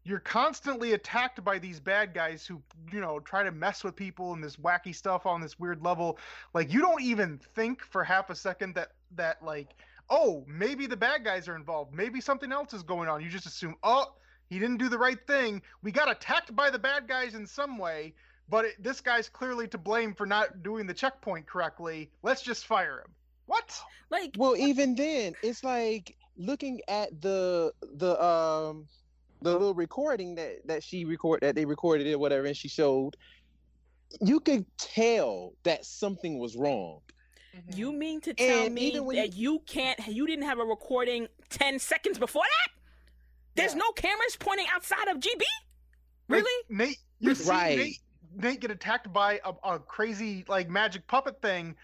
You're 0.05 0.21
constantly 0.21 0.93
attacked 0.93 1.45
by 1.45 1.59
these 1.59 1.79
bad 1.79 2.12
guys 2.12 2.45
who, 2.45 2.61
you 2.93 3.01
know, 3.01 3.21
try 3.21 3.43
to 3.45 3.53
mess 3.53 3.85
with 3.85 3.95
people 3.95 4.33
and 4.33 4.43
this 4.43 4.57
wacky 4.57 4.95
stuff 4.95 5.27
on 5.27 5.41
this 5.41 5.59
weird 5.61 5.83
level. 5.83 6.19
Like 6.55 6.73
you 6.73 6.81
don't 6.81 7.03
even 7.03 7.38
think 7.55 7.83
for 7.83 8.03
half 8.03 8.31
a 8.31 8.35
second 8.35 8.75
that 8.75 8.93
that 9.17 9.43
like, 9.45 9.69
oh, 10.11 10.45
maybe 10.49 10.87
the 10.87 10.96
bad 10.96 11.25
guys 11.25 11.48
are 11.48 11.57
involved. 11.57 11.94
Maybe 11.94 12.21
something 12.21 12.50
else 12.50 12.73
is 12.73 12.83
going 12.83 13.09
on. 13.09 13.23
You 13.23 13.29
just 13.29 13.46
assume, 13.46 13.77
"Oh, 13.83 14.15
he 14.50 14.59
didn't 14.59 14.79
do 14.79 14.88
the 14.88 14.98
right 14.98 15.25
thing. 15.27 15.63
We 15.83 15.92
got 15.92 16.11
attacked 16.11 16.55
by 16.57 16.71
the 16.71 16.79
bad 16.79 17.07
guys 17.07 17.35
in 17.35 17.46
some 17.46 17.79
way." 17.79 18.15
but 18.48 18.67
it, 18.67 18.83
this 18.83 19.00
guy's 19.00 19.31
clearly 19.31 19.67
to 19.69 19.79
blame 19.79 20.15
for 20.15 20.27
not 20.27 20.63
doing 20.63 20.87
the 20.87 20.92
checkpoint 20.92 21.46
correctly. 21.46 22.11
Let's 22.23 22.42
just 22.42 22.67
fire 22.67 23.00
him. 23.00 23.11
What? 23.46 23.81
Like 24.11 24.35
Well, 24.37 24.57
even 24.57 24.94
then, 24.94 25.35
it's 25.42 25.65
like 25.65 26.17
looking 26.37 26.81
at 26.87 27.21
the 27.21 27.73
the 27.94 28.23
um 28.23 28.87
the 29.43 29.53
little 29.53 29.75
recording 29.75 30.35
that 30.37 30.67
that 30.67 30.83
she 30.83 31.05
record 31.05 31.40
that 31.43 31.55
they 31.55 31.65
recorded 31.65 32.07
it 32.07 32.19
whatever 32.19 32.47
and 32.47 32.57
she 32.57 32.69
showed. 32.69 33.17
You 34.21 34.40
could 34.40 34.67
tell 34.77 35.55
that 35.63 35.85
something 35.87 36.38
was 36.38 36.55
wrong. 36.57 37.01
Mm-hmm. 37.57 37.79
You 37.79 37.93
mean 37.93 38.21
to 38.23 38.35
tell 38.35 38.67
And 38.67 38.75
me 38.75 38.90
that 39.17 39.35
you 39.35 39.61
can't, 39.67 39.99
you 40.07 40.27
didn't 40.27 40.45
have 40.45 40.59
a 40.59 40.65
recording 40.65 41.29
10 41.51 41.79
seconds 41.79 42.19
before 42.19 42.43
that? 42.43 42.73
There's 43.55 43.73
Yeah. 43.73 43.79
no 43.81 43.93
cameras 43.93 44.37
pointing 44.38 44.67
outside 44.73 45.09
of 45.09 45.19
GB? 45.19 45.43
Like, 46.29 46.45
Really? 46.45 46.65
Nate, 46.69 46.99
you 47.21 47.35
see 47.35 47.51
Right. 47.51 47.79
Nate, 47.79 47.99
Nate 48.35 48.61
get 48.61 48.71
attacked 48.71 49.13
by 49.13 49.40
a, 49.45 49.75
a 49.75 49.79
crazy 49.79 50.45
like 50.49 50.69
magic 50.71 51.07
puppet 51.07 51.40
thing, 51.43 51.77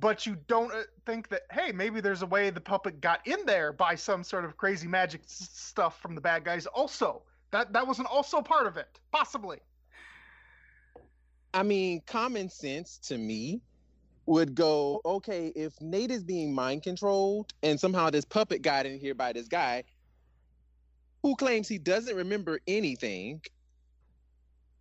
but 0.00 0.26
you 0.26 0.36
don't 0.48 0.72
uh, 0.72 0.82
think 1.04 1.28
that 1.28 1.42
hey, 1.50 1.72
maybe 1.72 2.00
there's 2.00 2.22
a 2.22 2.26
way 2.26 2.50
the 2.50 2.60
puppet 2.60 3.00
got 3.00 3.26
in 3.26 3.44
there 3.46 3.72
by 3.72 3.94
some 3.94 4.22
sort 4.24 4.44
of 4.44 4.56
crazy 4.56 4.86
magic 4.88 5.22
s- 5.24 5.48
stuff 5.52 6.00
from 6.00 6.14
the 6.14 6.20
bad 6.20 6.44
guys. 6.44 6.66
Also, 6.66 7.22
That 7.50 7.72
that 7.72 7.86
wasn't 7.86 8.08
also 8.08 8.42
part 8.42 8.66
of 8.66 8.76
it, 8.76 9.00
possibly. 9.12 9.58
I 11.54 11.62
mean, 11.62 12.02
common 12.06 12.50
sense 12.50 12.98
to 13.08 13.16
me 13.16 13.60
would 14.26 14.54
go, 14.54 15.00
okay, 15.04 15.52
if 15.54 15.80
Nate 15.80 16.10
is 16.10 16.24
being 16.24 16.52
mind 16.52 16.82
controlled 16.82 17.52
and 17.62 17.78
somehow 17.78 18.10
this 18.10 18.24
puppet 18.24 18.60
got 18.60 18.84
in 18.84 18.98
here 18.98 19.14
by 19.14 19.32
this 19.32 19.46
guy 19.48 19.84
who 21.22 21.34
claims 21.36 21.68
he 21.68 21.78
doesn't 21.78 22.14
remember 22.16 22.60
anything, 22.66 23.40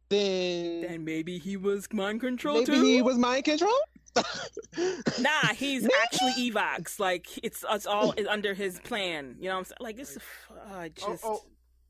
then, 0.09 0.81
Then 0.81 1.05
maybe 1.05 1.37
he 1.37 1.57
was 1.57 1.87
mind 1.93 2.21
controlled 2.21 2.67
maybe 2.67 2.79
too. 2.79 2.85
he 2.85 3.01
was 3.01 3.17
mind 3.17 3.45
controlled. 3.45 3.73
Nah, 5.19 5.53
he's 5.55 5.83
Maybe. 5.83 5.93
actually 6.03 6.51
Evox. 6.51 6.99
Like 6.99 7.27
it's 7.43 7.63
it's 7.69 7.85
all 7.85 8.13
under 8.29 8.53
his 8.53 8.79
plan. 8.79 9.35
You 9.39 9.49
know 9.49 9.55
what 9.55 9.59
I'm 9.59 9.65
saying? 9.65 9.77
Like 9.79 9.99
it's 9.99 10.17
uh, 10.69 10.89
just 10.89 11.23
Oh, 11.23 11.39
oh, 11.41 11.43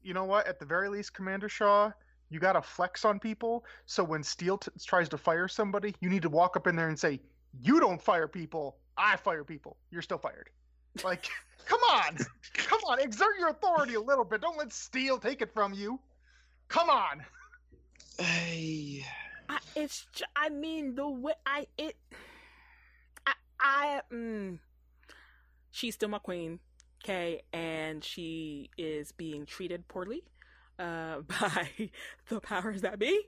you 0.04 0.14
know 0.14 0.24
what? 0.26 0.48
At 0.48 0.60
the 0.60 0.66
very 0.66 0.90
least, 0.90 1.14
Commander 1.14 1.50
Shaw, 1.50 1.92
you 2.30 2.40
got 2.40 2.54
to 2.54 2.62
flex 2.62 3.04
on 3.04 3.20
people. 3.20 3.66
So 3.88 4.04
when 4.04 4.22
Steel 4.24 4.58
t- 4.60 4.70
tries 4.86 5.10
to 5.10 5.18
fire 5.18 5.48
somebody, 5.48 5.96
you 6.00 6.10
need 6.10 6.22
to 6.22 6.30
walk 6.30 6.56
up 6.56 6.68
in 6.68 6.76
there 6.76 6.90
and 6.90 7.00
say, 7.00 7.20
"You 7.60 7.80
don't 7.80 8.02
fire 8.02 8.28
people. 8.28 8.78
I 8.98 9.16
fire 9.18 9.44
people. 9.44 9.78
You're 9.90 10.04
still 10.04 10.20
fired." 10.20 10.50
Like, 11.04 11.28
come 11.66 11.82
on, 11.92 12.18
come 12.54 12.80
on, 12.88 13.00
exert 13.00 13.38
your 13.40 13.50
authority 13.50 13.96
a 13.96 14.02
little 14.02 14.26
bit. 14.26 14.42
Don't 14.42 14.58
let 14.58 14.72
Steel 14.72 15.18
take 15.18 15.42
it 15.42 15.54
from 15.54 15.74
you. 15.74 16.00
Come 16.68 16.90
on. 16.90 17.26
Ay. 18.20 19.04
I, 19.50 19.60
it's 19.76 20.08
I 20.36 20.50
mean 20.50 20.96
the 20.96 21.08
way 21.08 21.34
I 21.46 21.68
it 21.78 21.98
I 23.26 23.34
I 23.60 24.02
mm, 24.12 24.60
she's 25.72 25.96
still 25.96 26.10
my 26.10 26.20
queen, 26.20 26.60
okay, 27.04 27.42
and 27.54 28.04
she 28.04 28.70
is 28.78 29.12
being 29.12 29.46
treated 29.46 29.88
poorly 29.88 30.24
uh 30.80 31.20
by 31.42 31.70
the 32.30 32.40
powers 32.42 32.82
that 32.82 33.00
be, 33.00 33.24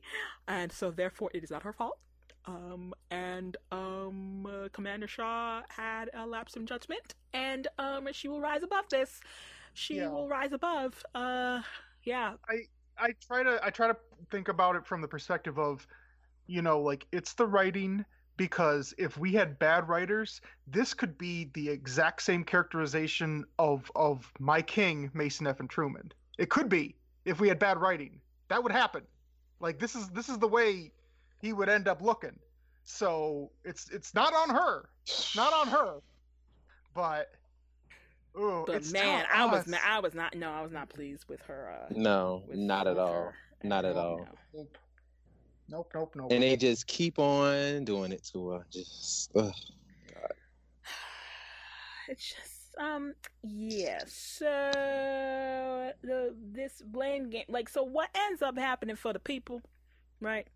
and 0.48 0.72
so 0.72 0.92
therefore 0.92 1.30
it 1.34 1.44
is 1.44 1.52
not 1.52 1.64
her 1.64 1.74
fault. 1.74 1.98
Um 2.46 2.94
and 3.12 3.58
um 3.72 4.46
uh, 4.46 4.70
Commander 4.74 5.08
Shaw 5.08 5.62
had 5.70 6.10
a 6.14 6.26
lapse 6.26 6.56
in 6.56 6.66
judgment, 6.66 7.16
and 7.34 7.68
um 7.78 8.08
she 8.12 8.28
will 8.28 8.42
rise 8.42 8.64
above 8.64 8.86
this. 8.90 9.22
She 9.74 10.00
Yeah. 10.00 10.08
will 10.08 10.28
rise 10.28 10.54
above. 10.54 11.04
Uh 11.16 11.62
yeah. 12.04 12.34
I 12.50 12.56
I 12.98 13.10
try 13.26 13.44
to 13.44 13.60
I 13.64 13.70
try 13.70 13.88
to 13.88 13.98
think 14.32 14.48
about 14.48 14.76
it 14.76 14.86
from 14.86 15.02
the 15.02 15.08
perspective 15.08 15.58
of, 15.60 15.88
you 16.48 16.62
know, 16.62 16.80
like 16.80 17.06
it's 17.12 17.34
the 17.34 17.46
writing 17.46 18.04
because 18.38 18.94
if 18.98 19.18
we 19.18 19.34
had 19.34 19.58
bad 19.60 19.88
writers, 19.90 20.42
this 20.68 20.94
could 20.94 21.18
be 21.18 21.50
the 21.54 21.70
exact 21.70 22.22
same 22.22 22.44
characterization 22.44 23.46
of 23.60 23.92
of 23.96 24.32
my 24.40 24.62
king, 24.62 25.10
Mason 25.14 25.48
F. 25.48 25.60
and 25.60 25.70
Truman. 25.70 26.12
It 26.38 26.50
could 26.50 26.70
be 26.70 26.96
if 27.26 27.40
we 27.40 27.48
had 27.48 27.60
bad 27.60 27.78
writing. 27.80 28.20
That 28.50 28.62
would 28.64 28.72
happen. 28.72 29.02
Like 29.60 29.80
this 29.80 29.96
is 29.96 30.08
this 30.10 30.30
is 30.30 30.38
the 30.38 30.48
way 30.48 30.92
he 31.42 31.52
would 31.54 31.70
end 31.70 31.88
up 31.88 32.02
looking. 32.02 32.38
So 32.84 33.52
it's 33.66 33.90
it's 33.90 34.14
not 34.14 34.34
on 34.34 34.50
her. 34.56 34.90
Not 35.36 35.52
on 35.54 35.68
her. 35.68 35.96
But 36.94 37.32
ooh, 38.40 38.64
But 38.68 38.76
it's 38.78 38.92
man. 38.92 39.26
I 39.34 39.46
was 39.46 39.68
it's- 39.68 39.82
I 39.86 40.00
was 40.00 40.14
not 40.14 40.36
no, 40.36 40.52
I 40.52 40.62
was 40.62 40.72
not 40.72 40.90
pleased 40.90 41.26
with 41.28 41.42
her. 41.42 41.70
Uh, 41.90 41.94
No, 41.96 42.44
with, 42.48 42.58
not 42.58 42.88
at 42.88 42.92
with 42.96 43.00
all. 43.00 43.14
her. 43.14 43.34
Not 43.64 43.84
at 43.86 43.96
No, 43.96 44.02
all. 44.02 44.28
no. 44.54 44.68
Nope. 45.70 45.92
Nope, 45.94 45.94
nope, 45.94 46.16
nope. 46.16 46.32
And 46.32 46.44
they 46.44 46.56
just 46.56 46.88
keep 46.88 47.20
on 47.20 47.86
doing 47.86 48.12
it 48.12 48.24
to 48.32 48.50
her. 48.50 48.66
Just 48.72 49.32
ugh. 49.36 49.54
It's 52.10 52.36
just 52.36 52.78
um 52.80 53.14
yeah. 53.44 54.02
So 54.08 54.46
the 56.02 56.34
this 56.54 56.82
blame 56.86 57.30
game 57.30 57.44
like 57.50 57.68
so 57.68 57.84
what 57.84 58.10
ends 58.16 58.42
up 58.42 58.58
happening 58.58 58.96
for 58.96 59.12
the 59.12 59.20
people, 59.20 59.62
right? 60.22 60.48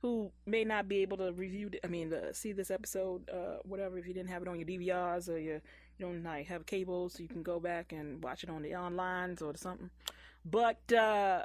Who 0.00 0.30
may 0.46 0.64
not 0.64 0.88
be 0.88 1.02
able 1.02 1.18
to 1.18 1.32
review 1.32 1.70
I 1.84 1.88
mean 1.88 2.12
uh, 2.12 2.32
see 2.32 2.52
this 2.52 2.70
episode 2.70 3.28
uh 3.28 3.58
whatever 3.64 3.98
if 3.98 4.06
you 4.06 4.14
didn't 4.14 4.30
have 4.30 4.42
it 4.42 4.48
on 4.48 4.58
your 4.58 4.66
DVRs 4.66 5.28
or 5.28 5.38
you 5.38 5.60
you 5.98 6.06
don't 6.06 6.22
like 6.22 6.46
have 6.46 6.64
cable 6.64 7.10
so 7.10 7.22
you 7.22 7.28
can 7.28 7.42
go 7.42 7.60
back 7.60 7.92
and 7.92 8.22
watch 8.22 8.44
it 8.44 8.50
on 8.50 8.62
the 8.62 8.70
onlines 8.70 9.42
or 9.42 9.54
something. 9.56 9.90
But 10.44 10.90
uh 10.92 11.44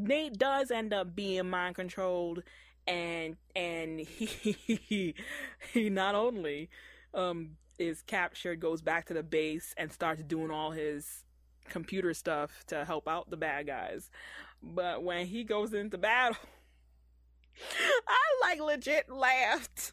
Nate 0.00 0.38
does 0.38 0.70
end 0.70 0.92
up 0.92 1.14
being 1.14 1.48
mind 1.48 1.74
controlled 1.76 2.42
and 2.86 3.36
and 3.54 4.00
he 4.00 5.14
he 5.72 5.90
not 5.90 6.14
only 6.14 6.70
um 7.14 7.56
is 7.78 8.02
captured, 8.02 8.60
goes 8.60 8.82
back 8.82 9.06
to 9.06 9.14
the 9.14 9.22
base 9.22 9.74
and 9.76 9.90
starts 9.90 10.22
doing 10.22 10.50
all 10.50 10.70
his 10.70 11.24
computer 11.68 12.12
stuff 12.12 12.64
to 12.66 12.84
help 12.84 13.08
out 13.08 13.30
the 13.30 13.36
bad 13.36 13.66
guys. 13.66 14.10
But 14.62 15.02
when 15.02 15.26
he 15.26 15.44
goes 15.44 15.72
into 15.72 15.96
battle, 15.96 16.36
I 18.08 18.48
like 18.48 18.60
legit 18.60 19.10
laughed 19.10 19.92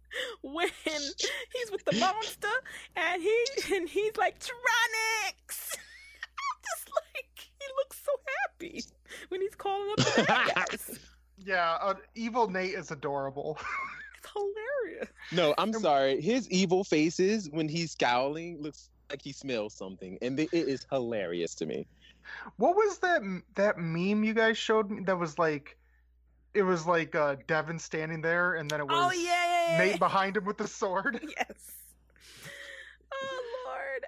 when 0.42 0.70
he's 0.84 1.70
with 1.70 1.84
the 1.84 1.96
monster 1.98 2.48
and 2.96 3.22
he 3.22 3.44
and 3.74 3.88
he's 3.88 4.16
like 4.16 4.38
Tronix. 4.40 5.76
I'm 7.68 7.82
just 7.84 8.06
like 8.06 8.20
he 8.20 8.72
looks 8.76 8.84
so 8.84 8.84
happy 8.84 8.84
when 9.28 9.40
he's 9.40 9.54
calling 9.54 9.90
up 9.90 9.96
the 9.98 10.22
bad 10.24 10.54
guys. 10.70 10.98
Yeah, 11.38 11.78
uh, 11.80 11.94
evil 12.14 12.48
Nate 12.48 12.74
is 12.74 12.90
adorable. 12.90 13.58
It's 14.18 14.32
hilarious. 14.32 15.08
No, 15.32 15.54
I'm 15.58 15.72
sorry. 15.74 16.20
His 16.20 16.50
evil 16.50 16.82
faces 16.84 17.48
when 17.50 17.68
he's 17.68 17.92
scowling 17.92 18.60
looks 18.62 18.88
like 19.10 19.22
he 19.22 19.32
smells 19.32 19.74
something, 19.74 20.18
and 20.22 20.40
it 20.40 20.48
it 20.52 20.68
is 20.68 20.86
hilarious 20.90 21.54
to 21.56 21.66
me. 21.66 21.86
what 22.56 22.74
was 22.74 22.98
that 22.98 23.20
that 23.54 23.78
meme 23.78 24.24
you 24.24 24.34
guys 24.34 24.56
showed 24.58 24.90
me? 24.90 25.02
That 25.04 25.18
was 25.18 25.38
like, 25.38 25.76
it 26.54 26.62
was 26.62 26.86
like 26.86 27.14
uh, 27.14 27.36
Devin 27.46 27.78
standing 27.78 28.20
there, 28.22 28.54
and 28.54 28.68
then 28.70 28.80
it 28.80 28.88
was 28.88 28.96
Oh 28.96 29.12
yeah, 29.16 29.22
yeah, 29.30 29.70
yeah. 29.72 29.78
Nate 29.78 29.98
behind 30.00 30.36
him 30.38 30.44
with 30.44 30.56
the 30.58 30.66
sword. 30.66 31.20
yes. 31.38 31.72
Oh 33.12 33.42
Lord, 33.66 34.06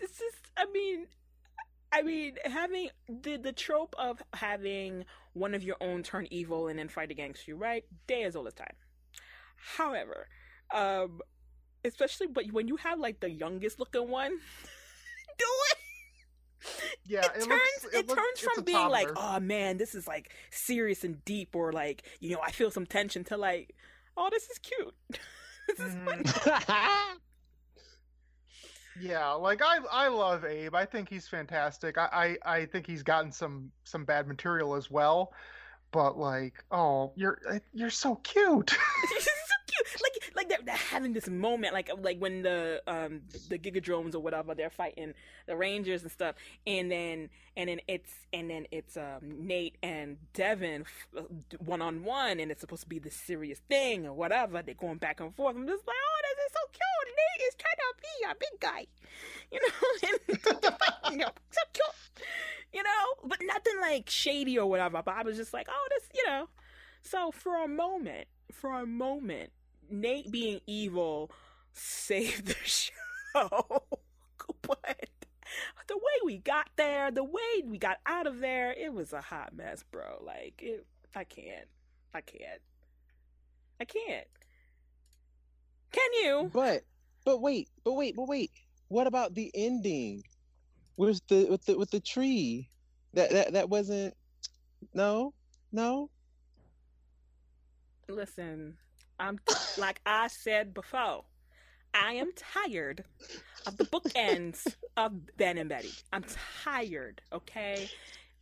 it's 0.00 0.18
just. 0.18 0.36
I 0.56 0.66
mean, 0.66 1.06
I 1.92 2.02
mean, 2.02 2.34
having 2.44 2.88
the 3.08 3.36
the 3.36 3.52
trope 3.52 3.94
of 3.98 4.22
having 4.34 5.04
one 5.32 5.54
of 5.54 5.62
your 5.62 5.76
own 5.80 6.02
turn 6.02 6.26
evil 6.30 6.68
and 6.68 6.78
then 6.78 6.88
fight 6.88 7.10
against 7.10 7.48
you, 7.48 7.56
right? 7.56 7.84
Day 8.06 8.22
is 8.22 8.36
all 8.36 8.44
the 8.44 8.52
time. 8.52 8.74
However, 9.76 10.28
um, 10.72 11.20
especially 11.84 12.28
but 12.28 12.44
when 12.52 12.68
you 12.68 12.76
have 12.76 12.98
like 12.98 13.20
the 13.20 13.30
youngest 13.30 13.78
looking 13.80 14.08
one, 14.08 14.30
do 15.38 15.44
it. 15.72 15.76
Yeah, 17.06 17.20
it, 17.24 17.24
it, 17.24 17.32
turns 17.40 17.48
looks. 17.48 17.94
it, 17.94 18.08
looks- 18.08 18.20
turns 18.22 18.40
from 18.54 18.64
being 18.64 18.88
like, 18.88 19.08
oh 19.16 19.40
man, 19.40 19.78
this 19.78 19.94
is 19.94 20.06
like 20.06 20.30
serious 20.50 21.02
and 21.04 21.24
deep, 21.24 21.56
or 21.56 21.72
like 21.72 22.02
you 22.20 22.30
know, 22.30 22.40
I 22.44 22.50
feel 22.52 22.70
some 22.70 22.86
tension, 22.86 23.24
to 23.24 23.36
like, 23.36 23.74
oh, 24.16 24.28
this 24.30 24.48
is 24.48 24.58
cute. 24.58 24.94
this 25.68 25.78
is 25.80 25.94
Mhm. 25.94 27.16
Yeah, 28.98 29.30
like 29.32 29.62
I 29.62 29.78
I 29.90 30.08
love 30.08 30.44
Abe. 30.44 30.74
I 30.74 30.84
think 30.84 31.08
he's 31.08 31.28
fantastic. 31.28 31.96
I, 31.96 32.36
I 32.44 32.56
I 32.56 32.66
think 32.66 32.86
he's 32.86 33.02
gotten 33.02 33.32
some 33.32 33.70
some 33.84 34.04
bad 34.04 34.26
material 34.26 34.74
as 34.74 34.90
well. 34.90 35.32
But 35.92 36.18
like, 36.18 36.64
oh, 36.70 37.12
you're 37.16 37.38
you're 37.72 37.90
so 37.90 38.16
cute. 38.16 38.70
She's 39.08 39.24
so 39.24 39.54
cute. 39.66 40.02
Like 40.02 40.20
like 40.36 40.48
they're, 40.48 40.58
they're 40.64 40.76
having 40.76 41.12
this 41.12 41.28
moment 41.28 41.72
like 41.74 41.90
like 42.02 42.18
when 42.18 42.42
the 42.42 42.82
um 42.86 43.22
the 43.48 43.58
Gigadromes 43.58 44.14
or 44.14 44.20
whatever 44.20 44.54
they're 44.54 44.70
fighting 44.70 45.14
the 45.46 45.56
Rangers 45.56 46.02
and 46.02 46.10
stuff 46.10 46.36
and 46.66 46.90
then 46.90 47.28
and 47.56 47.68
then 47.68 47.80
it's 47.88 48.12
and 48.32 48.50
then 48.50 48.66
it's 48.70 48.96
um 48.96 49.20
Nate 49.46 49.76
and 49.82 50.16
Devin 50.34 50.84
one 51.58 51.82
on 51.82 52.04
one 52.04 52.40
and 52.40 52.50
it's 52.50 52.60
supposed 52.60 52.82
to 52.82 52.88
be 52.88 52.98
this 52.98 53.14
serious 53.14 53.60
thing 53.68 54.06
or 54.06 54.12
whatever 54.12 54.62
they're 54.62 54.74
going 54.74 54.98
back 54.98 55.20
and 55.20 55.34
forth 55.34 55.56
I'm 55.56 55.66
just 55.66 55.86
like 55.86 55.96
oh 55.96 56.20
this 56.22 56.46
is 56.46 56.52
so 56.52 56.59
cute 56.72 57.08
Nate 57.18 57.46
is 57.48 57.54
trying 57.58 57.80
to 57.80 57.90
be 58.00 58.14
a 58.30 58.34
big 58.38 58.60
guy 58.60 58.86
you 59.52 59.60
know 59.60 60.08
and 61.18 61.22
so 61.50 61.60
cute 61.72 62.26
you 62.72 62.82
know 62.82 63.28
but 63.28 63.38
nothing 63.42 63.80
like 63.80 64.08
shady 64.08 64.58
or 64.58 64.68
whatever 64.68 65.02
but 65.04 65.14
I 65.14 65.22
was 65.22 65.36
just 65.36 65.52
like 65.52 65.68
oh 65.70 65.88
this 65.90 66.08
you 66.14 66.26
know 66.26 66.48
so 67.02 67.30
for 67.30 67.62
a 67.62 67.68
moment, 67.68 68.28
for 68.52 68.80
a 68.80 68.86
moment, 68.86 69.50
Nate 69.90 70.30
being 70.30 70.60
evil 70.66 71.30
saved 71.72 72.46
the 72.46 72.54
show. 72.64 73.82
but 74.62 75.08
the 75.88 75.96
way 75.96 76.18
we 76.24 76.38
got 76.38 76.68
there, 76.76 77.10
the 77.10 77.24
way 77.24 77.62
we 77.64 77.78
got 77.78 77.98
out 78.06 78.26
of 78.26 78.40
there, 78.40 78.72
it 78.72 78.92
was 78.92 79.12
a 79.12 79.20
hot 79.20 79.54
mess, 79.54 79.82
bro. 79.90 80.22
Like 80.24 80.60
it 80.62 80.86
I 81.14 81.24
can't. 81.24 81.68
I 82.14 82.20
can't. 82.20 82.60
I 83.80 83.84
can't. 83.84 84.26
Can 85.92 86.12
you? 86.22 86.50
But 86.52 86.82
but 87.24 87.40
wait, 87.40 87.68
but 87.84 87.94
wait, 87.94 88.16
but 88.16 88.28
wait. 88.28 88.50
What 88.88 89.06
about 89.06 89.34
the 89.34 89.50
ending? 89.54 90.22
Where's 90.96 91.20
the 91.28 91.46
with 91.50 91.64
the 91.64 91.78
with 91.78 91.90
the 91.90 92.00
tree? 92.00 92.68
That 93.14 93.30
that 93.30 93.52
that 93.54 93.68
wasn't 93.68 94.14
no? 94.94 95.34
No? 95.72 96.10
Listen, 98.08 98.76
I'm 99.18 99.38
like 99.78 100.00
I 100.06 100.28
said 100.28 100.74
before. 100.74 101.24
I 101.92 102.12
am 102.14 102.30
tired 102.36 103.04
of 103.66 103.76
the 103.76 103.84
bookends 103.84 104.74
of 104.96 105.12
Ben 105.36 105.58
and 105.58 105.68
Betty. 105.68 105.92
I'm 106.12 106.24
tired, 106.64 107.20
okay? 107.32 107.90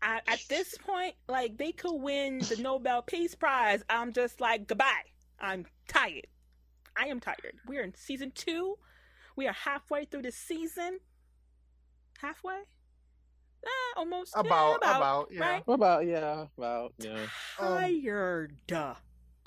I, 0.03 0.21
at 0.29 0.41
this 0.49 0.77
point, 0.77 1.15
like 1.29 1.57
they 1.57 1.73
could 1.73 1.97
win 1.97 2.39
the 2.41 2.57
Nobel 2.61 3.03
Peace 3.03 3.35
Prize. 3.35 3.83
I'm 3.89 4.13
just 4.13 4.41
like 4.41 4.67
goodbye. 4.67 5.07
I'm 5.41 5.67
tired. 5.89 6.27
I 6.99 7.07
am 7.07 7.21
tired. 7.21 7.55
We're 7.67 7.83
in 7.83 7.95
season 7.95 8.33
two. 8.35 8.77
We 9.37 9.47
are 9.47 9.53
halfway 9.53 10.05
through 10.05 10.23
the 10.23 10.33
season. 10.33 10.99
Halfway? 12.19 12.55
Uh, 13.65 13.99
almost. 13.99 14.33
Yeah, 14.35 14.41
About, 14.41 14.77
about, 14.79 14.97
about, 14.97 15.29
yeah. 15.31 15.41
right? 15.41 15.63
About 15.69 16.07
yeah? 16.07 16.47
About 16.57 16.93
yeah. 16.99 17.27
Um, 17.59 17.79
Tired. 17.79 18.57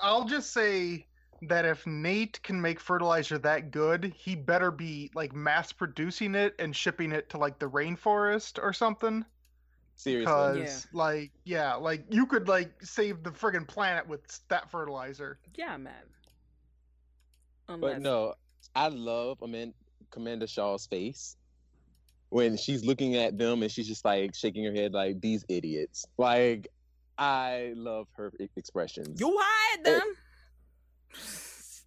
I'll 0.00 0.24
just 0.24 0.52
say 0.52 1.06
that 1.42 1.64
if 1.64 1.86
Nate 1.86 2.42
can 2.42 2.60
make 2.60 2.80
fertilizer 2.80 3.38
that 3.38 3.70
good, 3.70 4.12
he 4.16 4.34
better 4.34 4.70
be 4.70 5.10
like 5.14 5.34
mass 5.34 5.72
producing 5.72 6.34
it 6.34 6.54
and 6.58 6.74
shipping 6.74 7.12
it 7.12 7.28
to 7.30 7.38
like 7.38 7.58
the 7.58 7.68
rainforest 7.68 8.62
or 8.62 8.72
something. 8.72 9.24
Seriously. 9.94 10.24
Because 10.60 10.86
like 10.92 11.32
yeah, 11.44 11.74
like 11.74 12.04
you 12.08 12.26
could 12.26 12.48
like 12.48 12.72
save 12.82 13.22
the 13.22 13.30
friggin' 13.30 13.68
planet 13.68 14.08
with 14.08 14.40
that 14.48 14.70
fertilizer. 14.70 15.38
yeah, 15.54 15.76
man. 15.76 15.92
Unless, 17.74 17.94
But 17.94 18.02
no, 18.02 18.34
I 18.74 18.88
love 18.88 19.38
Amanda, 19.42 19.74
Commander 20.10 20.46
Shaw's 20.46 20.86
face 20.86 21.36
when 22.30 22.56
she's 22.56 22.84
looking 22.84 23.16
at 23.16 23.36
them 23.36 23.62
and 23.62 23.70
she's 23.70 23.86
just 23.86 24.04
like 24.04 24.34
shaking 24.34 24.64
her 24.64 24.72
head 24.72 24.92
like 24.92 25.20
these 25.20 25.44
idiots. 25.48 26.06
Like 26.18 26.68
I 27.18 27.72
love 27.76 28.06
her 28.16 28.32
expressions. 28.56 29.20
you 29.20 29.38
hired 29.40 29.84
them. 29.84 30.14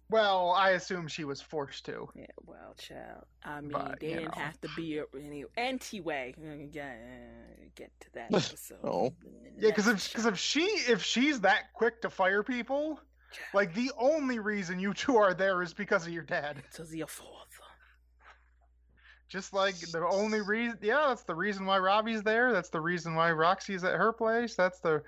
Well, 0.08 0.52
I 0.52 0.70
assume 0.70 1.08
she 1.08 1.24
was 1.24 1.42
forced 1.42 1.84
to. 1.86 2.08
Yeah, 2.14 2.26
well, 2.44 2.74
child. 2.78 3.24
I 3.42 3.60
mean, 3.60 3.72
But, 3.72 3.98
they 3.98 4.10
didn't 4.10 4.36
know. 4.36 4.40
have 4.40 4.60
to 4.60 4.68
be 4.76 4.98
a, 4.98 5.04
any 5.18 5.44
anyway. 5.56 6.32
Yeah, 6.70 6.84
uh, 6.92 7.64
get 7.74 7.90
to 8.00 8.12
that 8.14 8.26
episode. 8.32 8.78
Oh. 8.84 9.12
Yeah, 9.58 9.70
because 9.70 9.88
if 9.88 10.08
because 10.08 10.26
if 10.26 10.38
she 10.38 10.60
if 10.60 11.02
she's 11.02 11.40
that 11.40 11.72
quick 11.74 12.02
to 12.02 12.10
fire 12.10 12.44
people, 12.44 13.00
like 13.54 13.74
the 13.74 13.90
only 13.98 14.38
reason 14.38 14.78
you 14.78 14.94
two 14.94 15.16
are 15.16 15.34
there 15.34 15.62
is 15.62 15.74
because 15.74 16.06
of 16.06 16.12
your 16.12 16.22
dad. 16.22 16.62
to 16.74 16.84
the 16.84 17.04
fourth. 17.06 17.32
Just 19.28 19.52
like 19.52 19.76
the 19.78 20.06
only 20.06 20.40
reason, 20.40 20.78
yeah, 20.80 21.06
that's 21.08 21.24
the 21.24 21.34
reason 21.34 21.66
why 21.66 21.78
Robbie's 21.78 22.22
there. 22.22 22.52
That's 22.52 22.68
the 22.68 22.80
reason 22.80 23.16
why 23.16 23.32
Roxy's 23.32 23.82
at 23.82 23.94
her 23.94 24.12
place. 24.12 24.54
That's 24.54 24.78
the 24.78 25.02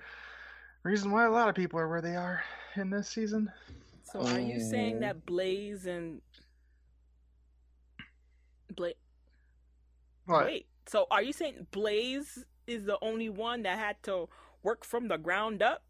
reason 0.83 1.11
why 1.11 1.25
a 1.25 1.31
lot 1.31 1.47
of 1.47 1.55
people 1.55 1.79
are 1.79 1.87
where 1.87 2.01
they 2.01 2.17
are 2.17 2.43
in 2.75 2.89
this 2.89 3.07
season. 3.07 3.49
So, 4.03 4.21
are 4.21 4.39
you 4.39 4.59
saying 4.59 4.97
Oh. 4.97 4.99
that 5.01 5.25
Blaze 5.25 5.85
and 5.85 6.21
Blaze? 8.75 8.95
What? 10.25 10.45
Wait. 10.45 10.67
So, 10.87 11.07
are 11.11 11.21
you 11.21 11.31
saying 11.33 11.67
Blaze 11.71 12.43
is 12.67 12.83
the 12.85 12.97
only 13.01 13.29
one 13.29 13.63
that 13.63 13.79
had 13.79 14.01
to 14.03 14.27
work 14.63 14.83
from 14.83 15.07
the 15.07 15.17
ground 15.17 15.61
up? 15.61 15.83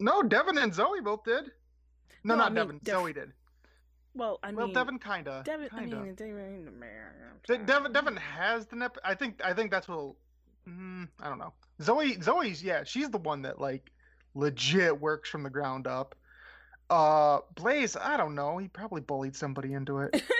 No, 0.00 0.22
Devin 0.22 0.58
and 0.58 0.72
Zoe 0.74 1.00
both 1.00 1.24
did. 1.24 1.50
No, 2.24 2.34
No, 2.34 2.36
not 2.36 2.46
I 2.46 2.48
mean, 2.50 2.54
Devin. 2.56 2.80
Dev- 2.84 2.94
Zoe 2.94 3.12
did. 3.12 3.32
Well, 4.14 4.38
I 4.42 4.48
mean, 4.48 4.56
well, 4.56 4.72
Devin 4.72 4.98
kinda. 4.98 5.42
Devin. 5.44 5.68
I 5.72 5.78
kinda. 5.80 5.96
mean, 6.00 6.14
Devin. 6.14 6.64
the 6.64 6.70
mayor, 6.72 7.14
I'm 7.30 7.38
De- 7.46 7.54
sorry. 7.54 7.66
Devin, 7.66 7.92
Devin 7.92 8.16
has 8.16 8.66
the 8.66 8.76
nep. 8.76 8.96
I 9.04 9.14
think. 9.14 9.40
I 9.44 9.52
think 9.54 9.70
that's 9.70 9.86
what. 9.88 10.14
Mm, 10.68 11.08
I 11.20 11.28
don't 11.28 11.38
know. 11.38 11.52
Zoe. 11.80 12.20
Zoe's. 12.20 12.62
Yeah, 12.62 12.82
she's 12.84 13.08
the 13.10 13.18
one 13.18 13.42
that 13.42 13.60
like 13.60 13.90
legit 14.34 15.00
works 15.00 15.28
from 15.30 15.42
the 15.44 15.50
ground 15.50 15.86
up. 15.86 16.14
Uh, 16.90 17.38
Blaze. 17.54 17.96
I 17.96 18.16
don't 18.16 18.34
know. 18.34 18.58
He 18.58 18.66
probably 18.68 19.00
bullied 19.02 19.36
somebody 19.36 19.72
into 19.74 19.98
it. 20.00 20.20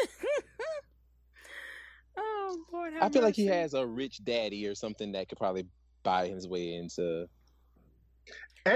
oh 2.17 2.59
Lord, 2.73 2.95
I 3.01 3.09
feel 3.11 3.23
like 3.23 3.37
he 3.37 3.47
has 3.47 3.75
a 3.75 3.87
rich 3.87 4.25
daddy 4.25 4.67
or 4.67 4.75
something 4.75 5.13
that 5.13 5.29
could 5.29 5.39
probably 5.39 5.67
buy 6.03 6.29
his 6.29 6.49
way 6.49 6.75
into. 6.75 7.29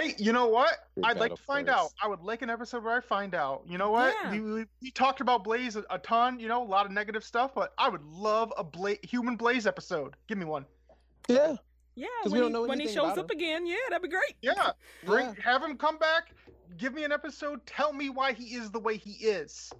Hey, 0.01 0.14
you 0.18 0.32
know 0.32 0.49
what? 0.49 0.88
Big 0.97 1.05
I'd 1.05 1.18
like 1.18 1.34
to 1.34 1.43
find 1.43 1.66
force. 1.68 1.78
out. 1.78 1.90
I 2.03 2.09
would 2.09 2.20
like 2.20 2.43
an 2.43 2.51
episode 2.51 2.84
where 2.84 2.97
I 2.97 3.01
find 3.01 3.34
out. 3.34 3.62
You 3.66 3.78
know 3.78 3.90
what? 3.90 4.14
Yeah. 4.24 4.30
We, 4.32 4.40
we, 4.40 4.64
we 4.80 4.90
talked 4.90 5.20
about 5.20 5.45
Blaze 5.45 5.76
a, 5.76 5.84
a 5.90 5.99
ton. 5.99 6.38
You 6.40 6.49
know, 6.49 6.62
a 6.62 6.64
lot 6.64 6.86
of 6.86 6.93
negative 6.93 7.24
stuff, 7.24 7.53
but 7.55 7.72
I 7.78 7.88
would 7.88 8.03
love 8.05 8.53
a 8.57 8.64
Bla- 8.64 8.97
human 9.03 9.36
Blaze 9.36 9.66
episode. 9.66 10.14
Give 10.28 10.38
me 10.38 10.45
one. 10.45 10.64
Yeah. 11.28 11.57
Yeah, 11.95 12.07
when 12.22 12.32
we 12.32 12.38
he, 12.38 12.43
don't 12.43 12.53
know 12.53 12.62
when 12.64 12.80
he 12.80 12.86
shows 12.86 13.12
about 13.12 13.18
up 13.18 13.30
again, 13.30 13.66
yeah, 13.66 13.74
that'd 13.90 14.03
be 14.03 14.09
great. 14.09 14.34
Yeah, 14.40 14.70
bring 15.05 15.26
Yeah. 15.26 15.34
have 15.45 15.62
him 15.62 15.76
come 15.76 15.99
back. 15.99 16.34
Give 16.78 16.95
me 16.95 17.05
an 17.05 17.12
episode. 17.12 17.66
Tell 17.66 17.93
me 17.93 18.09
why 18.09 18.32
he 18.32 18.55
is 18.55 18.70
the 18.70 18.80
way 18.80 18.97
he 18.97 19.11
is. 19.11 19.70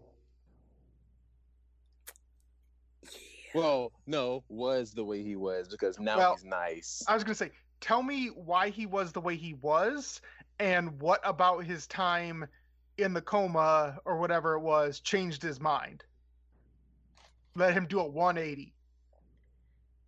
Well, 3.55 3.93
no, 4.07 4.45
was 4.49 4.93
the 4.93 5.05
way 5.05 5.23
he 5.23 5.37
was 5.37 5.69
because 5.69 5.99
now 5.99 6.19
Well, 6.19 6.35
he's 6.35 6.45
nice. 6.45 7.03
I 7.09 7.15
was 7.15 7.25
gonna 7.25 7.35
say, 7.35 7.51
tell 7.83 8.03
me 8.03 8.29
why 8.29 8.71
he 8.71 8.87
was 8.87 9.13
the 9.13 9.21
way 9.21 9.37
he 9.37 9.53
was, 9.55 10.23
and 10.59 10.99
what 11.01 11.21
about 11.25 11.65
his 11.65 11.87
time 11.87 12.47
in 12.97 13.13
the 13.13 13.21
coma 13.21 13.99
or 14.05 14.17
whatever 14.17 14.55
it 14.55 14.61
was 14.61 15.01
changed 15.01 15.43
his 15.43 15.61
mind. 15.61 16.05
Let 17.55 17.75
him 17.75 17.87
do 17.87 18.01
a 18.01 18.07
180. 18.07 18.73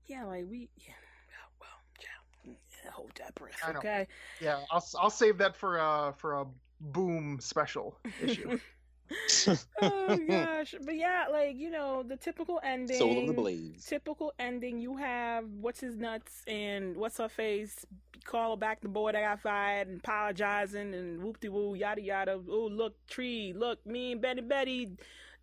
Yeah, 0.07 0.25
like 0.25 0.47
we. 0.49 0.71
Yeah, 0.77 0.93
oh, 1.43 1.53
well, 1.61 1.69
yeah, 2.01 2.55
yeah, 2.85 2.91
hold 2.91 3.11
that 3.19 3.35
breath, 3.35 3.61
okay? 3.77 4.07
Yeah, 4.41 4.61
I'll 4.71 4.85
I'll 4.99 5.11
save 5.11 5.39
that 5.39 5.57
for 5.57 5.77
a 5.77 6.15
for 6.17 6.41
a 6.41 6.47
boom 6.81 7.39
special 7.41 7.99
issue. 8.23 8.59
oh 9.83 10.19
gosh, 10.29 10.75
but 10.85 10.97
yeah, 10.97 11.27
like 11.31 11.57
you 11.57 11.71
know, 11.71 12.03
the 12.03 12.17
typical 12.17 12.61
ending. 12.63 12.99
Soul 12.99 13.21
of 13.21 13.27
the 13.27 13.33
Blaze. 13.33 13.85
Typical 13.85 14.33
ending. 14.39 14.81
You 14.81 14.97
have 14.97 15.45
what's 15.61 15.81
his 15.81 15.97
nuts 15.97 16.43
and 16.47 16.97
what's 16.97 17.19
her 17.19 17.29
face. 17.29 17.85
Call 18.25 18.57
back 18.57 18.81
the 18.81 18.89
boy 18.89 19.13
that 19.13 19.21
got 19.21 19.41
fired 19.41 19.89
and 19.89 20.01
apologizing 20.01 20.95
and 20.95 21.23
whoop 21.23 21.41
de 21.41 21.49
woo 21.49 21.75
yada 21.75 22.01
yada. 22.01 22.41
Oh 22.49 22.69
look, 22.71 22.95
tree. 23.07 23.53
Look, 23.55 23.85
me 23.87 24.13
and 24.13 24.23
Betty 24.23 24.41
Betty 24.41 24.97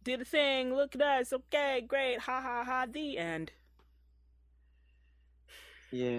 did 0.03 0.21
a 0.21 0.25
thing. 0.25 0.73
Look 0.73 0.95
at 0.95 1.01
us. 1.01 1.31
Okay, 1.31 1.85
great. 1.87 2.19
Ha 2.19 2.41
ha 2.41 2.63
ha. 2.63 2.87
The 2.91 3.17
end. 3.17 3.51
Yeah. 5.91 6.09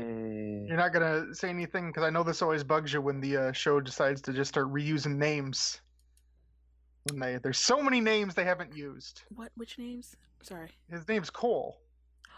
You're 0.69 0.77
not 0.77 0.93
gonna 0.93 1.35
say 1.35 1.49
anything 1.49 1.89
because 1.89 2.05
I 2.05 2.11
know 2.11 2.23
this 2.23 2.43
always 2.43 2.63
bugs 2.63 2.93
you 2.93 3.01
when 3.01 3.21
the 3.21 3.37
uh, 3.37 3.53
show 3.53 3.81
decides 3.81 4.21
to 4.23 4.33
just 4.33 4.51
start 4.51 4.73
reusing 4.73 5.17
names. 5.17 5.81
When 7.05 7.19
they 7.19 7.39
there's 7.43 7.59
so 7.59 7.83
many 7.83 8.01
names 8.01 8.35
they 8.35 8.45
haven't 8.45 8.77
used. 8.77 9.23
What? 9.35 9.51
Which 9.57 9.79
names? 9.79 10.15
Sorry. 10.43 10.69
His 10.91 11.07
name's 11.09 11.31
Cole. 11.31 11.81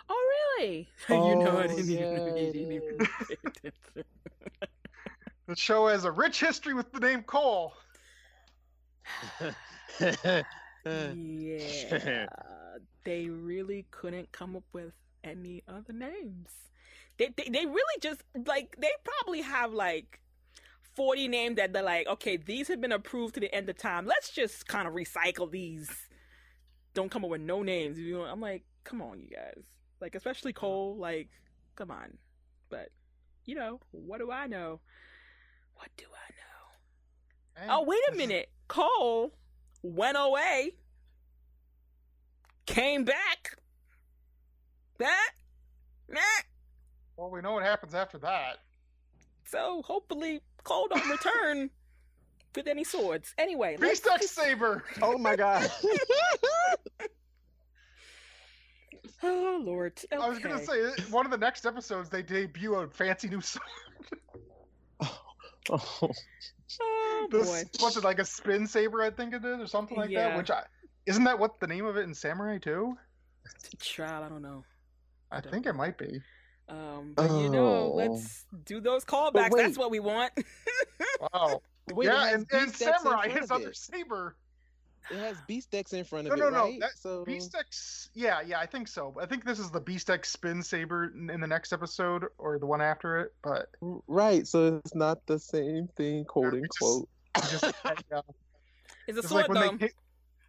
Oh 0.09 0.31
really? 0.59 0.89
you 1.09 1.17
know, 1.37 1.59
I 1.59 1.65
Oh, 1.65 1.69
didn't 1.69 1.89
yeah, 1.89 1.99
even. 2.13 2.29
it 2.37 2.53
didn't 2.53 2.73
even 2.73 2.99
pay 2.99 3.37
attention. 3.47 4.05
The 5.47 5.57
show 5.57 5.89
has 5.89 6.07
a 6.07 6.11
rich 6.11 6.41
history 6.41 6.73
with 6.73 6.91
the 6.91 7.01
name 7.01 7.23
Cole. 7.23 7.75
yeah, 10.87 12.27
they 13.05 13.29
really 13.29 13.85
couldn't 13.91 14.33
come 14.33 14.57
up 14.57 14.63
with 14.73 14.93
any 15.23 15.63
other 15.69 15.93
names. 15.93 16.49
They, 17.19 17.29
they 17.37 17.49
they 17.51 17.67
really 17.67 18.01
just 18.01 18.23
like 18.47 18.75
they 18.79 18.91
probably 19.05 19.43
have 19.43 19.73
like 19.75 20.21
forty 20.95 21.29
names 21.29 21.57
that 21.57 21.73
they're 21.73 21.83
like, 21.83 22.07
okay, 22.07 22.37
these 22.37 22.69
have 22.69 22.81
been 22.81 22.93
approved 22.93 23.35
to 23.35 23.41
the 23.41 23.55
end 23.55 23.69
of 23.69 23.77
time. 23.77 24.07
Let's 24.07 24.31
just 24.31 24.67
kind 24.69 24.87
of 24.89 24.95
recycle 24.95 25.51
these. 25.51 25.91
Don't 26.95 27.11
come 27.11 27.25
up 27.25 27.31
with 27.31 27.41
no 27.41 27.63
names. 27.63 27.99
You 27.99 28.19
know, 28.19 28.25
I'm 28.25 28.41
like, 28.41 28.65
come 28.85 29.03
on, 29.03 29.21
you 29.21 29.29
guys. 29.29 29.65
Like, 30.01 30.15
especially 30.15 30.53
Cole. 30.53 30.97
Like, 30.97 31.29
come 31.77 31.91
on. 31.91 32.19
But 32.71 32.91
you 33.45 33.55
know, 33.55 33.81
what 33.91 34.19
do 34.19 34.31
I 34.31 34.47
know? 34.47 34.81
What 35.75 35.89
do 35.97 36.05
I 36.05 36.31
know? 36.33 37.63
And 37.63 37.71
Oh, 37.71 37.85
wait 37.85 38.01
a 38.13 38.17
minute. 38.17 38.51
Cole 38.69 39.35
went 39.83 40.17
away, 40.19 40.73
came 42.67 43.05
back. 43.05 43.57
That, 44.99 45.31
that. 46.09 46.43
Well, 47.17 47.31
we 47.31 47.41
know 47.41 47.53
what 47.53 47.65
happens 47.65 47.95
after 47.95 48.19
that. 48.19 48.59
So 49.47 49.83
hopefully 49.83 50.41
Cole 50.65 50.89
don't 50.89 51.09
return 51.09 51.71
with 52.57 52.67
any 52.67 52.85
swords. 52.85 53.35
Anyway, 53.39 53.77
let's 53.79 54.01
Beast 54.01 54.09
X 54.15 54.31
Saber. 54.31 54.83
oh 55.03 55.19
my 55.19 55.37
god. 55.37 55.71
Oh 59.23 59.61
Lord. 59.65 59.99
Okay. 60.13 60.23
I 60.23 60.29
was 60.29 60.39
gonna 60.39 60.63
say 60.63 60.91
one 61.11 61.25
of 61.25 61.31
the 61.31 61.39
next 61.39 61.65
episodes 61.65 62.11
they 62.11 62.23
debut 62.23 62.75
a 62.75 62.89
fancy 62.89 63.29
new 63.29 63.41
sword. 63.41 63.65
Oh, 65.01 65.19
oh. 65.71 66.11
Oh 66.83 67.29
This- 67.31 67.49
boy. 67.49 67.63
What's 67.81 67.97
it 67.97 68.05
like 68.05 68.19
a 68.19 68.25
spin 68.25 68.67
saber? 68.67 69.01
I 69.03 69.11
think 69.11 69.33
it 69.33 69.43
is, 69.45 69.61
or 69.61 69.67
something 69.67 69.97
like 69.97 70.11
Yeah. 70.11 70.29
that. 70.31 70.37
Which 70.37 70.51
I 70.51 70.65
isn't 71.07 71.25
that 71.25 71.39
what 71.39 71.59
the 71.61 71.67
name 71.67 71.87
of 71.87 71.97
it 71.97 72.03
in 72.03 72.13
Samurai 72.13 72.59
too? 72.59 72.99
Child, 73.79 74.25
I 74.25 74.29
don't 74.29 74.43
know. 74.43 74.63
I 75.31 75.41
don't 75.41 75.53
think 75.53 75.67
it 75.67 75.73
might 75.75 75.97
be. 75.97 76.21
Um, 76.69 77.13
but 77.15 77.31
you 77.31 77.49
know, 77.51 77.67
Oh. 77.67 77.93
let's 77.95 78.45
do 78.65 78.81
those 78.81 79.05
callbacks. 79.05 79.51
That's 79.57 79.77
what 79.79 79.91
we 79.91 80.01
want. 80.01 80.33
Wow. 81.33 81.63
Wait, 81.93 82.07
yeah, 82.07 82.29
and, 82.29 82.35
and 82.35 82.49
Beast 82.49 82.81
X 82.81 82.81
in 82.81 82.95
Samurai, 83.03 83.25
front 83.29 83.41
his 83.41 83.51
other 83.51 83.69
it. 83.69 83.77
saber. 83.77 84.37
it 85.11 85.19
has 85.19 85.37
Beastex 85.47 85.93
in 85.93 86.03
front 86.03 86.27
of 86.27 86.39
No, 86.39 86.47
it, 86.47 86.51
no, 86.51 86.57
no, 86.59 86.65
right? 86.65 86.81
that- 86.81 86.97
so 86.99 87.23
Beastex, 87.27 88.09
yeah, 88.15 88.41
yeah, 88.41 88.59
I 88.59 88.65
think 88.65 88.89
so. 88.89 89.15
I 89.21 89.27
think 89.27 89.45
this 89.45 89.59
is 89.59 89.71
the 89.71 89.83
Beastex 89.83 90.25
spin 90.27 90.63
saber 90.63 91.13
in 91.15 91.29
in 91.29 91.43
the 91.43 91.47
next 91.47 91.75
episode 91.75 92.25
or 92.39 92.59
the 92.59 92.65
one 92.65 92.81
after 92.81 93.19
it. 93.19 93.35
But 93.43 93.67
right, 94.09 94.47
so 94.47 94.79
it's 94.79 94.95
not 94.95 95.27
the 95.27 95.39
same 95.39 95.89
thing, 95.99 96.25
quote 96.25 96.55
it's 96.55 96.81
unquote. 96.81 97.09
just, 97.51 97.65
yeah, 98.11 98.21
It's 99.07 99.19
a 99.19 99.21
just 99.21 99.29
sword 99.29 99.43
like 99.43 99.49
when 99.51 99.61
though. 99.61 99.77
they, 99.87 99.91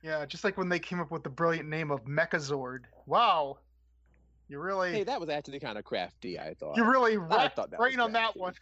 yeah, 0.01 0.25
just 0.25 0.45
like 0.45 0.57
when 0.57 0.69
they 0.69 0.79
came 0.79 1.01
up 1.01 1.11
with 1.11 1.23
the 1.23 1.29
brilliant 1.29 1.67
name 1.67 1.91
of 1.91 2.05
Mechazord. 2.05 2.83
Wow, 3.07 3.57
you 4.47 4.59
really, 4.59 4.91
Hey, 4.91 5.03
that 5.03 5.19
was 5.19 5.29
actually 5.29 5.59
kind 5.59 5.77
of 5.77 5.83
crafty. 5.83 6.39
I 6.39 6.53
thought. 6.53 6.77
you 6.77 6.83
really 6.85 7.13
I 7.13 7.17
right, 7.17 7.53
thought 7.55 7.71
that 7.71 7.79
right 7.79 7.95
was 7.95 8.03
on 8.05 8.11
that 8.13 8.35
one. 8.37 8.53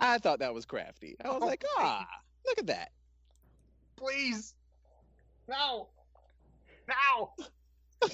I 0.00 0.18
thought 0.18 0.40
that 0.40 0.52
was 0.54 0.64
crafty. 0.66 1.16
I 1.24 1.28
was 1.28 1.38
Oh, 1.42 1.46
like, 1.46 1.60
please. 1.60 1.68
ah, 1.78 2.06
look 2.46 2.58
at 2.58 2.66
that. 2.66 2.90
Please, 3.96 4.54
no, 5.48 5.88
no. 6.88 7.32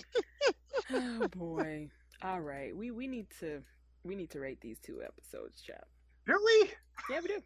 oh 0.93 1.29
boy. 1.29 1.89
All 2.23 2.41
right. 2.41 2.77
We 2.77 2.91
we 2.91 3.07
need 3.07 3.27
to 3.41 3.63
we 4.05 4.15
need 4.15 4.31
to 4.31 4.41
rate 4.41 4.61
these 4.61 4.79
two 4.81 5.01
episodes, 5.03 5.63
chap. 5.63 5.87
Do 6.27 6.39
we? 6.45 6.71
Yeah, 7.11 7.21
we 7.23 7.29
do. 7.29 7.41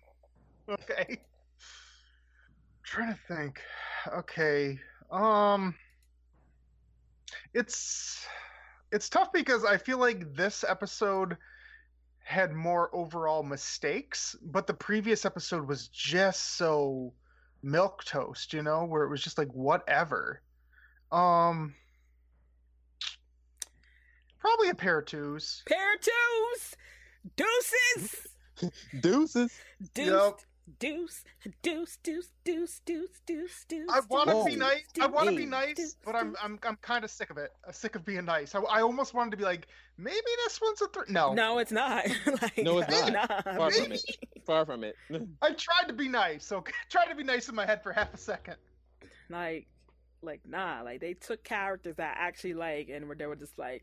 Okay. 0.71 1.21
trying 2.83 3.13
to 3.15 3.19
think. 3.29 3.61
Okay. 4.13 4.79
Um 5.11 5.75
it's 7.55 8.27
it's 8.93 9.09
tough 9.09 9.33
because 9.33 9.65
I 9.65 9.79
feel 9.79 9.99
like 9.99 10.35
this 10.35 10.65
episode 10.69 11.37
had 12.25 12.53
more 12.53 12.95
overall 12.95 13.43
mistakes, 13.43 14.37
but 14.43 14.67
the 14.69 14.75
previous 14.75 15.25
episode 15.25 15.67
was 15.67 15.89
just 15.89 16.57
so 16.57 17.13
milk 17.63 18.05
toast, 18.05 18.53
you 18.53 18.63
know, 18.63 18.85
where 18.85 19.03
it 19.03 19.09
was 19.11 19.23
just 19.23 19.39
like 19.39 19.49
whatever. 19.53 20.41
Um 21.11 21.75
probably 24.39 24.69
a 24.71 24.75
pair 24.75 24.99
of 24.99 25.07
twos. 25.07 25.63
Pair 25.67 25.95
of 25.95 26.01
twos, 26.01 26.77
deuces, 27.37 28.27
Deuces. 29.01 29.53
deuce, 29.95 30.07
Yep. 30.07 30.41
Deuce, 30.79 31.25
deuce, 31.63 31.99
deuce, 32.03 32.29
deuce, 32.45 32.81
deuce, 32.85 33.21
deuce, 33.27 33.65
deuce. 33.69 33.89
I 33.91 34.01
want 34.09 34.31
to 34.31 34.45
be 34.45 34.57
nice. 34.57 34.83
I 35.01 35.07
want 35.07 35.29
to 35.29 35.35
be 35.35 35.43
Hey. 35.43 35.49
nice, 35.49 35.97
but 36.05 36.15
I'm 36.15 36.37
I'm 36.43 36.59
I'm 36.63 36.77
kind 36.77 37.05
of 37.05 37.11
sick 37.11 37.31
of 37.31 37.39
it. 37.39 37.51
I'm 37.67 37.73
sick 37.73 37.95
of 37.97 38.05
being 38.05 38.25
nice. 38.25 38.55
I, 38.55 38.61
I 38.61 38.83
almost 38.83 39.15
wanted 39.15 39.33
to 39.33 39.37
be 39.37 39.45
like, 39.45 39.67
maybe 39.99 40.17
this 40.45 40.61
one's 40.61 40.81
a 40.83 40.89
three. 40.89 41.05
No, 41.09 41.33
No, 41.35 41.59
it's 41.59 41.73
not. 41.73 42.07
like, 42.43 42.59
No, 42.59 42.79
it's 42.79 42.91
not. 42.91 43.13
not. 43.13 43.45
Far 43.45 43.71
from 43.71 43.93
it. 43.93 44.05
Far 44.47 44.67
from 44.67 44.85
it. 44.85 44.97
I 45.43 45.53
tried 45.53 45.89
to 45.89 45.93
be 45.95 46.09
nice. 46.09 46.45
So 46.45 46.65
tried 46.91 47.07
to 47.07 47.15
be 47.15 47.25
nice 47.25 47.49
in 47.49 47.55
my 47.55 47.67
head 47.67 47.83
for 47.83 47.93
half 47.93 48.13
a 48.15 48.19
second. 48.19 48.57
like 49.29 49.67
like 50.25 50.41
nah 50.47 50.83
like 50.83 51.01
they 51.01 51.15
took 51.15 51.43
characters 51.43 51.97
that 51.97 52.17
I 52.17 52.29
actually 52.29 52.55
like 52.55 52.89
and 52.89 53.09
were 53.09 53.17
they 53.17 53.27
were 53.27 53.35
just 53.35 53.59
like 53.59 53.83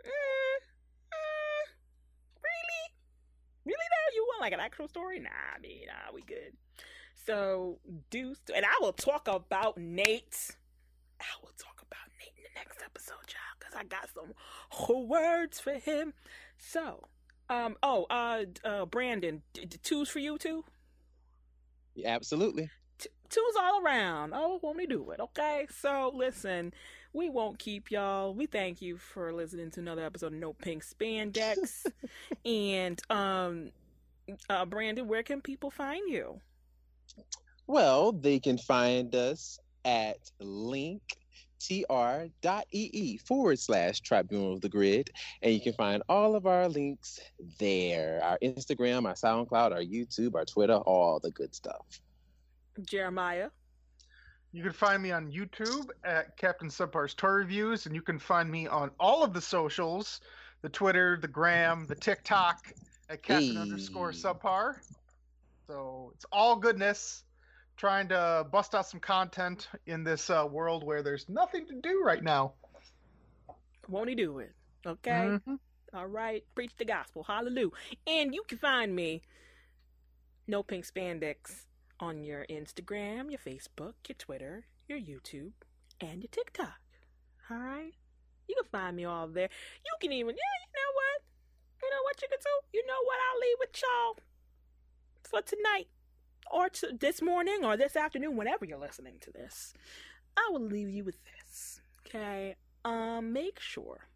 mm, 0.00 0.08
really 2.42 2.84
really 3.66 3.88
though 3.92 4.10
you 4.14 4.24
want 4.28 4.31
like 4.42 4.52
an 4.52 4.60
actual 4.60 4.88
story 4.88 5.18
nah 5.20 5.30
I 5.56 5.60
mean 5.60 5.86
nah 5.86 6.12
we 6.14 6.22
good 6.22 6.52
so 7.26 7.78
deuce 8.10 8.38
and 8.54 8.64
I 8.64 8.74
will 8.80 8.92
talk 8.92 9.28
about 9.28 9.78
Nate 9.78 10.50
I 11.20 11.24
will 11.42 11.52
talk 11.56 11.80
about 11.80 12.08
Nate 12.18 12.34
in 12.36 12.42
the 12.42 12.58
next 12.58 12.82
episode 12.84 13.14
y'all 13.28 13.56
because 13.58 13.74
I 13.74 13.84
got 13.84 14.08
some 14.14 15.08
words 15.08 15.60
for 15.60 15.74
him 15.74 16.12
so 16.58 17.04
um 17.48 17.76
oh 17.82 18.06
uh 18.10 18.44
uh 18.64 18.84
Brandon 18.86 19.42
d- 19.52 19.64
d- 19.66 19.78
twos 19.82 20.08
for 20.08 20.18
you 20.18 20.38
too 20.38 20.64
Yeah, 21.94 22.14
absolutely. 22.14 22.70
t- 22.98 23.10
two's 23.28 23.54
all 23.60 23.84
around. 23.84 24.32
Oh, 24.34 24.58
won't 24.62 24.76
we 24.76 24.86
do 24.86 25.10
it? 25.10 25.20
Okay. 25.20 25.66
So 25.70 26.12
listen, 26.14 26.72
we 27.12 27.28
won't 27.28 27.58
keep 27.58 27.90
y'all. 27.90 28.34
We 28.34 28.46
thank 28.46 28.80
you 28.80 28.96
for 28.96 29.32
listening 29.32 29.70
to 29.72 29.80
another 29.80 30.04
episode 30.04 30.32
of 30.32 30.38
No 30.38 30.54
Pink 30.54 30.82
Spandex. 30.84 31.84
and 32.46 33.00
um, 33.10 33.70
uh, 34.48 34.64
Brandon, 34.64 35.06
where 35.06 35.22
can 35.22 35.40
people 35.40 35.70
find 35.70 36.08
you? 36.08 36.40
Well, 37.66 38.12
they 38.12 38.38
can 38.38 38.58
find 38.58 39.14
us 39.14 39.58
at 39.84 40.18
linktr.ee 40.40 41.00
forward 43.18 43.58
slash 43.58 44.00
tribunal 44.00 44.54
of 44.54 44.60
the 44.60 44.68
grid. 44.68 45.10
And 45.42 45.52
you 45.52 45.60
can 45.60 45.72
find 45.72 46.02
all 46.08 46.34
of 46.34 46.46
our 46.46 46.68
links 46.68 47.20
there 47.58 48.20
our 48.22 48.38
Instagram, 48.42 49.06
our 49.06 49.14
SoundCloud, 49.14 49.72
our 49.72 49.82
YouTube, 49.82 50.34
our 50.34 50.44
Twitter, 50.44 50.76
all 50.76 51.18
the 51.20 51.30
good 51.30 51.54
stuff. 51.54 52.00
Jeremiah. 52.82 53.50
You 54.54 54.62
can 54.62 54.72
find 54.72 55.02
me 55.02 55.12
on 55.12 55.32
YouTube 55.32 55.88
at 56.04 56.36
Captain 56.36 56.68
Subpar's 56.68 57.14
Toy 57.14 57.28
Reviews, 57.28 57.86
and 57.86 57.94
you 57.94 58.02
can 58.02 58.18
find 58.18 58.50
me 58.50 58.66
on 58.66 58.90
all 59.00 59.24
of 59.24 59.32
the 59.32 59.40
socials, 59.40 60.20
the 60.60 60.68
Twitter, 60.68 61.16
the 61.18 61.28
Gram, 61.28 61.86
the 61.86 61.94
TikTok 61.94 62.74
at 63.12 63.22
Captain 63.22 63.54
Hey. 63.56 63.60
underscore 63.60 64.12
Subpar. 64.12 64.76
So 65.66 66.12
it's 66.14 66.24
all 66.32 66.56
goodness. 66.56 67.24
Trying 67.76 68.08
to 68.08 68.46
bust 68.50 68.74
out 68.74 68.86
some 68.86 69.00
content 69.00 69.68
in 69.86 70.04
this 70.04 70.30
uh, 70.30 70.46
world 70.50 70.84
where 70.84 71.02
there's 71.02 71.28
nothing 71.28 71.66
to 71.66 71.74
do 71.80 72.02
right 72.04 72.22
now. 72.22 72.52
Won't 73.88 74.08
he 74.08 74.14
do 74.14 74.38
it? 74.38 74.52
Okay. 74.86 75.40
Mhm. 75.46 75.58
All 75.94 76.06
right. 76.06 76.44
Preach 76.54 76.72
the 76.76 76.84
gospel. 76.84 77.22
Hallelujah. 77.24 77.70
And 78.06 78.34
you 78.34 78.42
can 78.46 78.58
find 78.58 78.94
me, 78.94 79.22
No 80.46 80.62
Pink 80.62 80.86
Spandex, 80.86 81.64
on 81.98 82.22
your 82.22 82.46
Instagram, 82.46 83.30
your 83.30 83.38
Facebook, 83.40 83.94
your 84.08 84.16
Twitter, 84.18 84.66
your 84.88 84.98
YouTube, 84.98 85.52
and 86.00 86.22
your 86.22 86.30
TikTok. 86.30 86.78
All 87.50 87.56
right? 87.58 87.92
You 88.48 88.54
can 88.54 88.70
find 88.70 88.96
me 88.96 89.04
all 89.04 89.28
there. 89.28 89.48
You 89.84 89.92
can 90.00 90.12
even, 90.12 90.34
yeah, 90.34 90.56
you 90.66 90.72
know 90.74 90.92
what? 90.94 91.01
Know 91.92 92.02
what 92.04 92.22
you 92.22 92.28
can 92.28 92.38
do? 92.40 92.78
You 92.78 92.86
know 92.86 93.02
what? 93.04 93.18
I'll 93.20 93.40
leave 93.40 93.56
with 93.60 93.82
y'all 93.82 94.16
for 95.24 95.42
tonight 95.42 95.88
or 96.50 96.70
to 96.70 96.96
this 96.98 97.20
morning 97.20 97.64
or 97.64 97.76
this 97.76 97.96
afternoon, 97.96 98.34
whenever 98.34 98.64
you're 98.64 98.78
listening 98.78 99.16
to 99.20 99.30
this. 99.30 99.74
I 100.38 100.48
will 100.50 100.62
leave 100.62 100.88
you 100.88 101.04
with 101.04 101.18
this. 101.24 101.82
Okay? 102.06 102.56
Um, 102.84 103.34
make 103.34 103.60
sure 103.60 104.08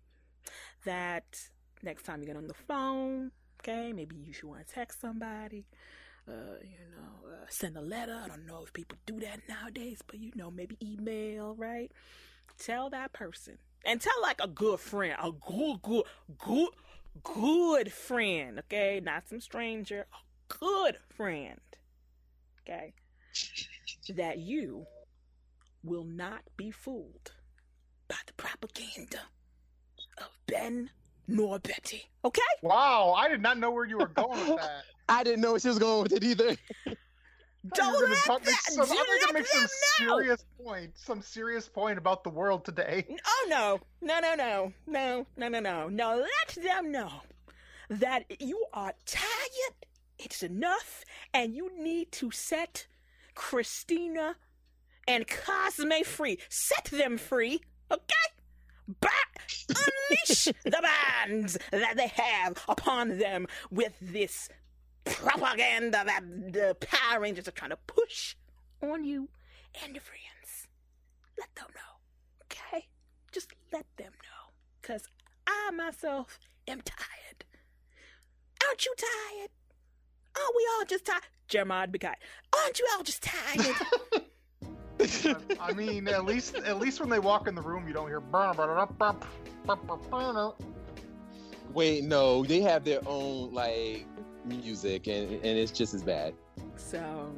that 0.87 1.39
next 1.83 2.05
time 2.05 2.23
you 2.23 2.27
get 2.27 2.37
on 2.37 2.47
the 2.47 2.55
phone, 2.55 3.33
okay, 3.61 3.93
maybe 3.93 4.17
you 4.17 4.33
should 4.33 4.49
want 4.49 4.67
to 4.67 4.75
text 4.75 5.03
somebody, 5.03 5.67
uh, 6.27 6.57
you 6.63 6.79
know, 6.97 7.29
uh, 7.31 7.47
send 7.51 7.77
a 7.77 7.83
letter. 7.83 8.19
I 8.25 8.29
don't 8.29 8.47
know 8.47 8.63
if 8.65 8.73
people 8.73 8.97
do 9.05 9.21
that 9.21 9.41
nowadays, 9.51 10.01
but 10.07 10.19
you 10.19 10.33
know, 10.35 10.51
maybe 10.51 10.79
email, 10.83 11.55
right? 11.57 11.93
Tell 12.59 12.89
that 12.91 13.13
person 13.13 13.59
and 13.85 14.01
tell 14.01 14.21
like 14.23 14.41
a 14.43 14.49
good 14.49 14.81
friend, 14.81 15.15
a 15.23 15.31
good, 15.31 15.83
good, 15.83 16.05
good, 16.39 16.69
good 17.23 17.93
friend, 17.93 18.59
okay, 18.61 19.01
not 19.03 19.29
some 19.29 19.41
stranger, 19.41 20.07
a 20.13 20.55
good 20.55 20.99
friend, 21.17 21.61
okay, 22.63 22.95
that 24.15 24.39
you 24.39 24.87
will 25.83 26.05
not 26.05 26.43
be 26.57 26.71
fooled 26.71 27.33
by 28.09 28.17
the 28.27 28.33
propaganda 28.35 29.21
of 30.19 30.29
Ben 30.47 30.91
nor 31.29 31.59
Betty. 31.59 32.09
Okay? 32.25 32.41
Wow, 32.63 33.15
I 33.17 33.29
did 33.29 33.43
not 33.43 33.59
know 33.59 33.71
where 33.71 33.87
you 33.87 33.99
were 33.99 34.09
going 34.09 34.49
with 34.49 34.61
that. 34.61 34.83
I 35.09 35.23
didn't 35.23 35.41
know 35.41 35.57
she 35.59 35.69
was 35.69 35.79
going 35.79 36.03
with 36.05 36.13
it 36.13 36.25
either. 36.25 36.57
Don't 37.75 37.93
You're 37.99 38.09
gonna 38.09 38.21
talk- 38.21 38.45
make 38.47 38.55
some, 38.61 38.87
don't 38.87 39.21
gonna 39.21 39.33
make 39.33 39.47
some 39.47 39.63
know. 39.63 39.69
serious 40.19 40.45
point, 40.63 40.93
some 40.97 41.23
serious 41.23 41.69
point 41.69 41.99
about 41.99 42.23
the 42.25 42.31
world 42.31 42.65
today. 42.65 43.07
Oh 43.27 43.47
no, 43.49 43.81
no, 44.03 44.21
no, 44.21 44.35
no, 44.35 44.73
no, 44.87 45.27
no, 45.37 45.49
no, 45.49 45.61
no, 45.61 45.89
no. 45.89 46.17
Let 46.17 46.65
them 46.65 46.93
know 46.93 47.11
that 47.89 48.25
you 48.41 48.65
are 48.73 48.93
tired. 49.07 49.75
It's 50.19 50.43
enough, 50.43 51.05
and 51.35 51.55
you 51.55 51.71
need 51.79 52.13
to 52.13 52.31
set 52.31 52.87
Kristina 53.35 54.35
and 55.09 55.27
Cosme 55.29 56.03
free. 56.05 56.39
Set 56.49 56.85
them 56.87 57.19
free, 57.19 57.61
okay? 57.91 58.15
Back, 59.01 59.41
unleash 59.69 60.45
the 60.65 60.81
bands 61.27 61.59
that 61.71 61.97
they 61.97 62.09
have 62.09 62.63
upon 62.69 63.19
them 63.19 63.47
with 63.71 63.95
this 64.01 64.49
propaganda 65.07 66.03
that 66.05 66.21
the 66.53 66.77
Power 66.81 67.21
Rangers 67.21 67.49
are 67.49 67.53
trying 67.53 67.71
to 67.71 67.79
push 67.87 68.37
on 68.83 69.05
you 69.05 69.29
and 69.83 69.95
your 69.95 70.03
friends. 70.03 70.69
Let 71.39 71.55
them 71.55 71.67
know, 71.75 72.45
okay? 72.45 72.87
Just 73.33 73.53
let 73.73 73.87
them 73.97 74.13
know. 74.23 74.53
Because 74.81 75.09
I 75.47 75.71
myself 75.73 76.39
am 76.67 76.81
tired. 76.83 77.45
Aren't 78.67 78.85
you 78.85 78.95
tired? 78.99 79.51
Aren't 80.37 80.57
we 80.57 80.69
all 80.77 80.85
just 80.87 81.05
tired? 81.07 81.23
Jeremiah, 81.49 81.87
be 81.87 81.99
kind. 81.99 82.17
Aren't 82.57 82.79
you 82.79 82.87
all 82.97 83.03
just 83.03 83.23
tired? 83.23 83.77
I 85.61 85.73
mean, 85.73 86.09
at 86.09 86.25
least 86.25 86.57
at 86.57 86.79
least 86.79 87.01
when 87.01 87.11
they 87.11 87.19
walk 87.19 87.49
in 87.49 87.55
the 87.55 87.63
room, 87.63 87.87
you 87.87 87.93
don't 87.93 88.09
hear. 88.09 88.21
Wait, 91.73 92.05
no, 92.05 92.45
they 92.45 92.61
have 92.61 92.85
their 92.85 93.01
own 93.07 93.53
like 93.53 94.07
music, 94.47 95.07
and 95.07 95.33
and 95.33 95.45
it's 95.59 95.73
just 95.73 95.95
as 95.95 96.03
bad. 96.03 96.35
so, 96.77 97.33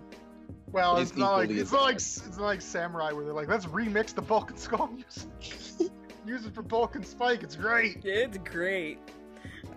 Well, 0.73 0.97
It's 0.99 1.11
it's 1.11 1.19
not 1.19 1.37
like 1.37 1.51
it's 1.51 1.61
as 1.61 1.73
not 1.73 1.83
like 1.83 1.97
it's 1.97 2.27
not 2.37 2.41
like 2.41 2.61
Samurai 2.61 3.13
where 3.13 3.25
they're 3.25 3.35
like, 3.35 3.49
let's 3.49 3.67
remix 3.67 4.15
the 4.15 4.23
Bulk 4.23 4.51
and 4.51 4.59
Skull 4.59 4.89
music. 4.89 5.91
Use 6.27 6.45
it 6.45 6.55
for 6.55 6.63
Bulk 6.63 6.95
and 6.95 7.07
Spike. 7.07 7.43
It's 7.43 7.57
great. 7.57 8.05
It's 8.05 8.37
great. 8.39 8.99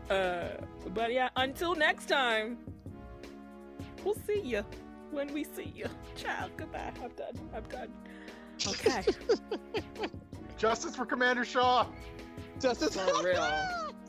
Uh, 0.10 0.50
but 0.94 1.14
yeah, 1.14 1.30
until 1.38 1.76
next 1.76 2.08
time, 2.08 2.58
we'll 4.04 4.18
see 4.28 4.42
you 4.42 4.66
when 5.12 5.34
we 5.34 5.46
see 5.46 5.72
you. 5.74 5.86
child. 6.18 6.52
Goodbye. 6.58 6.92
I'm 7.02 7.12
done. 7.12 7.50
I'm 7.56 7.64
done. 7.64 7.90
Okay. 8.68 9.04
Justice 10.58 10.96
for 10.96 11.06
Commander 11.06 11.46
Shaw. 11.46 11.88
Justice 12.60 12.96
For 12.96 13.24
real. 13.24 13.50